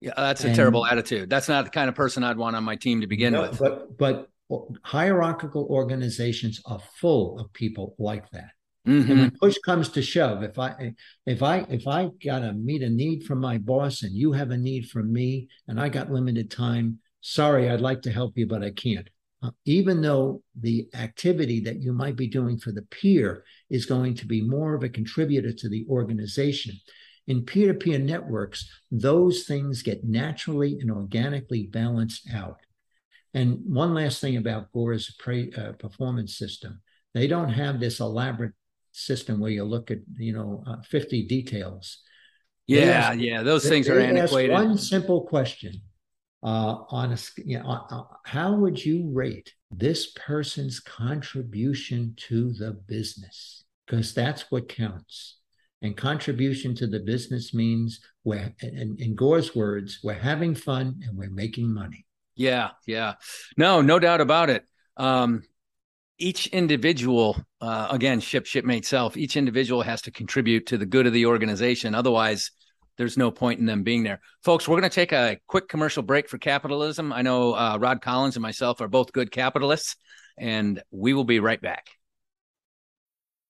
Yeah, 0.00 0.12
that's 0.16 0.44
a 0.44 0.48
And- 0.48 0.56
terrible 0.56 0.84
attitude. 0.84 1.30
That's 1.30 1.48
not 1.48 1.64
the 1.64 1.70
kind 1.70 1.88
of 1.88 1.94
person 1.94 2.22
I'd 2.22 2.36
want 2.36 2.54
on 2.56 2.64
my 2.64 2.76
team 2.76 3.00
to 3.00 3.06
begin 3.06 3.32
No, 3.32 3.42
with. 3.42 3.58
But, 3.58 3.96
but 3.96 4.28
hierarchical 4.84 5.66
organizations 5.70 6.60
are 6.66 6.80
full 7.00 7.38
of 7.40 7.52
people 7.52 7.94
like 7.98 8.30
that. 8.30 8.50
Mhm. 8.86 9.10
And 9.10 9.18
when 9.18 9.30
push 9.40 9.56
comes 9.64 9.88
to 9.90 10.02
shove, 10.02 10.44
if 10.44 10.58
I 10.60 10.94
if 11.26 11.42
I 11.42 11.66
if 11.68 11.88
I 11.88 12.10
gotta 12.24 12.52
meet 12.52 12.82
a 12.82 12.88
need 12.88 13.24
from 13.24 13.40
my 13.40 13.58
boss 13.58 14.02
and 14.04 14.12
you 14.14 14.30
have 14.32 14.52
a 14.52 14.56
need 14.56 14.88
from 14.88 15.12
me 15.12 15.48
and 15.66 15.80
I 15.80 15.88
got 15.88 16.12
limited 16.12 16.52
time, 16.52 17.00
sorry, 17.20 17.68
I'd 17.68 17.80
like 17.80 18.02
to 18.02 18.12
help 18.12 18.38
you, 18.38 18.46
but 18.46 18.62
I 18.62 18.70
can't. 18.70 19.08
Uh, 19.46 19.50
even 19.64 20.00
though 20.00 20.42
the 20.60 20.88
activity 20.94 21.60
that 21.60 21.80
you 21.80 21.92
might 21.92 22.16
be 22.16 22.26
doing 22.26 22.58
for 22.58 22.72
the 22.72 22.82
peer 22.82 23.44
is 23.70 23.86
going 23.86 24.14
to 24.14 24.26
be 24.26 24.40
more 24.40 24.74
of 24.74 24.82
a 24.82 24.88
contributor 24.88 25.52
to 25.52 25.68
the 25.68 25.86
organization. 25.88 26.74
In 27.28 27.44
peer-to-peer 27.44 27.98
networks, 27.98 28.68
those 28.90 29.44
things 29.44 29.82
get 29.82 30.04
naturally 30.04 30.78
and 30.80 30.90
organically 30.90 31.64
balanced 31.66 32.28
out. 32.32 32.58
And 33.34 33.60
one 33.66 33.94
last 33.94 34.20
thing 34.20 34.36
about 34.36 34.72
Gore's 34.72 35.14
pre, 35.18 35.52
uh, 35.52 35.72
performance 35.72 36.36
system, 36.36 36.80
they 37.14 37.26
don't 37.26 37.50
have 37.50 37.78
this 37.78 38.00
elaborate 38.00 38.52
system 38.92 39.38
where 39.40 39.50
you 39.50 39.62
look 39.62 39.90
at 39.90 39.98
you 40.16 40.32
know 40.32 40.64
uh, 40.66 40.80
50 40.82 41.26
details 41.26 41.98
yeah, 42.66 43.10
ask- 43.10 43.20
yeah, 43.20 43.42
those 43.42 43.62
They- 43.62 43.68
things 43.68 43.88
are 43.88 44.00
antiquated. 44.00 44.54
one 44.54 44.78
simple 44.78 45.20
question 45.20 45.74
uh, 46.46 46.84
on 46.90 47.12
a 47.12 47.18
you 47.44 47.58
know, 47.58 47.68
uh, 47.68 47.94
uh, 47.94 48.04
how 48.24 48.54
would 48.54 48.82
you 48.82 49.10
rate 49.12 49.52
this 49.70 50.12
person's 50.12 50.80
contribution 50.80 52.14
to 52.16 52.52
the 52.54 52.70
business 52.86 53.64
because 53.86 54.14
that's 54.14 54.50
what 54.50 54.68
counts 54.68 55.38
and 55.82 55.96
contribution 55.96 56.74
to 56.74 56.86
the 56.86 57.00
business 57.00 57.52
means 57.52 58.00
we're 58.24 58.54
in, 58.62 58.96
in 58.98 59.14
gore's 59.14 59.54
words 59.54 59.98
we're 60.02 60.14
having 60.14 60.54
fun 60.54 60.98
and 61.04 61.18
we're 61.18 61.28
making 61.30 61.72
money 61.72 62.06
Yeah, 62.36 62.70
yeah. 62.86 63.14
No, 63.56 63.80
no 63.80 63.98
doubt 63.98 64.20
about 64.20 64.50
it. 64.50 64.62
Um, 64.96 65.42
each 66.18 66.46
individual, 66.48 67.36
uh, 67.60 67.88
again, 67.90 68.20
ship, 68.20 68.46
shipmate 68.46 68.86
self, 68.86 69.16
each 69.16 69.36
individual 69.36 69.82
has 69.82 70.02
to 70.02 70.10
contribute 70.10 70.66
to 70.66 70.78
the 70.78 70.86
good 70.86 71.06
of 71.06 71.12
the 71.12 71.26
organization. 71.26 71.94
Otherwise, 71.94 72.50
there's 72.96 73.16
no 73.16 73.30
point 73.30 73.60
in 73.60 73.66
them 73.66 73.82
being 73.82 74.02
there. 74.02 74.20
Folks, 74.42 74.66
we're 74.66 74.78
going 74.78 74.90
to 74.90 74.94
take 74.94 75.12
a 75.12 75.38
quick 75.46 75.68
commercial 75.68 76.02
break 76.02 76.28
for 76.28 76.38
capitalism. 76.38 77.12
I 77.12 77.22
know 77.22 77.54
uh, 77.54 77.78
Rod 77.80 78.00
Collins 78.00 78.36
and 78.36 78.42
myself 78.42 78.80
are 78.80 78.88
both 78.88 79.12
good 79.12 79.30
capitalists, 79.30 79.96
and 80.38 80.82
we 80.90 81.12
will 81.12 81.24
be 81.24 81.40
right 81.40 81.60
back. 81.60 81.95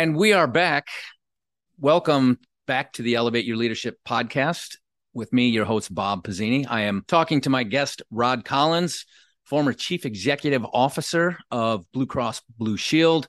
And 0.00 0.16
we 0.16 0.32
are 0.32 0.46
back. 0.46 0.86
Welcome 1.78 2.38
back 2.66 2.94
to 2.94 3.02
the 3.02 3.16
Elevate 3.16 3.44
Your 3.44 3.58
Leadership 3.58 3.98
podcast 4.08 4.78
with 5.12 5.30
me, 5.30 5.50
your 5.50 5.66
host, 5.66 5.94
Bob 5.94 6.24
Pizzini. 6.24 6.64
I 6.66 6.84
am 6.84 7.04
talking 7.06 7.42
to 7.42 7.50
my 7.50 7.64
guest, 7.64 8.00
Rod 8.10 8.46
Collins, 8.46 9.04
former 9.44 9.74
chief 9.74 10.06
executive 10.06 10.64
officer 10.64 11.36
of 11.50 11.84
Blue 11.92 12.06
Cross 12.06 12.40
Blue 12.56 12.78
Shield, 12.78 13.28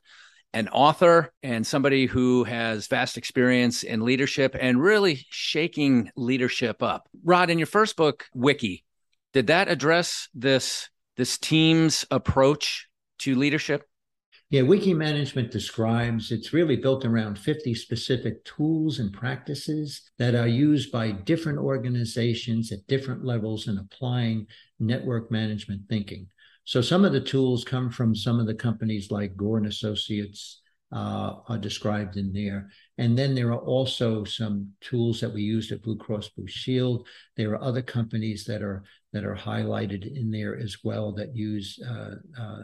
an 0.53 0.69
author, 0.69 1.33
and 1.43 1.67
somebody 1.67 2.05
who 2.05 2.45
has 2.45 2.87
vast 2.87 3.17
experience 3.17 3.83
in 3.83 4.05
leadership 4.05 4.55
and 4.57 4.81
really 4.81 5.25
shaking 5.29 6.09
leadership 6.15 6.81
up. 6.81 7.09
Rod, 7.21 7.49
in 7.49 7.59
your 7.59 7.67
first 7.67 7.97
book, 7.97 8.27
Wiki, 8.33 8.85
did 9.33 9.47
that 9.47 9.67
address 9.67 10.29
this 10.33 10.87
this 11.17 11.37
team's 11.37 12.05
approach 12.09 12.87
to 13.19 13.35
leadership? 13.35 13.83
Yeah, 14.51 14.63
Wiki 14.63 14.93
Management 14.93 15.49
describes 15.49 16.29
it's 16.29 16.51
really 16.51 16.75
built 16.75 17.05
around 17.05 17.39
50 17.39 17.73
specific 17.73 18.43
tools 18.43 18.99
and 18.99 19.13
practices 19.13 20.11
that 20.19 20.35
are 20.35 20.45
used 20.47 20.91
by 20.91 21.13
different 21.13 21.57
organizations 21.57 22.69
at 22.73 22.85
different 22.87 23.23
levels 23.23 23.69
in 23.69 23.77
applying 23.77 24.45
network 24.77 25.31
management 25.31 25.83
thinking. 25.87 26.27
So 26.65 26.81
some 26.81 27.05
of 27.05 27.13
the 27.13 27.21
tools 27.21 27.63
come 27.63 27.89
from 27.89 28.13
some 28.13 28.41
of 28.41 28.45
the 28.45 28.53
companies 28.53 29.09
like 29.09 29.37
Gore 29.37 29.57
and 29.57 29.67
Associates 29.67 30.61
uh, 30.91 31.35
are 31.47 31.57
described 31.57 32.17
in 32.17 32.33
there. 32.33 32.69
And 32.97 33.17
then 33.17 33.33
there 33.33 33.53
are 33.53 33.65
also 33.65 34.25
some 34.25 34.73
tools 34.81 35.21
that 35.21 35.33
we 35.33 35.43
used 35.43 35.71
at 35.71 35.81
Blue 35.81 35.95
Cross 35.97 36.27
Blue 36.35 36.49
Shield. 36.49 37.07
There 37.37 37.51
are 37.51 37.63
other 37.63 37.81
companies 37.81 38.43
that 38.45 38.61
are 38.61 38.83
that 39.13 39.23
are 39.23 39.35
highlighted 39.35 40.13
in 40.13 40.29
there 40.29 40.57
as 40.57 40.75
well 40.83 41.13
that 41.13 41.33
use 41.33 41.79
uh, 41.89 42.15
uh, 42.37 42.63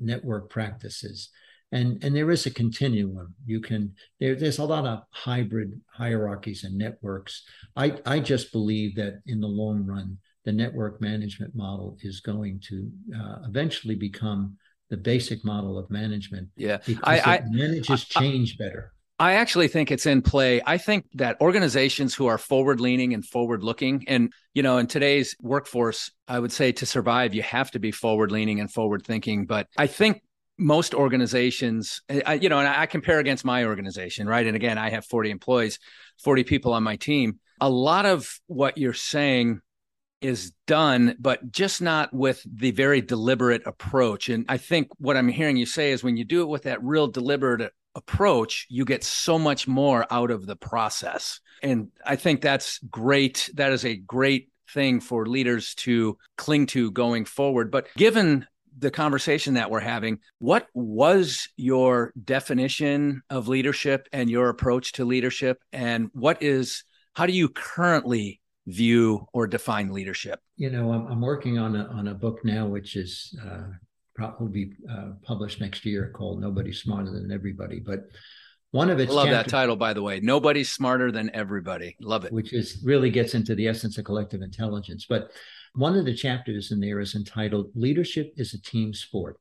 network 0.00 0.50
practices. 0.50 1.30
And, 1.70 2.02
and 2.02 2.16
there 2.16 2.30
is 2.30 2.46
a 2.46 2.50
continuum. 2.50 3.34
You 3.44 3.60
can 3.60 3.94
there, 4.20 4.34
there's 4.34 4.58
a 4.58 4.64
lot 4.64 4.86
of 4.86 5.02
hybrid 5.10 5.78
hierarchies 5.92 6.64
and 6.64 6.78
networks. 6.78 7.44
I, 7.76 7.98
I 8.06 8.20
just 8.20 8.52
believe 8.52 8.96
that 8.96 9.20
in 9.26 9.40
the 9.40 9.48
long 9.48 9.84
run, 9.84 10.18
the 10.44 10.52
network 10.52 11.02
management 11.02 11.54
model 11.54 11.98
is 12.00 12.20
going 12.20 12.60
to 12.68 12.90
uh, 13.14 13.38
eventually 13.46 13.96
become 13.96 14.56
the 14.88 14.96
basic 14.96 15.44
model 15.44 15.78
of 15.78 15.90
management. 15.90 16.48
Yeah, 16.56 16.78
I, 17.04 17.20
I 17.20 17.42
manages 17.50 18.06
I, 18.16 18.20
change 18.20 18.56
better. 18.56 18.94
I 19.20 19.34
actually 19.34 19.68
think 19.68 19.90
it's 19.90 20.06
in 20.06 20.22
play. 20.22 20.62
I 20.64 20.78
think 20.78 21.06
that 21.14 21.40
organizations 21.40 22.14
who 22.14 22.26
are 22.26 22.38
forward 22.38 22.80
leaning 22.80 23.14
and 23.14 23.24
forward 23.24 23.64
looking, 23.64 24.04
and, 24.06 24.32
you 24.54 24.62
know, 24.62 24.78
in 24.78 24.86
today's 24.86 25.34
workforce, 25.40 26.12
I 26.28 26.38
would 26.38 26.52
say 26.52 26.70
to 26.72 26.86
survive, 26.86 27.34
you 27.34 27.42
have 27.42 27.72
to 27.72 27.80
be 27.80 27.90
forward 27.90 28.30
leaning 28.30 28.60
and 28.60 28.72
forward 28.72 29.04
thinking. 29.04 29.46
But 29.46 29.66
I 29.76 29.88
think 29.88 30.22
most 30.56 30.94
organizations, 30.94 32.00
I, 32.08 32.34
you 32.34 32.48
know, 32.48 32.60
and 32.60 32.68
I 32.68 32.86
compare 32.86 33.18
against 33.18 33.44
my 33.44 33.64
organization, 33.64 34.28
right? 34.28 34.46
And 34.46 34.54
again, 34.54 34.78
I 34.78 34.90
have 34.90 35.04
40 35.04 35.30
employees, 35.30 35.80
40 36.22 36.44
people 36.44 36.72
on 36.72 36.84
my 36.84 36.96
team. 36.96 37.40
A 37.60 37.68
lot 37.68 38.06
of 38.06 38.38
what 38.46 38.78
you're 38.78 38.94
saying 38.94 39.60
is 40.20 40.52
done, 40.66 41.16
but 41.18 41.50
just 41.50 41.80
not 41.80 42.12
with 42.12 42.44
the 42.52 42.72
very 42.72 43.00
deliberate 43.00 43.62
approach. 43.66 44.28
And 44.28 44.44
I 44.48 44.58
think 44.58 44.88
what 44.98 45.16
I'm 45.16 45.28
hearing 45.28 45.56
you 45.56 45.66
say 45.66 45.92
is 45.92 46.02
when 46.02 46.16
you 46.16 46.24
do 46.24 46.42
it 46.42 46.48
with 46.48 46.64
that 46.64 46.82
real 46.82 47.06
deliberate 47.06 47.72
approach, 47.94 48.66
you 48.68 48.84
get 48.84 49.04
so 49.04 49.38
much 49.38 49.66
more 49.66 50.06
out 50.10 50.30
of 50.30 50.46
the 50.46 50.56
process. 50.56 51.40
And 51.62 51.88
I 52.04 52.16
think 52.16 52.40
that's 52.40 52.78
great. 52.90 53.50
That 53.54 53.72
is 53.72 53.84
a 53.84 53.96
great 53.96 54.50
thing 54.72 55.00
for 55.00 55.26
leaders 55.26 55.74
to 55.74 56.18
cling 56.36 56.66
to 56.66 56.90
going 56.90 57.24
forward. 57.24 57.70
But 57.70 57.88
given 57.96 58.46
the 58.78 58.90
conversation 58.90 59.54
that 59.54 59.70
we're 59.70 59.80
having, 59.80 60.20
what 60.38 60.68
was 60.74 61.48
your 61.56 62.12
definition 62.22 63.22
of 63.28 63.48
leadership 63.48 64.06
and 64.12 64.30
your 64.30 64.48
approach 64.48 64.92
to 64.92 65.04
leadership? 65.04 65.60
And 65.72 66.10
what 66.12 66.42
is, 66.42 66.84
how 67.14 67.26
do 67.26 67.32
you 67.32 67.48
currently 67.48 68.40
view 68.66 69.26
or 69.32 69.46
define 69.46 69.90
leadership? 69.90 70.40
You 70.56 70.70
know, 70.70 70.92
I'm, 70.92 71.06
I'm 71.06 71.20
working 71.20 71.58
on 71.58 71.74
a, 71.74 71.86
on 71.86 72.08
a 72.08 72.14
book 72.14 72.44
now, 72.44 72.66
which 72.66 72.94
is 72.94 73.36
uh, 73.44 73.64
probably 74.18 74.66
be 74.66 74.72
uh, 74.90 75.10
published 75.22 75.60
next 75.60 75.86
year 75.86 76.10
called 76.12 76.40
Nobody's 76.40 76.80
Smarter 76.80 77.12
Than 77.12 77.30
Everybody. 77.30 77.78
But 77.78 78.08
one 78.72 78.90
of 78.90 78.98
its 78.98 79.12
I 79.12 79.14
love 79.14 79.28
chapters, 79.28 79.52
that 79.52 79.56
title, 79.56 79.76
by 79.76 79.94
the 79.94 80.02
way. 80.02 80.20
Nobody's 80.20 80.70
smarter 80.70 81.10
than 81.10 81.30
everybody. 81.32 81.96
Love 82.00 82.24
it. 82.24 82.32
Which 82.32 82.52
is 82.52 82.82
really 82.84 83.10
gets 83.10 83.34
into 83.34 83.54
the 83.54 83.68
essence 83.68 83.96
of 83.96 84.04
collective 84.04 84.42
intelligence. 84.42 85.06
But 85.08 85.30
one 85.74 85.96
of 85.96 86.04
the 86.04 86.14
chapters 86.14 86.72
in 86.72 86.80
there 86.80 87.00
is 87.00 87.14
entitled 87.14 87.70
Leadership 87.74 88.34
is 88.36 88.52
a 88.52 88.60
Team 88.60 88.92
Sport. 88.92 89.38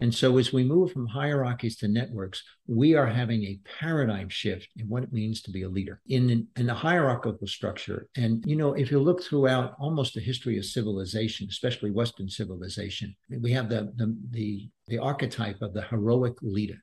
And 0.00 0.14
so, 0.14 0.38
as 0.38 0.52
we 0.52 0.64
move 0.64 0.92
from 0.92 1.06
hierarchies 1.06 1.76
to 1.78 1.88
networks, 1.88 2.42
we 2.66 2.94
are 2.94 3.06
having 3.06 3.44
a 3.44 3.60
paradigm 3.78 4.30
shift 4.30 4.68
in 4.76 4.88
what 4.88 5.02
it 5.02 5.12
means 5.12 5.42
to 5.42 5.50
be 5.50 5.62
a 5.62 5.68
leader 5.68 6.00
in, 6.08 6.48
in 6.56 6.70
a 6.70 6.74
hierarchical 6.74 7.46
structure. 7.46 8.08
And, 8.16 8.42
you 8.46 8.56
know, 8.56 8.72
if 8.72 8.90
you 8.90 8.98
look 8.98 9.22
throughout 9.22 9.74
almost 9.78 10.14
the 10.14 10.20
history 10.20 10.56
of 10.56 10.64
civilization, 10.64 11.48
especially 11.50 11.90
Western 11.90 12.30
civilization, 12.30 13.14
we 13.40 13.52
have 13.52 13.68
the, 13.68 13.92
the, 13.96 14.16
the, 14.30 14.70
the 14.88 14.98
archetype 14.98 15.60
of 15.60 15.74
the 15.74 15.82
heroic 15.82 16.34
leader, 16.40 16.82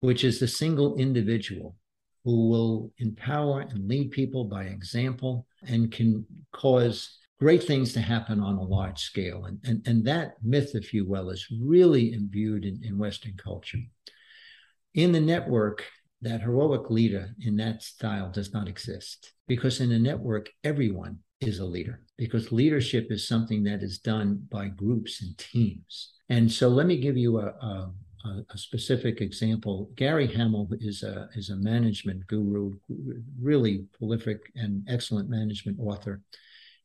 which 0.00 0.22
is 0.22 0.38
the 0.38 0.48
single 0.48 0.96
individual 0.96 1.76
who 2.24 2.50
will 2.50 2.92
empower 2.98 3.60
and 3.60 3.88
lead 3.88 4.10
people 4.10 4.44
by 4.44 4.64
example 4.64 5.46
and 5.66 5.90
can 5.90 6.26
cause 6.52 7.16
great 7.38 7.62
things 7.62 7.92
to 7.92 8.00
happen 8.00 8.40
on 8.40 8.56
a 8.56 8.62
large 8.62 8.98
scale. 8.98 9.44
And, 9.44 9.58
and, 9.64 9.86
and 9.86 10.04
that 10.06 10.34
myth, 10.42 10.72
if 10.74 10.92
you 10.92 11.06
will, 11.06 11.30
is 11.30 11.46
really 11.62 12.12
imbued 12.12 12.64
in, 12.64 12.80
in 12.82 12.98
Western 12.98 13.34
culture. 13.36 13.78
In 14.94 15.12
the 15.12 15.20
network, 15.20 15.84
that 16.20 16.40
heroic 16.40 16.90
leader 16.90 17.28
in 17.40 17.56
that 17.56 17.82
style 17.82 18.30
does 18.30 18.52
not 18.52 18.66
exist 18.66 19.32
because 19.46 19.80
in 19.80 19.92
a 19.92 19.98
network, 19.98 20.50
everyone 20.64 21.18
is 21.40 21.60
a 21.60 21.64
leader 21.64 22.00
because 22.16 22.50
leadership 22.50 23.06
is 23.10 23.28
something 23.28 23.62
that 23.62 23.84
is 23.84 23.98
done 23.98 24.42
by 24.50 24.66
groups 24.66 25.22
and 25.22 25.38
teams. 25.38 26.14
And 26.28 26.50
so 26.50 26.68
let 26.68 26.86
me 26.86 26.96
give 26.96 27.16
you 27.16 27.38
a, 27.38 27.46
a, 27.46 27.92
a 28.52 28.58
specific 28.58 29.20
example. 29.20 29.90
Gary 29.94 30.26
Hamel 30.26 30.68
is 30.80 31.04
a, 31.04 31.28
is 31.36 31.50
a 31.50 31.56
management 31.56 32.26
guru, 32.26 32.72
really 33.40 33.84
prolific 33.96 34.40
and 34.56 34.84
excellent 34.88 35.30
management 35.30 35.78
author 35.78 36.20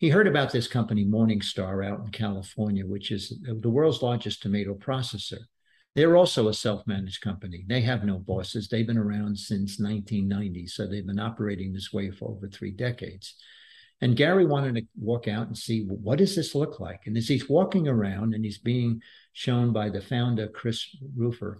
he 0.04 0.10
heard 0.10 0.28
about 0.28 0.52
this 0.52 0.68
company, 0.68 1.06
Morningstar, 1.06 1.90
out 1.90 2.02
in 2.02 2.12
California, 2.12 2.86
which 2.86 3.10
is 3.10 3.40
the 3.42 3.70
world's 3.70 4.02
largest 4.02 4.42
tomato 4.42 4.74
processor. 4.74 5.38
They're 5.96 6.18
also 6.18 6.50
a 6.50 6.54
self 6.54 6.86
managed 6.86 7.22
company. 7.22 7.64
They 7.70 7.80
have 7.84 8.04
no 8.04 8.20
bosses. 8.20 8.68
They've 8.68 8.86
been 8.86 8.98
around 8.98 9.40
since 9.40 9.80
1990. 9.80 10.68
So 10.68 10.88
they've 10.88 11.08
been 11.08 11.22
operating 11.22 11.72
this 11.72 11.94
way 11.94 12.12
for 12.12 12.32
over 12.32 12.50
three 12.50 12.72
decades. 12.72 13.36
And 14.02 14.18
Gary 14.18 14.46
wanted 14.46 14.76
to 14.76 14.82
walk 15.00 15.30
out 15.30 15.48
and 15.48 15.58
see 15.58 15.86
well, 15.88 15.96
what 15.96 16.18
does 16.18 16.36
this 16.36 16.54
look 16.54 16.82
like? 16.82 17.04
And 17.06 17.16
as 17.16 17.30
he's 17.30 17.48
walking 17.48 17.88
around 17.88 18.34
and 18.34 18.44
he's 18.44 18.58
being 18.58 19.02
shown 19.32 19.72
by 19.72 19.90
the 19.90 20.02
founder, 20.02 20.50
Chris 20.50 20.86
Rufer, 21.18 21.60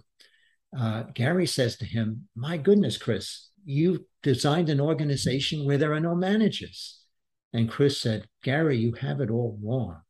uh, 0.78 1.04
Gary 1.14 1.46
says 1.46 1.78
to 1.78 1.86
him, 1.86 2.28
My 2.36 2.58
goodness, 2.58 2.98
Chris, 2.98 3.48
you've 3.64 4.00
designed 4.22 4.68
an 4.68 4.82
organization 4.82 5.64
where 5.64 5.78
there 5.78 5.94
are 5.94 6.00
no 6.00 6.14
managers. 6.14 7.03
And 7.54 7.70
Chris 7.70 8.00
said, 8.00 8.26
Gary, 8.42 8.76
you 8.76 8.92
have 8.94 9.20
it 9.20 9.30
all 9.30 9.58
wrong. 9.62 10.00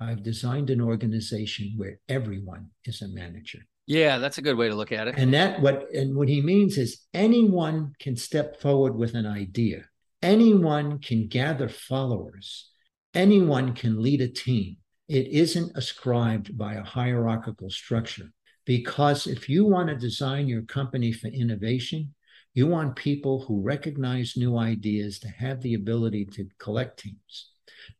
I've 0.00 0.22
designed 0.22 0.70
an 0.70 0.80
organization 0.80 1.74
where 1.76 2.00
everyone 2.08 2.70
is 2.84 3.02
a 3.02 3.08
manager. 3.08 3.60
Yeah, 3.86 4.18
that's 4.18 4.38
a 4.38 4.42
good 4.42 4.56
way 4.56 4.68
to 4.68 4.74
look 4.74 4.92
at 4.92 5.06
it. 5.06 5.14
And 5.16 5.32
that 5.34 5.60
what 5.60 5.92
and 5.94 6.16
what 6.16 6.28
he 6.28 6.40
means 6.40 6.76
is 6.76 7.06
anyone 7.14 7.92
can 8.00 8.16
step 8.16 8.60
forward 8.60 8.96
with 8.96 9.14
an 9.14 9.26
idea. 9.26 9.84
Anyone 10.22 10.98
can 10.98 11.28
gather 11.28 11.68
followers. 11.68 12.70
Anyone 13.14 13.74
can 13.74 14.02
lead 14.02 14.22
a 14.22 14.28
team. 14.28 14.78
It 15.08 15.28
isn't 15.28 15.76
ascribed 15.76 16.58
by 16.58 16.74
a 16.74 16.82
hierarchical 16.82 17.70
structure. 17.70 18.32
Because 18.64 19.28
if 19.28 19.48
you 19.48 19.64
want 19.64 19.88
to 19.88 19.96
design 19.96 20.48
your 20.48 20.62
company 20.62 21.12
for 21.12 21.28
innovation, 21.28 22.12
You 22.56 22.66
want 22.66 22.96
people 22.96 23.44
who 23.44 23.60
recognize 23.60 24.34
new 24.34 24.56
ideas 24.56 25.18
to 25.18 25.28
have 25.28 25.60
the 25.60 25.74
ability 25.74 26.24
to 26.36 26.48
collect 26.58 26.98
teams. 26.98 27.50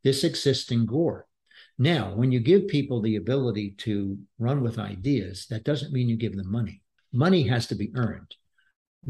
This 0.02 0.24
exists 0.24 0.70
in 0.72 0.86
Gore. 0.86 1.26
Now, 1.78 2.14
when 2.14 2.32
you 2.32 2.40
give 2.40 2.66
people 2.66 3.02
the 3.02 3.16
ability 3.16 3.74
to 3.80 4.16
run 4.38 4.62
with 4.62 4.78
ideas, 4.78 5.46
that 5.50 5.64
doesn't 5.64 5.92
mean 5.92 6.09
you 6.09 6.16
give 6.16 6.34
them 6.34 6.50
money. 6.50 6.80
Money 7.12 7.42
has 7.48 7.66
to 7.66 7.74
be 7.74 7.92
earned. 7.96 8.34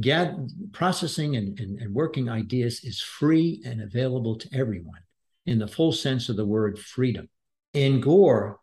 Get, 0.00 0.34
processing 0.72 1.36
and, 1.36 1.56
and, 1.60 1.80
and 1.80 1.94
working 1.94 2.28
ideas 2.28 2.82
is 2.82 3.00
free 3.00 3.62
and 3.64 3.80
available 3.80 4.36
to 4.38 4.48
everyone 4.52 5.04
in 5.46 5.60
the 5.60 5.68
full 5.68 5.92
sense 5.92 6.28
of 6.28 6.34
the 6.34 6.44
word 6.44 6.76
freedom. 6.76 7.28
In 7.72 8.00
Gore, 8.00 8.58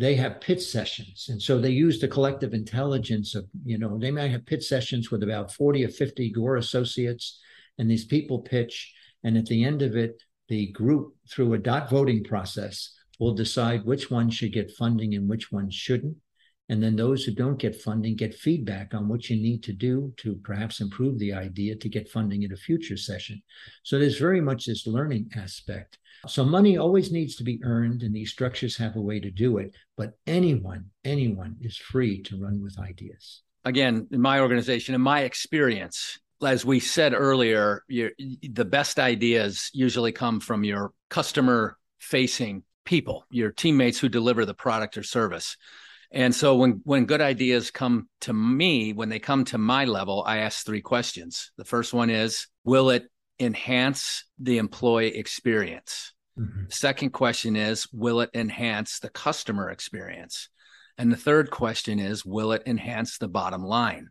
they 0.00 0.14
have 0.14 0.40
pitch 0.40 0.62
sessions. 0.62 1.26
And 1.28 1.40
so 1.40 1.58
they 1.58 1.68
use 1.70 2.00
the 2.00 2.08
collective 2.08 2.54
intelligence 2.54 3.34
of, 3.34 3.44
you 3.66 3.76
know, 3.76 3.98
they 3.98 4.10
might 4.10 4.30
have 4.30 4.46
pitch 4.46 4.64
sessions 4.64 5.10
with 5.10 5.22
about 5.22 5.52
40 5.52 5.84
or 5.84 5.88
50 5.88 6.30
Gore 6.30 6.56
associates, 6.56 7.38
and 7.78 7.90
these 7.90 8.06
people 8.06 8.38
pitch. 8.38 8.94
And 9.24 9.36
at 9.36 9.44
the 9.44 9.62
end 9.62 9.82
of 9.82 9.96
it, 9.96 10.22
the 10.48 10.72
group, 10.72 11.14
through 11.30 11.52
a 11.52 11.58
dot 11.58 11.90
voting 11.90 12.24
process, 12.24 12.94
will 13.18 13.34
decide 13.34 13.84
which 13.84 14.10
one 14.10 14.30
should 14.30 14.54
get 14.54 14.70
funding 14.70 15.14
and 15.14 15.28
which 15.28 15.52
one 15.52 15.70
shouldn't. 15.70 16.16
And 16.70 16.82
then 16.82 16.96
those 16.96 17.24
who 17.24 17.34
don't 17.34 17.58
get 17.58 17.82
funding 17.82 18.16
get 18.16 18.32
feedback 18.32 18.94
on 18.94 19.06
what 19.06 19.28
you 19.28 19.36
need 19.36 19.62
to 19.64 19.72
do 19.74 20.14
to 20.18 20.36
perhaps 20.42 20.80
improve 20.80 21.18
the 21.18 21.34
idea 21.34 21.76
to 21.76 21.88
get 21.90 22.08
funding 22.08 22.44
in 22.44 22.52
a 22.52 22.56
future 22.56 22.96
session. 22.96 23.42
So 23.82 23.98
there's 23.98 24.18
very 24.18 24.40
much 24.40 24.64
this 24.64 24.86
learning 24.86 25.30
aspect. 25.36 25.98
So 26.26 26.44
money 26.44 26.76
always 26.76 27.10
needs 27.10 27.36
to 27.36 27.44
be 27.44 27.60
earned, 27.64 28.02
and 28.02 28.14
these 28.14 28.30
structures 28.30 28.76
have 28.76 28.96
a 28.96 29.00
way 29.00 29.20
to 29.20 29.30
do 29.30 29.58
it. 29.58 29.74
But 29.96 30.18
anyone, 30.26 30.86
anyone 31.04 31.56
is 31.60 31.76
free 31.76 32.22
to 32.24 32.40
run 32.40 32.62
with 32.62 32.78
ideas. 32.78 33.42
Again, 33.64 34.06
in 34.10 34.20
my 34.20 34.40
organization, 34.40 34.94
in 34.94 35.00
my 35.00 35.22
experience, 35.22 36.18
as 36.42 36.64
we 36.64 36.80
said 36.80 37.12
earlier, 37.14 37.84
the 37.88 38.64
best 38.64 38.98
ideas 38.98 39.70
usually 39.72 40.12
come 40.12 40.40
from 40.40 40.64
your 40.64 40.92
customer 41.08 41.76
facing 41.98 42.62
people, 42.84 43.26
your 43.30 43.50
teammates 43.50 43.98
who 43.98 44.08
deliver 44.08 44.44
the 44.46 44.54
product 44.54 44.96
or 44.96 45.02
service. 45.02 45.56
And 46.10 46.34
so 46.34 46.56
when 46.56 46.80
when 46.84 47.04
good 47.04 47.20
ideas 47.20 47.70
come 47.70 48.08
to 48.22 48.32
me, 48.32 48.92
when 48.92 49.10
they 49.10 49.20
come 49.20 49.44
to 49.46 49.58
my 49.58 49.84
level, 49.84 50.24
I 50.26 50.38
ask 50.38 50.64
three 50.64 50.80
questions. 50.80 51.52
The 51.56 51.64
first 51.64 51.94
one 51.94 52.10
is, 52.10 52.48
will 52.64 52.90
it 52.90 53.04
enhance 53.40 54.24
the 54.38 54.58
employee 54.58 55.16
experience? 55.16 56.12
Mm-hmm. 56.38 56.64
Second 56.68 57.10
question 57.10 57.56
is, 57.56 57.88
will 57.92 58.20
it 58.20 58.30
enhance 58.34 59.00
the 59.00 59.10
customer 59.10 59.70
experience? 59.70 60.48
And 60.96 61.10
the 61.10 61.16
third 61.16 61.50
question 61.50 61.98
is, 61.98 62.24
will 62.24 62.52
it 62.52 62.62
enhance 62.66 63.18
the 63.18 63.28
bottom 63.28 63.64
line? 63.64 64.08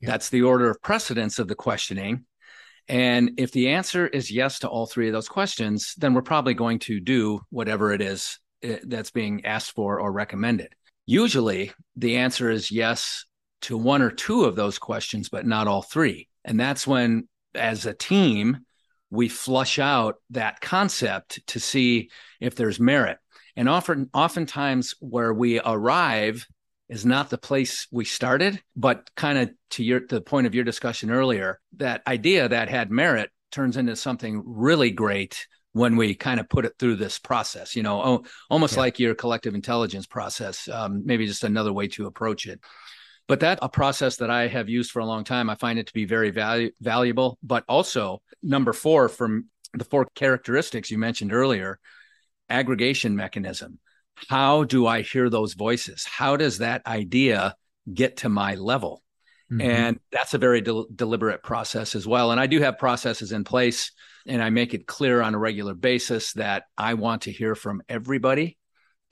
Yeah. 0.00 0.10
That's 0.10 0.28
the 0.30 0.42
order 0.42 0.70
of 0.70 0.82
precedence 0.82 1.38
of 1.38 1.48
the 1.48 1.54
questioning. 1.54 2.24
And 2.88 3.32
if 3.36 3.52
the 3.52 3.70
answer 3.70 4.06
is 4.06 4.30
yes 4.30 4.58
to 4.60 4.68
all 4.68 4.86
three 4.86 5.06
of 5.06 5.12
those 5.12 5.28
questions, 5.28 5.94
then 5.96 6.14
we're 6.14 6.22
probably 6.22 6.54
going 6.54 6.80
to 6.80 6.98
do 6.98 7.40
whatever 7.50 7.92
it 7.92 8.00
is 8.00 8.38
eh, 8.62 8.78
that's 8.82 9.10
being 9.12 9.44
asked 9.44 9.72
for 9.72 10.00
or 10.00 10.10
recommended. 10.10 10.74
Usually 11.06 11.72
the 11.96 12.16
answer 12.16 12.50
is 12.50 12.72
yes 12.72 13.24
to 13.62 13.76
one 13.76 14.02
or 14.02 14.10
two 14.10 14.44
of 14.44 14.56
those 14.56 14.78
questions, 14.78 15.28
but 15.28 15.46
not 15.46 15.68
all 15.68 15.82
three. 15.82 16.28
And 16.44 16.58
that's 16.58 16.86
when, 16.86 17.28
as 17.54 17.86
a 17.86 17.94
team, 17.94 18.58
we 19.10 19.28
flush 19.28 19.78
out 19.78 20.16
that 20.30 20.60
concept 20.60 21.40
to 21.48 21.60
see 21.60 22.10
if 22.40 22.54
there's 22.54 22.80
merit. 22.80 23.18
And 23.56 23.68
often, 23.68 24.08
oftentimes, 24.14 24.94
where 25.00 25.34
we 25.34 25.60
arrive 25.60 26.46
is 26.88 27.04
not 27.04 27.30
the 27.30 27.38
place 27.38 27.86
we 27.90 28.04
started, 28.04 28.60
but 28.76 29.10
kind 29.16 29.38
of 29.38 29.50
to 29.70 29.84
your 29.84 30.00
the 30.08 30.20
point 30.20 30.46
of 30.46 30.54
your 30.54 30.64
discussion 30.64 31.10
earlier, 31.10 31.60
that 31.76 32.02
idea 32.06 32.48
that 32.48 32.68
had 32.68 32.90
merit 32.90 33.30
turns 33.50 33.76
into 33.76 33.96
something 33.96 34.42
really 34.44 34.90
great 34.90 35.46
when 35.72 35.96
we 35.96 36.14
kind 36.14 36.40
of 36.40 36.48
put 36.48 36.64
it 36.64 36.74
through 36.78 36.96
this 36.96 37.18
process, 37.18 37.76
you 37.76 37.82
know, 37.82 38.02
oh, 38.02 38.24
almost 38.48 38.74
yeah. 38.74 38.80
like 38.80 38.98
your 38.98 39.14
collective 39.14 39.54
intelligence 39.54 40.06
process, 40.06 40.68
um, 40.68 41.02
maybe 41.04 41.26
just 41.26 41.44
another 41.44 41.72
way 41.72 41.86
to 41.86 42.06
approach 42.06 42.46
it. 42.46 42.60
But 43.30 43.40
that 43.40 43.60
a 43.62 43.68
process 43.68 44.16
that 44.16 44.28
I 44.28 44.48
have 44.48 44.68
used 44.68 44.90
for 44.90 44.98
a 44.98 45.06
long 45.06 45.22
time. 45.22 45.48
I 45.48 45.54
find 45.54 45.78
it 45.78 45.86
to 45.86 45.92
be 45.92 46.04
very 46.04 46.32
valu- 46.32 46.72
valuable. 46.80 47.38
But 47.44 47.64
also, 47.68 48.22
number 48.42 48.72
four 48.72 49.08
from 49.08 49.46
the 49.72 49.84
four 49.84 50.08
characteristics 50.16 50.90
you 50.90 50.98
mentioned 50.98 51.32
earlier, 51.32 51.78
aggregation 52.48 53.14
mechanism. 53.14 53.78
How 54.28 54.64
do 54.64 54.84
I 54.84 55.02
hear 55.02 55.30
those 55.30 55.54
voices? 55.54 56.04
How 56.04 56.36
does 56.36 56.58
that 56.58 56.84
idea 56.88 57.54
get 57.94 58.16
to 58.18 58.28
my 58.28 58.56
level? 58.56 59.00
Mm-hmm. 59.48 59.60
And 59.60 60.00
that's 60.10 60.34
a 60.34 60.38
very 60.38 60.60
de- 60.60 60.86
deliberate 60.92 61.44
process 61.44 61.94
as 61.94 62.08
well. 62.08 62.32
And 62.32 62.40
I 62.40 62.48
do 62.48 62.60
have 62.60 62.78
processes 62.78 63.30
in 63.30 63.44
place 63.44 63.92
and 64.26 64.42
I 64.42 64.50
make 64.50 64.74
it 64.74 64.88
clear 64.88 65.22
on 65.22 65.36
a 65.36 65.38
regular 65.38 65.74
basis 65.74 66.32
that 66.32 66.64
I 66.76 66.94
want 66.94 67.22
to 67.22 67.30
hear 67.30 67.54
from 67.54 67.80
everybody 67.88 68.58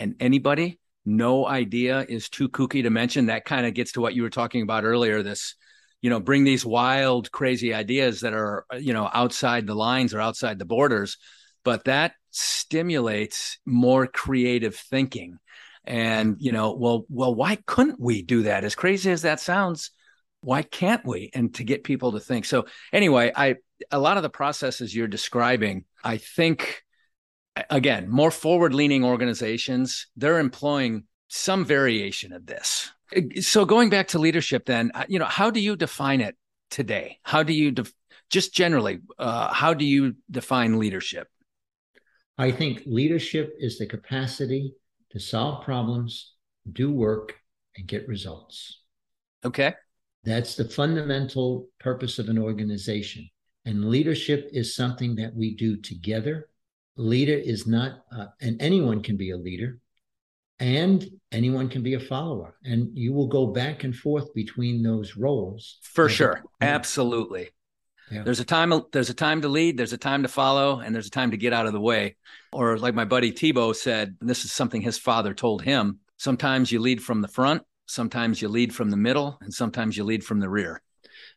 and 0.01 0.17
anybody. 0.19 0.81
No 1.11 1.47
idea 1.47 2.05
is 2.07 2.29
too 2.29 2.51
kooky 2.51 2.83
to 2.83 2.91
mention. 2.91 3.27
That 3.27 3.47
kind 3.47 3.65
of 3.65 3.73
gets 3.73 3.93
to 3.93 4.03
what 4.03 4.15
you 4.15 4.23
were 4.23 4.29
talking 4.29 4.61
about 4.61 4.85
earlier. 4.85 5.23
This, 5.23 5.55
you 6.03 6.11
know, 6.11 6.21
bring 6.21 6.45
these 6.45 6.67
wild, 6.67 7.33
crazy 7.33 7.73
ideas 7.73 8.21
that 8.21 8.35
are, 8.35 8.67
you 8.79 8.93
know, 8.93 9.09
outside 9.15 9.67
the 9.67 9.75
lines 9.75 10.13
or 10.13 10.21
outside 10.21 10.59
the 10.59 10.67
borders, 10.67 11.17
but 11.65 11.85
that 11.85 12.13
stimulates 12.31 13.59
more 13.65 14.07
creative 14.07 14.77
thinking. 14.77 15.39
And, 15.85 16.37
you 16.41 16.53
know, 16.53 16.75
well, 16.75 17.07
well, 17.09 17.35
why 17.35 17.57
couldn't 17.65 17.99
we 17.99 18.21
do 18.21 18.43
that? 18.43 18.65
As 18.65 18.75
crazy 18.75 19.11
as 19.11 19.23
that 19.23 19.41
sounds, 19.41 19.93
why 20.43 20.61
can't 20.61 21.07
we? 21.07 21.31
And 21.33 21.55
to 21.55 21.65
get 21.65 21.85
people 21.85 22.13
to 22.13 22.21
think. 22.21 22.45
So 22.45 22.67
anyway, 22.93 23.33
I 23.35 23.57
a 23.91 23.99
lot 23.99 24.19
of 24.19 24.23
the 24.23 24.29
processes 24.29 24.95
you're 24.95 25.09
describing, 25.09 25.85
I 26.05 26.19
think, 26.19 26.83
again, 27.71 28.09
more 28.09 28.31
forward 28.31 28.75
leaning 28.75 29.05
organizations, 29.05 30.07
they're 30.17 30.39
employing 30.39 31.05
some 31.29 31.65
variation 31.65 32.33
of 32.33 32.47
this. 32.47 32.91
So 33.41 33.65
going 33.65 33.91
back 33.91 34.09
to 34.09 34.19
leadership, 34.19 34.67
then, 34.67 34.91
uh, 34.95 35.05
you 35.09 35.19
know, 35.19 35.25
how 35.25 35.51
do 35.51 35.61
you 35.61 35.77
define 35.77 36.21
it 36.21 36.37
today? 36.71 37.19
How 37.23 37.43
do 37.43 37.53
you, 37.53 37.71
def- 37.71 37.95
just 38.31 38.55
generally, 38.55 39.01
uh, 39.19 39.53
how 39.53 39.75
do 39.75 39.85
you 39.85 40.15
define 40.31 40.79
leadership? 40.79 41.29
I 42.37 42.51
think 42.51 42.83
leadership 42.87 43.55
is 43.59 43.79
the 43.79 43.87
capacity 43.87 44.75
to 45.11 45.19
solve 45.19 45.65
problems, 45.65 46.35
do 46.73 46.93
work, 46.93 47.35
and 47.77 47.87
get 47.87 48.07
results. 48.07 48.83
Okay. 49.45 49.75
That's 50.25 50.55
the 50.55 50.69
fundamental 50.69 51.69
purpose 51.81 52.19
of 52.19 52.29
an 52.29 52.39
organization. 52.39 53.29
And 53.65 53.89
leadership 53.89 54.51
is 54.53 54.75
something 54.75 55.15
that 55.17 55.35
we 55.35 55.55
do 55.55 55.77
together. 55.77 56.49
Leader 56.99 57.37
is 57.37 57.67
not, 57.67 58.05
uh, 58.13 58.27
and 58.41 58.61
anyone 58.61 59.03
can 59.03 59.17
be 59.17 59.31
a 59.31 59.37
leader, 59.37 59.79
and 60.59 61.09
anyone 61.33 61.69
can 61.69 61.83
be 61.83 61.95
a 61.95 62.01
follower. 62.01 62.57
And 62.65 62.91
you 62.93 63.13
will 63.13 63.29
go 63.29 63.47
back 63.47 63.85
and 63.85 63.95
forth 63.95 64.35
between 64.35 64.83
those 64.83 65.17
roles. 65.17 65.79
For 65.83 66.09
sure. 66.09 66.43
Absolutely. 66.61 67.51
Yeah. 68.11 68.23
There's 68.23 68.41
a 68.41 68.45
time 68.45 68.73
there's 68.93 69.11
a 69.11 69.15
time 69.15 69.43
to 69.43 69.49
lead, 69.49 69.77
there's 69.77 69.93
a 69.93 69.99
time 69.99 70.23
to 70.23 70.29
follow, 70.29 70.81
and 70.81 70.95
there's 70.95 71.07
a 71.07 71.11
time 71.11 71.31
to 71.31 71.37
get 71.37 71.53
out 71.53 71.67
of 71.67 71.73
the 71.73 71.81
way. 71.81 72.17
Or 72.53 72.79
like 72.79 72.95
my 72.95 73.05
buddy 73.05 73.33
Tebow 73.33 73.75
said, 73.75 74.17
this 74.21 74.45
is 74.45 74.53
something 74.53 74.81
his 74.81 74.99
father 74.99 75.35
told 75.35 75.63
him. 75.63 76.01
Sometimes 76.17 76.73
you 76.73 76.81
lead 76.81 77.03
from 77.03 77.21
the 77.21 77.29
front, 77.29 77.63
sometimes 77.87 78.43
you 78.43 78.49
lead 78.49 78.75
from 78.75 78.91
the 78.91 78.97
middle, 78.97 79.39
and 79.41 79.55
sometimes 79.55 79.97
you 79.97 80.05
lead 80.05 80.25
from 80.25 80.41
the 80.41 80.49
rear. 80.49 80.83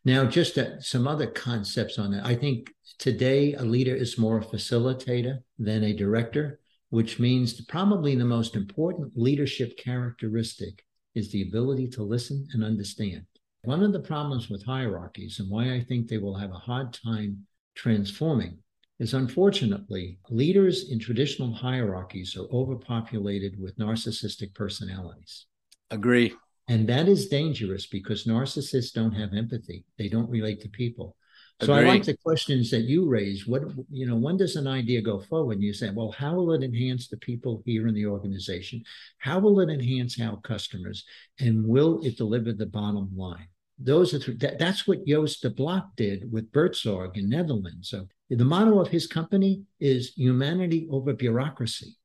Now, 0.03 0.25
just 0.25 0.57
some 0.79 1.07
other 1.07 1.27
concepts 1.27 1.99
on 1.99 2.11
that. 2.11 2.25
I 2.25 2.35
think 2.35 2.71
today 2.97 3.53
a 3.53 3.63
leader 3.63 3.95
is 3.95 4.17
more 4.17 4.39
a 4.39 4.45
facilitator 4.45 5.39
than 5.59 5.83
a 5.83 5.93
director, 5.93 6.59
which 6.89 7.19
means 7.19 7.61
probably 7.61 8.15
the 8.15 8.25
most 8.25 8.55
important 8.55 9.11
leadership 9.15 9.77
characteristic 9.77 10.83
is 11.13 11.31
the 11.31 11.43
ability 11.43 11.87
to 11.89 12.03
listen 12.03 12.47
and 12.53 12.63
understand. 12.63 13.25
One 13.63 13.83
of 13.83 13.93
the 13.93 13.99
problems 13.99 14.49
with 14.49 14.65
hierarchies 14.65 15.39
and 15.39 15.49
why 15.49 15.73
I 15.73 15.83
think 15.83 16.07
they 16.07 16.17
will 16.17 16.35
have 16.35 16.51
a 16.51 16.55
hard 16.55 16.93
time 16.93 17.45
transforming 17.75 18.57
is 18.99 19.13
unfortunately 19.13 20.19
leaders 20.29 20.89
in 20.89 20.99
traditional 20.99 21.53
hierarchies 21.53 22.35
are 22.35 22.47
overpopulated 22.51 23.59
with 23.59 23.77
narcissistic 23.77 24.53
personalities. 24.55 25.45
Agree. 25.91 26.33
And 26.71 26.87
that 26.87 27.09
is 27.09 27.27
dangerous 27.27 27.85
because 27.85 28.23
narcissists 28.23 28.93
don't 28.93 29.11
have 29.11 29.33
empathy. 29.33 29.83
They 29.97 30.07
don't 30.07 30.29
relate 30.29 30.61
to 30.61 30.69
people. 30.69 31.17
So 31.61 31.73
Agreed. 31.73 31.85
I 31.85 31.89
like 31.89 32.03
the 32.05 32.15
questions 32.15 32.71
that 32.71 32.83
you 32.83 33.09
raise. 33.09 33.45
What 33.45 33.63
you 33.89 34.05
know, 34.05 34.15
when 34.15 34.37
does 34.37 34.55
an 34.55 34.67
idea 34.67 35.01
go 35.01 35.19
forward? 35.19 35.57
And 35.57 35.63
you 35.63 35.73
say, 35.73 35.89
well, 35.89 36.11
how 36.11 36.33
will 36.33 36.53
it 36.53 36.63
enhance 36.63 37.09
the 37.09 37.17
people 37.17 37.61
here 37.65 37.87
in 37.87 37.93
the 37.93 38.05
organization? 38.05 38.85
How 39.17 39.37
will 39.37 39.59
it 39.59 39.69
enhance 39.69 40.17
our 40.21 40.39
customers? 40.39 41.03
And 41.41 41.67
will 41.67 41.99
it 42.05 42.17
deliver 42.17 42.53
the 42.53 42.67
bottom 42.67 43.09
line? 43.17 43.49
Those 43.77 44.13
are 44.13 44.19
th- 44.19 44.39
that, 44.39 44.57
that's 44.57 44.87
what 44.87 45.05
Joost 45.05 45.41
de 45.41 45.49
Blok 45.49 45.93
did 45.97 46.31
with 46.31 46.53
Buurtzorg 46.53 47.17
in 47.17 47.27
Netherlands. 47.27 47.89
So 47.89 48.07
the 48.29 48.45
motto 48.45 48.79
of 48.79 48.87
his 48.87 49.07
company 49.07 49.63
is 49.81 50.13
humanity 50.15 50.87
over 50.89 51.11
bureaucracy. 51.11 51.97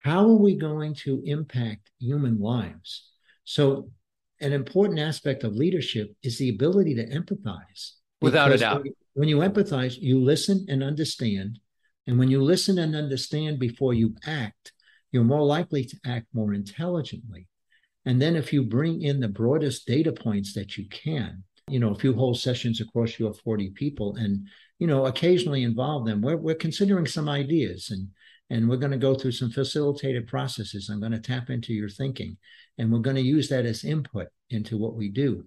How 0.00 0.24
are 0.24 0.40
we 0.46 0.56
going 0.56 0.94
to 1.04 1.20
impact 1.26 1.90
human 1.98 2.40
lives? 2.40 3.10
So 3.44 3.90
an 4.40 4.52
important 4.52 4.98
aspect 4.98 5.44
of 5.44 5.54
leadership 5.54 6.14
is 6.22 6.38
the 6.38 6.48
ability 6.48 6.94
to 6.96 7.06
empathize. 7.06 7.92
Without 8.20 8.52
a 8.52 8.58
doubt. 8.58 8.78
When 8.78 8.86
you, 8.86 8.94
when 9.14 9.28
you 9.28 9.36
empathize, 9.38 9.96
you 9.98 10.20
listen 10.20 10.66
and 10.68 10.82
understand. 10.82 11.58
And 12.06 12.18
when 12.18 12.30
you 12.30 12.42
listen 12.42 12.78
and 12.78 12.94
understand 12.94 13.58
before 13.58 13.94
you 13.94 14.14
act, 14.26 14.72
you're 15.12 15.24
more 15.24 15.44
likely 15.44 15.84
to 15.84 15.96
act 16.04 16.26
more 16.32 16.52
intelligently. 16.52 17.48
And 18.04 18.20
then 18.20 18.36
if 18.36 18.52
you 18.52 18.62
bring 18.64 19.02
in 19.02 19.20
the 19.20 19.28
broadest 19.28 19.86
data 19.86 20.12
points 20.12 20.52
that 20.54 20.76
you 20.76 20.88
can, 20.88 21.44
you 21.68 21.78
know, 21.80 21.90
a 21.90 21.98
few 21.98 22.12
whole 22.12 22.34
sessions 22.34 22.80
across 22.80 23.18
your 23.18 23.32
40 23.32 23.70
people 23.70 24.16
and, 24.16 24.46
you 24.78 24.86
know, 24.86 25.06
occasionally 25.06 25.62
involve 25.62 26.04
them, 26.04 26.20
we're, 26.20 26.36
we're 26.36 26.54
considering 26.54 27.06
some 27.06 27.28
ideas 27.28 27.90
and 27.90 28.08
and 28.54 28.68
we're 28.68 28.76
going 28.76 28.92
to 28.92 28.96
go 29.08 29.16
through 29.16 29.32
some 29.32 29.50
facilitated 29.50 30.28
processes. 30.28 30.88
I'm 30.88 31.00
going 31.00 31.10
to 31.10 31.18
tap 31.18 31.50
into 31.50 31.74
your 31.74 31.88
thinking 31.88 32.36
and 32.78 32.92
we're 32.92 33.00
going 33.00 33.16
to 33.16 33.22
use 33.36 33.48
that 33.48 33.66
as 33.66 33.82
input 33.84 34.28
into 34.50 34.78
what 34.78 34.94
we 34.94 35.08
do. 35.08 35.44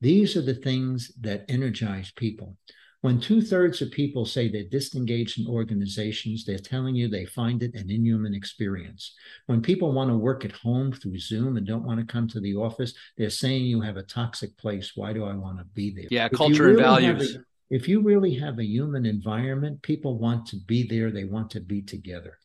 These 0.00 0.36
are 0.36 0.42
the 0.42 0.54
things 0.54 1.10
that 1.20 1.44
energize 1.48 2.12
people. 2.12 2.56
When 3.00 3.20
two 3.20 3.42
thirds 3.42 3.82
of 3.82 3.90
people 3.90 4.24
say 4.24 4.48
they're 4.48 4.62
disengaged 4.70 5.40
in 5.40 5.48
organizations, 5.48 6.44
they're 6.44 6.58
telling 6.58 6.94
you 6.94 7.08
they 7.08 7.26
find 7.26 7.60
it 7.62 7.74
an 7.74 7.90
inhuman 7.90 8.34
experience. 8.34 9.14
When 9.46 9.60
people 9.60 9.92
want 9.92 10.10
to 10.10 10.16
work 10.16 10.44
at 10.44 10.52
home 10.52 10.92
through 10.92 11.18
Zoom 11.18 11.56
and 11.56 11.66
don't 11.66 11.84
want 11.84 11.98
to 12.00 12.06
come 12.06 12.28
to 12.28 12.40
the 12.40 12.54
office, 12.54 12.94
they're 13.18 13.30
saying 13.30 13.64
you 13.64 13.80
have 13.80 13.96
a 13.96 14.04
toxic 14.04 14.56
place. 14.56 14.92
Why 14.94 15.12
do 15.12 15.24
I 15.24 15.34
want 15.34 15.58
to 15.58 15.64
be 15.64 15.92
there? 15.92 16.08
Yeah, 16.10 16.26
If 16.26 16.38
culture 16.38 16.68
and 16.68 16.76
really 16.78 17.04
have 17.04 17.16
values. 17.18 17.34
a- 17.34 17.44
if 17.70 17.88
you 17.88 18.00
really 18.00 18.34
have 18.36 18.58
a 18.60 18.64
human 18.64 19.04
environment, 19.06 19.82
people 19.82 20.18
want 20.18 20.46
to 20.46 20.56
be 20.66 20.86
there. 20.86 21.10
They 21.10 21.24
want 21.24 21.50
to 21.50 21.60
be 21.60 21.82
together. 21.82 22.38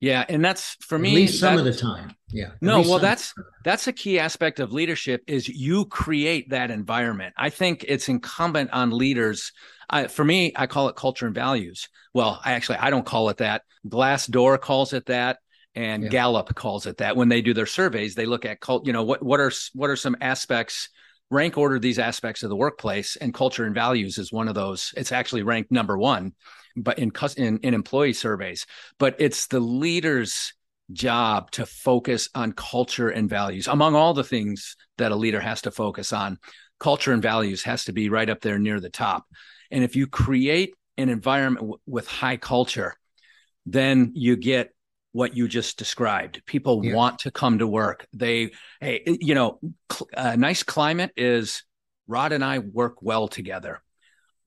Yeah, 0.00 0.24
and 0.28 0.44
that's 0.44 0.76
for 0.80 0.98
me. 0.98 1.10
At 1.10 1.14
least 1.14 1.40
some 1.40 1.56
that- 1.56 1.66
of 1.66 1.74
the 1.74 1.78
time. 1.80 2.14
Yeah. 2.30 2.50
No, 2.60 2.82
well, 2.82 2.98
that's 2.98 3.32
that's 3.64 3.86
a 3.88 3.92
key 3.92 4.18
aspect 4.18 4.60
of 4.60 4.70
leadership 4.72 5.22
is 5.26 5.48
you 5.48 5.86
create 5.86 6.50
that 6.50 6.70
environment. 6.70 7.34
I 7.38 7.48
think 7.50 7.84
it's 7.88 8.08
incumbent 8.08 8.70
on 8.72 8.90
leaders. 8.90 9.50
I, 9.88 10.08
for 10.08 10.24
me, 10.24 10.52
I 10.54 10.66
call 10.66 10.88
it 10.90 10.94
culture 10.96 11.24
and 11.26 11.34
values. 11.34 11.88
Well, 12.12 12.38
I 12.44 12.52
actually 12.52 12.78
I 12.78 12.90
don't 12.90 13.06
call 13.06 13.30
it 13.30 13.38
that. 13.38 13.62
Glassdoor 13.88 14.60
calls 14.60 14.92
it 14.92 15.06
that, 15.06 15.38
and 15.74 16.02
Yeah. 16.04 16.08
Gallup 16.10 16.54
calls 16.54 16.86
it 16.86 16.98
that. 16.98 17.16
When 17.16 17.30
they 17.30 17.40
do 17.40 17.54
their 17.54 17.66
surveys, 17.66 18.14
they 18.14 18.26
look 18.26 18.44
at 18.44 18.60
cult. 18.60 18.86
You 18.86 18.92
know 18.92 19.04
what 19.04 19.22
what 19.22 19.40
are 19.40 19.52
what 19.72 19.90
are 19.90 19.96
some 19.96 20.16
aspects? 20.20 20.90
Rank 21.30 21.58
order 21.58 21.78
these 21.78 21.98
aspects 21.98 22.42
of 22.42 22.50
the 22.50 22.56
workplace, 22.56 23.16
and 23.16 23.34
culture 23.34 23.64
and 23.64 23.74
values 23.74 24.16
is 24.18 24.30
one 24.32 24.48
of 24.48 24.54
those. 24.54 24.92
It's 24.96 25.12
actually 25.12 25.42
ranked 25.42 25.70
number 25.70 25.96
one, 25.98 26.32
but 26.82 26.98
in 26.98 27.12
in, 27.36 27.58
in 27.58 27.74
employee 27.74 28.12
surveys. 28.12 28.66
But 28.98 29.16
it's 29.18 29.46
the 29.46 29.60
leaders 29.60 30.52
job 30.92 31.50
to 31.52 31.66
focus 31.66 32.28
on 32.34 32.52
culture 32.52 33.10
and 33.10 33.28
values 33.28 33.68
among 33.68 33.94
all 33.94 34.14
the 34.14 34.24
things 34.24 34.76
that 34.96 35.12
a 35.12 35.16
leader 35.16 35.40
has 35.40 35.60
to 35.62 35.70
focus 35.70 36.12
on 36.12 36.38
culture 36.80 37.12
and 37.12 37.22
values 37.22 37.62
has 37.62 37.84
to 37.84 37.92
be 37.92 38.08
right 38.08 38.30
up 38.30 38.40
there 38.40 38.58
near 38.58 38.80
the 38.80 38.88
top 38.88 39.26
and 39.70 39.84
if 39.84 39.96
you 39.96 40.06
create 40.06 40.72
an 40.96 41.10
environment 41.10 41.58
w- 41.58 41.78
with 41.86 42.08
high 42.08 42.38
culture 42.38 42.94
then 43.66 44.12
you 44.14 44.34
get 44.34 44.70
what 45.12 45.36
you 45.36 45.46
just 45.46 45.76
described 45.76 46.40
people 46.46 46.82
Yeah. 46.82 46.94
want 46.94 47.18
to 47.20 47.30
come 47.30 47.58
to 47.58 47.66
work 47.66 48.06
they 48.14 48.52
hey 48.80 49.02
you 49.04 49.34
know 49.34 49.60
cl- 49.92 50.08
a 50.16 50.36
nice 50.38 50.62
climate 50.62 51.10
is 51.18 51.64
rod 52.06 52.32
and 52.32 52.42
i 52.42 52.60
work 52.60 53.02
well 53.02 53.28
together 53.28 53.82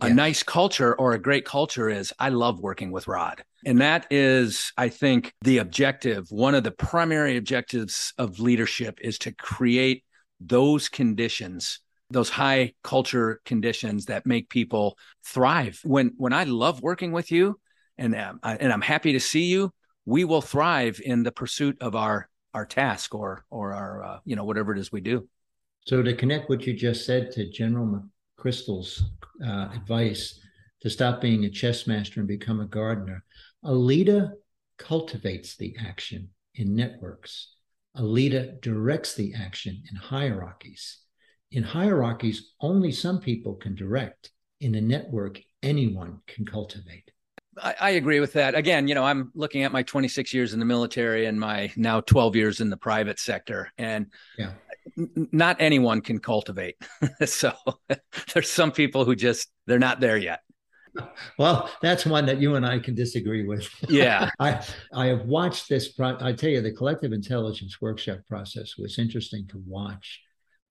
a 0.02 0.08
Yeah. 0.08 0.14
nice 0.14 0.43
culture 0.43 0.93
or 0.95 1.14
a 1.14 1.20
great 1.20 1.45
culture 1.45 1.89
is 1.89 2.12
I 2.20 2.30
love 2.30 2.60
working 2.60 2.91
with 2.91 3.08
Rod. 3.08 3.43
And 3.66 3.80
that 3.82 4.08
is, 4.10 4.74
I 4.76 4.89
think, 4.89 5.34
the 5.41 5.60
objective. 5.60 6.26
One 6.32 6.56
of 6.56 6.64
the 6.64 6.72
primary 6.72 7.38
objectives 7.38 8.14
of 8.18 8.39
leadership 8.39 8.97
is 9.02 9.20
to 9.20 9.32
create 9.32 10.04
those 10.39 10.89
conditions, 10.89 11.80
those 12.10 12.30
high 12.30 12.74
culture 12.84 13.39
conditions 13.45 14.06
that 14.06 14.26
make 14.26 14.49
people 14.49 14.97
thrive. 15.24 15.80
When 15.84 16.14
when 16.18 16.34
I 16.34 16.45
love 16.45 16.82
working 16.82 17.12
with 17.12 17.32
you 17.32 17.60
and 17.97 18.16
um, 18.16 18.39
I, 18.41 18.56
and 18.56 18.74
I'm 18.74 18.82
happy 18.82 19.14
to 19.14 19.20
see 19.20 19.45
you, 19.45 19.72
we 20.06 20.26
will 20.26 20.41
thrive 20.41 20.99
in 21.04 21.22
the 21.22 21.32
pursuit 21.32 21.78
of 21.80 21.95
our 21.95 22.28
our 22.56 22.66
task 22.66 23.14
or 23.14 23.45
or 23.52 23.74
our 23.74 24.04
uh, 24.04 24.20
you 24.26 24.36
know 24.36 24.45
whatever 24.45 24.74
it 24.74 24.80
is 24.80 24.91
we 24.91 25.02
do. 25.02 25.28
So 25.86 26.02
to 26.02 26.14
connect 26.16 26.49
what 26.49 26.66
you 26.66 26.74
just 26.74 27.06
said 27.06 27.32
to 27.34 27.49
General 27.49 28.04
McChrystal's 28.42 29.04
uh, 29.46 29.70
advice 29.74 30.39
to 30.82 30.89
stop 30.89 31.22
being 31.22 31.46
a 31.46 31.50
chess 31.50 31.88
master 31.88 32.20
and 32.20 32.28
become 32.28 32.60
a 32.60 32.66
gardener, 32.66 33.24
a 33.64 33.74
leader 33.74 34.34
cultivates 34.78 35.56
the 35.56 35.76
action 35.80 36.30
in 36.56 36.76
networks. 36.76 37.56
A 37.96 38.04
leader 38.04 38.54
directs 38.62 39.16
the 39.16 39.34
action 39.34 39.82
in 39.89 39.96
hierarchies. 39.96 41.00
In 41.52 41.64
hierarchies, 41.64 42.54
only 42.62 42.92
some 42.92 43.20
people 43.20 43.56
can 43.56 43.76
direct. 43.76 44.32
In 44.62 44.76
a 44.76 44.82
network, 44.82 45.42
anyone 45.62 46.20
can 46.28 46.46
cultivate. 46.46 47.12
I, 47.62 47.76
I 47.80 47.89
agree 47.92 48.22
with 48.22 48.34
that. 48.34 48.56
Again, 48.56 48.88
you 48.88 48.96
know, 48.96 49.04
I'm 49.04 49.32
looking 49.36 49.64
at 49.64 49.72
my 49.72 49.84
26 49.84 50.34
years 50.34 50.54
in 50.54 50.60
the 50.60 50.66
military 50.66 51.26
and 51.26 51.39
my 51.39 51.72
now 51.76 52.00
12 52.02 52.36
years 52.36 52.62
in 52.62 52.70
the 52.70 52.78
private 52.78 53.20
sector, 53.20 53.72
and 53.78 54.08
Yeah. 54.38 54.54
Not 54.96 55.58
anyone 55.60 56.02
can 56.02 56.20
cultivate. 56.20 56.76
so 57.26 57.54
there's 58.34 58.50
some 58.50 58.72
people 58.72 59.06
who 59.06 59.16
just 59.16 59.50
they're 59.68 59.80
not 59.80 60.00
there 60.00 60.18
yet. 60.18 60.42
Well, 61.38 61.70
that's 61.82 62.06
one 62.06 62.26
that 62.26 62.42
you 62.42 62.56
and 62.56 62.66
I 62.66 62.80
can 62.80 62.96
disagree 62.96 63.46
with. 63.46 63.70
Yeah. 63.90 64.30
I 64.40 64.62
I 64.94 65.08
have 65.08 65.26
watched 65.26 65.70
this. 65.70 65.94
Pro- 65.94 66.18
I 66.20 66.34
tell 66.34 66.50
you, 66.50 66.62
the 66.62 66.74
collective 66.74 67.14
intelligence 67.14 67.80
workshop 67.80 68.20
process 68.28 68.78
was 68.78 69.00
interesting 69.00 69.48
to 69.50 69.62
watch 69.66 70.22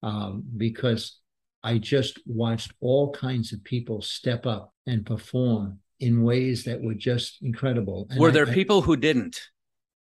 um, 0.03 0.43
because 0.57 1.19
I 1.63 1.77
just 1.77 2.19
watched 2.25 2.73
all 2.81 3.11
kinds 3.11 3.53
of 3.53 3.63
people 3.63 4.01
step 4.01 4.45
up 4.45 4.73
and 4.85 5.05
perform 5.05 5.79
in 5.99 6.23
ways 6.23 6.63
that 6.65 6.81
were 6.81 6.95
just 6.95 7.41
incredible. 7.41 8.07
And 8.09 8.19
Were 8.19 8.31
there 8.31 8.47
I- 8.47 8.53
people 8.53 8.81
who 8.81 8.97
didn't? 8.97 9.41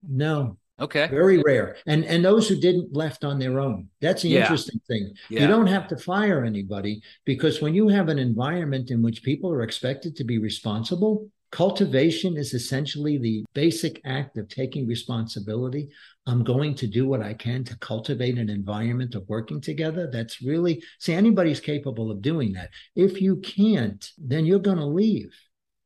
No, 0.06 0.58
Okay. 0.82 1.06
very 1.08 1.38
rare, 1.42 1.76
and 1.86 2.04
and 2.04 2.24
those 2.24 2.48
who 2.48 2.56
didn't 2.66 2.88
left 2.94 3.24
on 3.24 3.38
their 3.38 3.56
own. 3.60 3.88
That's 4.00 4.22
the 4.22 4.30
Yeah. 4.30 4.42
interesting 4.42 4.80
thing. 4.88 5.04
Yeah. 5.30 5.42
You 5.42 5.46
don't 5.48 5.66
have 5.76 5.86
to 5.88 5.96
fire 5.96 6.44
anybody 6.44 6.94
because 7.24 7.62
when 7.62 7.74
you 7.74 7.88
have 7.88 8.08
an 8.08 8.18
environment 8.18 8.90
in 8.90 9.02
which 9.02 9.22
people 9.22 9.50
are 9.50 9.62
expected 9.62 10.16
to 10.16 10.24
be 10.24 10.38
responsible, 10.38 11.14
cultivation 11.50 12.36
is 12.36 12.54
essentially 12.54 13.18
the 13.18 13.44
basic 13.54 14.00
act 14.04 14.38
of 14.38 14.48
taking 14.48 14.86
responsibility. 14.86 15.88
I'm 16.26 16.42
going 16.44 16.74
to 16.76 16.86
do 16.86 17.06
what 17.06 17.20
I 17.20 17.34
can 17.34 17.62
to 17.64 17.76
cultivate 17.78 18.38
an 18.38 18.48
environment 18.48 19.14
of 19.14 19.28
working 19.28 19.60
together. 19.60 20.08
That's 20.10 20.40
really, 20.42 20.82
see, 20.98 21.12
anybody's 21.12 21.60
capable 21.60 22.10
of 22.10 22.22
doing 22.22 22.52
that. 22.54 22.70
If 22.96 23.20
you 23.20 23.36
can't, 23.36 24.02
then 24.16 24.46
you're 24.46 24.58
going 24.70 24.78
to 24.78 24.86
leave 25.02 25.32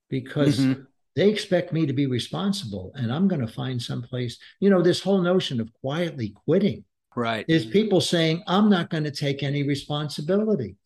because 0.09 0.59
Mhm. 0.61 0.87
They 1.17 1.29
expect 1.31 1.73
me 1.73 1.87
to 1.87 1.93
be 1.93 2.07
responsible 2.07 2.93
and 2.95 3.11
I'm 3.11 3.27
going 3.27 3.41
to 3.41 3.53
find 3.53 3.83
someplace, 3.83 4.39
you 4.61 4.69
know, 4.71 4.83
this 4.83 5.01
whole 5.01 5.21
notion 5.23 5.61
of 5.61 5.73
quietly 5.81 6.35
quitting 6.45 6.85
Right. 7.19 7.47
is 7.49 7.65
people 7.65 8.03
saying 8.03 8.43
i'm 8.47 8.69
not 8.69 8.91
going 8.91 9.05
to 9.05 9.11
take 9.11 9.43
any 9.43 9.63
responsibility 9.63 10.77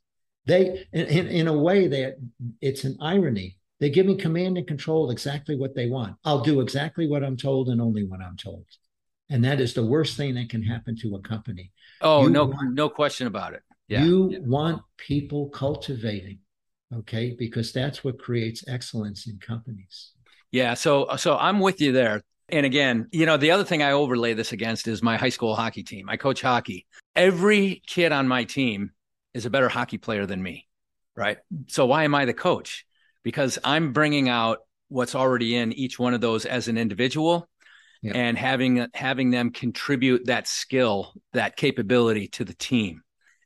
they 0.46 0.86
in, 0.92 1.06
in, 1.06 1.26
in 1.26 1.48
a 1.48 1.58
way 1.68 1.88
that 1.88 2.18
it's 2.60 2.84
an 2.84 2.96
irony 3.00 3.56
they're 3.80 3.88
giving 3.98 4.16
command 4.16 4.56
and 4.56 4.64
control 4.68 5.10
exactly 5.10 5.56
what 5.56 5.74
they 5.74 5.88
want 5.88 6.14
i'll 6.24 6.40
do 6.40 6.60
exactly 6.60 7.08
what 7.08 7.24
i'm 7.24 7.36
told 7.36 7.68
and 7.68 7.80
only 7.80 8.04
what 8.06 8.20
i'm 8.20 8.36
told 8.36 8.64
and 9.28 9.42
that 9.44 9.60
is 9.60 9.74
the 9.74 9.84
worst 9.84 10.16
thing 10.16 10.36
that 10.36 10.48
can 10.48 10.62
happen 10.62 10.94
to 10.96 11.16
a 11.16 11.20
company 11.20 11.72
Oh, 12.00 12.22
You 12.22 12.30
no, 12.30 12.44
want- 12.46 12.74
no 12.74 12.88
question 12.88 13.26
about 13.26 13.54
it. 13.54 13.62
Yeah. 13.88 14.04
you 14.04 14.30
Yeah. 14.30 14.38
want 14.56 14.82
people 14.98 15.48
cultivating 15.48 16.38
okay 16.94 17.34
because 17.36 17.72
that's 17.72 18.04
what 18.04 18.20
creates 18.20 18.62
excellence 18.68 19.26
in 19.26 19.36
companies 19.40 20.12
Yeah, 20.52 20.74
so 20.74 21.16
so 21.16 21.36
I'm 21.36 21.60
with 21.60 21.80
you 21.80 21.92
there. 21.92 22.22
And 22.48 22.66
again, 22.66 23.08
you 23.12 23.26
know, 23.26 23.36
the 23.36 23.52
other 23.52 23.62
thing 23.64 23.82
I 23.82 23.92
overlay 23.92 24.34
this 24.34 24.52
against 24.52 24.88
is 24.88 25.02
my 25.02 25.16
high 25.16 25.28
school 25.28 25.54
hockey 25.54 25.84
team. 25.84 26.08
I 26.08 26.16
coach 26.16 26.42
hockey. 26.42 26.86
Every 27.14 27.82
kid 27.86 28.10
on 28.10 28.26
my 28.26 28.44
team 28.44 28.90
is 29.34 29.46
a 29.46 29.50
better 29.50 29.68
hockey 29.68 29.98
player 29.98 30.26
than 30.26 30.42
me, 30.42 30.66
right? 31.14 31.38
So 31.68 31.86
why 31.86 32.02
am 32.04 32.14
I 32.14 32.24
the 32.24 32.34
coach? 32.34 32.84
Because 33.22 33.58
I'm 33.62 33.92
bringing 33.92 34.28
out 34.28 34.58
what's 34.88 35.14
already 35.14 35.54
in 35.54 35.72
each 35.72 35.98
one 36.00 36.14
of 36.14 36.20
those 36.20 36.44
as 36.44 36.66
an 36.66 36.76
individual 36.76 37.48
Yeah. 38.02 38.12
and 38.16 38.36
having 38.36 38.88
having 38.94 39.30
them 39.30 39.52
contribute 39.52 40.26
that 40.26 40.48
skill, 40.48 41.12
that 41.32 41.54
capability 41.56 42.26
to 42.28 42.44
the 42.44 42.54
team. 42.54 43.02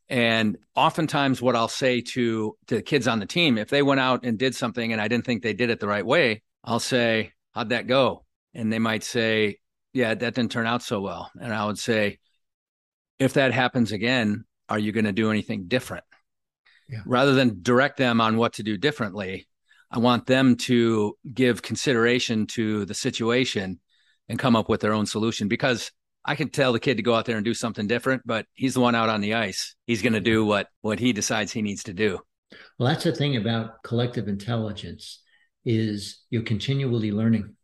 And 0.08 0.56
oftentimes 0.74 1.42
what 1.42 1.56
I'll 1.56 1.68
say 1.68 2.00
to 2.00 2.56
to 2.68 2.74
the 2.76 2.82
kids 2.82 3.06
on 3.06 3.18
the 3.18 3.26
team, 3.26 3.58
if 3.58 3.68
they 3.68 3.82
went 3.82 4.00
out 4.00 4.24
and 4.24 4.38
did 4.38 4.54
something 4.54 4.92
and 4.92 5.00
I 5.02 5.08
didn't 5.08 5.26
think 5.26 5.42
they 5.42 5.52
did 5.54 5.68
it 5.68 5.80
the 5.80 5.88
right 5.88 6.06
way, 6.06 6.42
I'll 6.64 6.80
say, 6.80 7.32
How'd 7.52 7.68
that 7.68 7.86
go? 7.86 8.24
And 8.54 8.72
they 8.72 8.78
might 8.78 9.04
say, 9.04 9.58
Yeah, 9.92 10.14
that 10.14 10.34
didn't 10.34 10.50
turn 10.50 10.66
out 10.66 10.82
so 10.82 11.00
well. 11.00 11.30
And 11.40 11.52
I 11.52 11.66
would 11.66 11.78
say, 11.78 12.18
If 13.18 13.34
that 13.34 13.52
happens 13.52 13.92
again, 13.92 14.44
are 14.68 14.78
you 14.78 14.92
going 14.92 15.04
to 15.04 15.12
do 15.12 15.30
anything 15.30 15.66
different? 15.68 16.04
Yeah. 16.88 17.02
Rather 17.06 17.34
than 17.34 17.62
direct 17.62 17.96
them 17.96 18.20
on 18.20 18.36
what 18.36 18.54
to 18.54 18.62
do 18.62 18.76
differently, 18.76 19.46
I 19.90 19.98
want 19.98 20.26
them 20.26 20.56
to 20.56 21.16
give 21.32 21.62
consideration 21.62 22.46
to 22.48 22.84
the 22.84 22.94
situation 22.94 23.80
and 24.28 24.38
come 24.38 24.56
up 24.56 24.68
with 24.68 24.80
their 24.80 24.92
own 24.92 25.06
solution 25.06 25.48
because 25.48 25.92
I 26.24 26.34
can 26.34 26.48
tell 26.48 26.72
the 26.72 26.80
kid 26.80 26.96
to 26.96 27.02
go 27.02 27.14
out 27.14 27.26
there 27.26 27.36
and 27.36 27.44
do 27.44 27.54
something 27.54 27.86
different, 27.86 28.22
but 28.24 28.46
he's 28.54 28.74
the 28.74 28.80
one 28.80 28.94
out 28.94 29.10
on 29.10 29.20
the 29.20 29.34
ice. 29.34 29.76
He's 29.86 30.02
going 30.02 30.14
to 30.14 30.20
do 30.20 30.44
what 30.44 30.68
what 30.80 30.98
he 30.98 31.12
decides 31.12 31.52
he 31.52 31.62
needs 31.62 31.84
to 31.84 31.92
do. 31.92 32.18
Well, 32.78 32.88
that's 32.88 33.04
the 33.04 33.12
thing 33.12 33.36
about 33.36 33.82
collective 33.82 34.28
intelligence 34.28 35.20
is 35.64 36.24
you're 36.30 36.42
continually 36.42 37.10
learning 37.10 37.54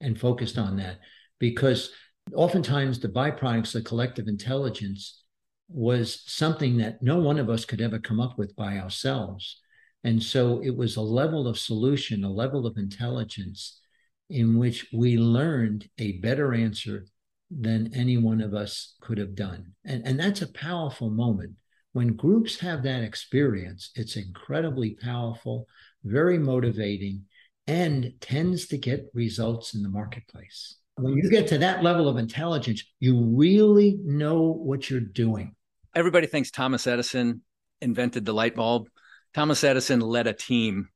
and 0.00 0.18
focused 0.18 0.58
on 0.58 0.76
that 0.76 0.98
because 1.38 1.90
oftentimes 2.34 2.98
the 2.98 3.08
byproducts 3.08 3.74
of 3.74 3.84
collective 3.84 4.28
intelligence 4.28 5.22
was 5.68 6.22
something 6.26 6.78
that 6.78 7.02
no 7.02 7.18
one 7.18 7.38
of 7.38 7.48
us 7.48 7.64
could 7.64 7.80
ever 7.80 7.98
come 7.98 8.20
up 8.20 8.36
with 8.36 8.54
by 8.56 8.78
ourselves. 8.78 9.60
And 10.02 10.22
so 10.22 10.60
it 10.62 10.76
was 10.76 10.96
a 10.96 11.02
level 11.02 11.46
of 11.46 11.58
solution, 11.58 12.24
a 12.24 12.30
level 12.30 12.66
of 12.66 12.76
intelligence 12.76 13.80
in 14.28 14.58
which 14.58 14.86
we 14.92 15.18
learned 15.18 15.88
a 15.98 16.18
better 16.18 16.54
answer 16.54 17.06
than 17.50 17.92
any 17.94 18.16
one 18.16 18.40
of 18.40 18.54
us 18.54 18.94
could 19.00 19.18
have 19.18 19.34
done. 19.34 19.72
And, 19.84 20.06
and 20.06 20.18
that's 20.18 20.42
a 20.42 20.52
powerful 20.52 21.10
moment. 21.10 21.54
When 21.92 22.14
groups 22.14 22.58
have 22.60 22.84
that 22.84 23.02
experience, 23.02 23.90
it's 23.96 24.16
incredibly 24.16 24.96
powerful, 25.02 25.66
very 26.04 26.38
motivating, 26.38 27.24
and 27.66 28.12
tends 28.20 28.66
to 28.68 28.78
get 28.78 29.10
results 29.14 29.74
in 29.74 29.82
the 29.82 29.88
marketplace. 29.88 30.76
When 30.96 31.16
you 31.16 31.30
get 31.30 31.48
to 31.48 31.58
that 31.58 31.82
level 31.82 32.08
of 32.08 32.16
intelligence, 32.18 32.84
you 32.98 33.22
really 33.22 33.98
know 34.04 34.42
what 34.42 34.90
you're 34.90 35.00
doing. 35.00 35.54
Everybody 35.94 36.26
thinks 36.26 36.50
Thomas 36.50 36.86
Edison 36.86 37.42
invented 37.80 38.24
the 38.24 38.34
light 38.34 38.54
bulb. 38.54 38.88
Thomas 39.32 39.64
Edison 39.64 40.00
led 40.00 40.26
a 40.26 40.32
team 40.32 40.88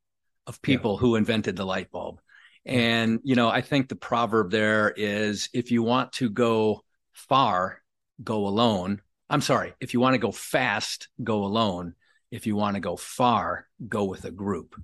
of 0.47 0.61
people 0.61 0.95
yeah. 0.95 0.99
who 0.99 1.17
invented 1.17 1.57
the 1.57 1.65
light 1.65 1.91
bulb. 1.91 2.21
And, 2.67 3.21
you 3.25 3.35
know, 3.35 3.49
I 3.49 3.61
think 3.61 3.89
the 3.89 3.97
proverb 3.97 4.51
there 4.51 4.91
is 4.91 5.49
if 5.53 5.71
you 5.71 5.83
want 5.83 6.13
to 6.15 6.31
go 6.31 6.83
far, 7.13 7.83
go 8.23 8.47
alone. 8.47 9.01
I'm 9.31 9.41
sorry, 9.41 9.75
if 9.81 9.95
you 9.95 10.01
want 10.01 10.15
to 10.15 10.19
go 10.19 10.33
fast, 10.33 11.09
go 11.23 11.45
alone. 11.45 11.95
If 12.31 12.47
you 12.47 12.57
want 12.57 12.75
to 12.75 12.81
go 12.81 12.97
far, 12.97 13.67
go 13.89 14.05
with 14.05 14.25
a 14.25 14.31
group. 14.31 14.75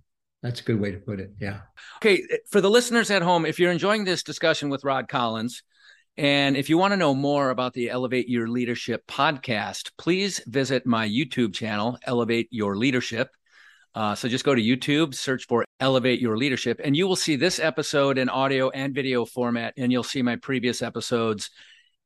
That's 0.43 0.61
a 0.61 0.65
good 0.65 0.81
way 0.81 0.91
to 0.91 0.99
put 0.99 1.21
it. 1.21 1.33
Yeah. 1.39 1.61
Okay. 1.99 2.23
For 2.51 2.61
the 2.61 2.71
listeners 2.71 3.11
at 3.11 3.23
home, 3.23 3.45
if 3.45 3.59
you're 3.59 3.71
enjoying 3.71 4.05
this 4.05 4.23
discussion 4.23 4.71
with 4.71 4.85
Rod 4.85 5.09
Collins, 5.09 5.63
and 6.17 6.57
if 6.57 6.69
you 6.69 6.77
want 6.77 6.93
to 6.93 6.97
know 6.97 7.15
more 7.15 7.51
about 7.51 7.73
the 7.73 7.91
Elevate 7.91 8.29
Your 8.29 8.49
Leadership 8.49 9.07
podcast, 9.07 9.91
please 9.97 10.41
visit 10.47 10.87
my 10.87 11.09
YouTube 11.09 11.55
channel, 11.55 11.99
Elevate 12.05 12.49
Your 12.51 12.77
Leadership. 12.77 13.31
Uh, 13.95 14.15
so 14.15 14.29
just 14.29 14.45
go 14.45 14.55
to 14.55 14.63
YouTube, 14.63 15.15
search 15.15 15.47
for 15.47 15.65
Elevate 15.81 16.21
Your 16.21 16.37
Leadership, 16.37 16.81
and 16.83 16.97
you 16.97 17.07
will 17.07 17.17
see 17.17 17.37
this 17.37 17.59
episode 17.59 18.19
in 18.19 18.29
audio 18.29 18.71
and 18.71 18.95
video 18.95 19.25
format. 19.25 19.75
And 19.77 19.91
you'll 19.91 20.03
see 20.03 20.23
my 20.23 20.37
previous 20.37 20.83
episodes 20.83 21.51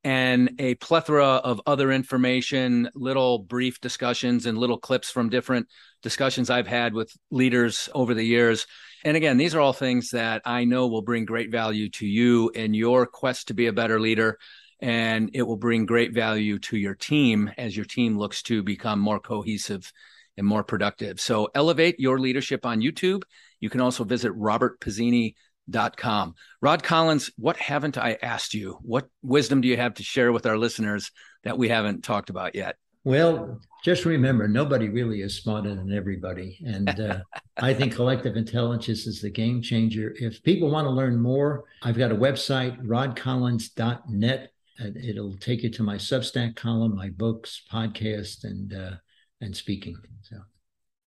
and 0.03 0.51
a 0.59 0.75
plethora 0.77 1.27
of 1.27 1.61
other 1.67 1.91
information, 1.91 2.91
little 2.95 3.39
brief 3.39 3.81
discussions 3.81 4.47
and 4.47 4.59
little 4.59 4.79
clips 4.79 5.11
from 5.11 5.31
different 5.31 5.67
discussions 6.05 6.51
I've 6.51 6.69
had 6.69 6.95
with 6.95 7.13
leaders 7.33 7.89
over 7.93 8.15
the 8.15 8.23
years. 8.23 8.69
And 9.05 9.17
again, 9.17 9.37
these 9.37 9.57
are 9.57 9.61
all 9.61 9.73
things 9.73 10.11
that 10.11 10.43
I 10.45 10.65
know 10.65 10.87
will 10.87 11.03
bring 11.03 11.25
great 11.25 11.51
value 11.51 11.89
to 11.91 12.07
you 12.07 12.51
in 12.51 12.75
your 12.75 13.07
quest 13.07 13.49
to 13.49 13.55
be 13.55 13.67
a 13.67 13.73
better 13.73 13.99
leader. 13.99 14.39
And 14.81 15.31
it 15.35 15.43
will 15.43 15.57
bring 15.57 15.87
great 15.87 16.13
value 16.13 16.59
to 16.61 16.77
your 16.77 16.95
team 16.95 17.51
as 17.59 17.77
your 17.77 17.87
team 17.87 18.19
looks 18.19 18.43
to 18.45 18.63
become 18.63 19.01
more 19.01 19.19
cohesive 19.19 19.91
and 20.37 20.47
more 20.47 20.63
productive. 20.63 21.21
So 21.21 21.49
elevate 21.55 21.99
your 21.99 22.19
leadership 22.19 22.67
on 22.67 22.81
YouTube. 22.81 23.23
You 23.61 23.71
can 23.71 23.81
also 23.81 24.05
visit 24.05 24.33
Robert 24.33 24.81
Pizzini 24.81 25.35
dot 25.71 25.97
com. 25.97 26.35
Rod 26.61 26.83
Collins, 26.83 27.31
what 27.39 27.57
haven't 27.57 27.97
I 27.97 28.19
asked 28.21 28.53
you? 28.53 28.79
What 28.83 29.09
wisdom 29.23 29.63
do 29.63 29.69
you 29.69 29.79
have 29.79 29.95
to 29.95 30.03
share 30.03 30.33
with 30.33 30.45
our 30.45 30.59
listeners 30.59 31.11
that 31.45 31.57
we 31.57 31.71
haven't 31.71 32.05
talked 32.05 32.29
about 32.29 32.55
yet? 32.55 32.77
Well, 33.05 33.61
just 33.85 34.07
remember, 34.07 34.49
nobody 34.49 34.89
really 34.89 35.21
is 35.21 35.37
smarter 35.37 35.75
than 35.75 35.93
everybody. 35.93 36.59
And 36.67 36.89
uh, 36.99 37.21
I 37.59 37.75
think 37.75 37.95
collective 37.95 38.37
intelligence 38.37 39.07
is 39.07 39.21
the 39.21 39.31
game 39.31 39.61
changer. 39.61 40.15
If 40.19 40.43
people 40.43 40.71
want 40.71 40.87
to 40.87 40.91
learn 40.91 41.21
more, 41.21 41.65
I've 41.83 41.99
got 41.99 42.11
a 42.11 42.17
website, 42.17 42.83
rodcollins.net. 42.83 44.51
It'll 44.81 45.37
take 45.37 45.63
you 45.63 45.71
to 45.71 45.83
my 45.83 45.97
Substack 45.97 46.57
column, 46.57 46.97
my 46.97 47.11
books, 47.11 47.63
podcast, 47.71 48.45
and 48.45 48.73
uh, 48.73 48.95
and 49.41 49.55
speaking. 49.55 49.97
So 50.23 50.37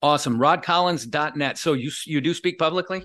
awesome. 0.01 0.38
Rodcollins.net. 0.38 1.59
So 1.59 1.74
you 1.74 1.91
you 2.07 2.20
do 2.20 2.32
speak 2.32 2.59
publicly? 2.59 3.03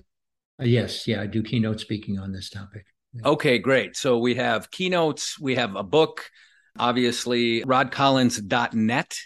Uh, 0.61 0.65
yes, 0.65 1.07
yeah, 1.07 1.21
I 1.21 1.25
do 1.25 1.43
keynote 1.43 1.81
speaking 1.81 2.19
on 2.19 2.31
this 2.31 2.49
topic. 2.49 2.85
Okay, 3.23 3.59
great. 3.59 3.95
So 3.95 4.17
we 4.17 4.35
have 4.35 4.71
keynotes, 4.71 5.39
we 5.39 5.55
have 5.55 5.75
a 5.75 5.83
book. 5.83 6.29
Obviously, 6.77 7.61
rodcollins.net 7.63 9.17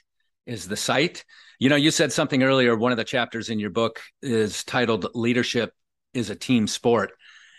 is 0.45 0.67
the 0.67 0.77
site. 0.77 1.25
You 1.59 1.69
know, 1.69 1.75
you 1.75 1.91
said 1.91 2.11
something 2.11 2.43
earlier. 2.43 2.75
One 2.75 2.91
of 2.91 2.97
the 2.97 3.03
chapters 3.03 3.49
in 3.49 3.59
your 3.59 3.69
book 3.69 3.99
is 4.21 4.63
titled 4.63 5.07
Leadership 5.13 5.73
is 6.13 6.29
a 6.29 6.35
Team 6.35 6.67
Sport. 6.67 7.11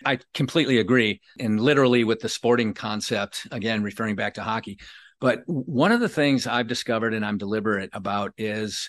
I 0.04 0.18
completely 0.32 0.78
agree. 0.78 1.20
And 1.38 1.60
literally 1.60 2.04
with 2.04 2.20
the 2.20 2.28
sporting 2.28 2.72
concept, 2.72 3.46
again, 3.50 3.82
referring 3.82 4.16
back 4.16 4.34
to 4.34 4.42
hockey. 4.42 4.78
But 5.20 5.42
one 5.46 5.92
of 5.92 6.00
the 6.00 6.08
things 6.08 6.46
I've 6.46 6.66
discovered 6.66 7.12
and 7.12 7.24
I'm 7.24 7.36
deliberate 7.36 7.90
about 7.92 8.32
is 8.38 8.88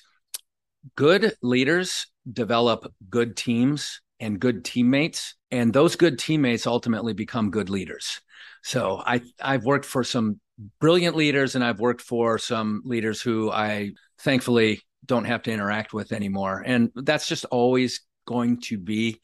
good 0.96 1.34
leaders 1.42 2.08
develop 2.32 2.92
good 3.10 3.36
teams 3.36 4.02
and 4.20 4.40
good 4.40 4.64
teammates 4.64 5.36
and 5.50 5.74
those 5.74 5.96
good 5.96 6.18
teammates 6.20 6.68
ultimately 6.68 7.14
become 7.14 7.52
good 7.52 7.70
leaders 7.70 8.22
so 8.64 9.02
i 9.06 9.22
i've 9.42 9.66
worked 9.66 9.86
for 9.86 10.04
some 10.04 10.40
brilliant 10.80 11.16
leaders 11.16 11.56
and 11.56 11.64
i've 11.64 11.80
worked 11.80 12.02
for 12.02 12.38
some 12.38 12.82
leaders 12.86 13.22
who 13.22 13.52
i 13.52 13.92
thankfully 14.20 14.82
don't 15.06 15.26
have 15.26 15.44
to 15.44 15.52
interact 15.52 15.94
with 15.94 16.12
anymore. 16.12 16.64
And 16.66 16.92
that's 16.96 17.28
just 17.28 17.46
always 17.46 18.02
going 18.26 18.62
to 18.62 18.78
be 18.78 19.20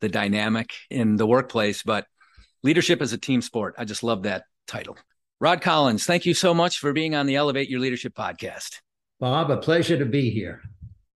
the 0.00 0.08
dynamic 0.08 0.72
in 0.88 1.16
the 1.16 1.26
workplace 1.26 1.82
but 1.82 2.06
leadership 2.62 3.02
is 3.02 3.12
a 3.12 3.18
team 3.18 3.42
sport. 3.42 3.74
I 3.78 3.84
just 3.84 4.02
love 4.02 4.22
that 4.24 4.44
title. 4.66 4.96
Rod 5.40 5.60
collins 5.60 6.04
thank 6.04 6.26
you 6.26 6.34
so 6.34 6.52
much 6.52 6.78
for 6.78 6.92
being 6.92 7.14
on 7.14 7.26
the 7.26 7.36
elevate 7.36 7.68
your 7.68 7.80
leadership 7.80 8.14
podcast. 8.14 8.80
Bob 9.18 9.50
a 9.50 9.56
pleasure 9.56 9.98
to 9.98 10.06
be 10.06 10.30
here. 10.30 10.62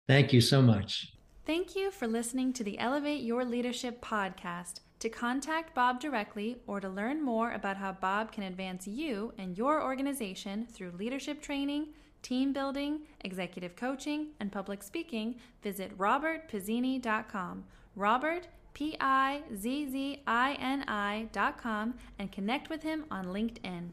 Thank 0.08 0.34
you 0.34 0.42
so 0.42 0.62
much. 0.62 1.14
Thank 1.46 1.76
you 1.76 1.92
for 1.92 2.08
listening 2.08 2.54
to 2.54 2.64
the 2.64 2.78
Elevate 2.80 3.24
Your 3.24 3.46
Leadership 3.46 4.04
podcast. 4.04 4.82
To 5.02 5.10
contact 5.10 5.74
Bob 5.74 6.00
directly 6.00 6.58
or 6.68 6.80
to 6.80 6.88
learn 6.88 7.24
more 7.24 7.54
about 7.54 7.78
how 7.78 7.92
Bob 7.92 8.32
can 8.32 8.44
advance 8.44 8.88
you 8.88 9.34
and 9.40 9.58
your 9.58 9.82
organization 9.82 10.68
through 10.72 10.92
leadership 10.92 11.42
training, 11.42 11.88
team 12.22 12.54
building, 12.54 13.00
executive 13.22 13.76
coaching, 13.76 14.28
and 14.40 14.52
public 14.52 14.84
speaking, 14.84 15.38
visit 15.64 15.98
robertpizzini.com. 15.98 17.64
Robert, 17.96 18.48
P 18.76 18.96
I 19.02 19.42
Z 19.56 19.90
Z 19.90 20.22
I 20.28 20.54
N 20.60 20.84
I.com, 20.88 21.96
and 22.20 22.32
connect 22.32 22.70
with 22.70 22.84
him 22.84 23.06
on 23.10 23.26
LinkedIn. 23.26 23.90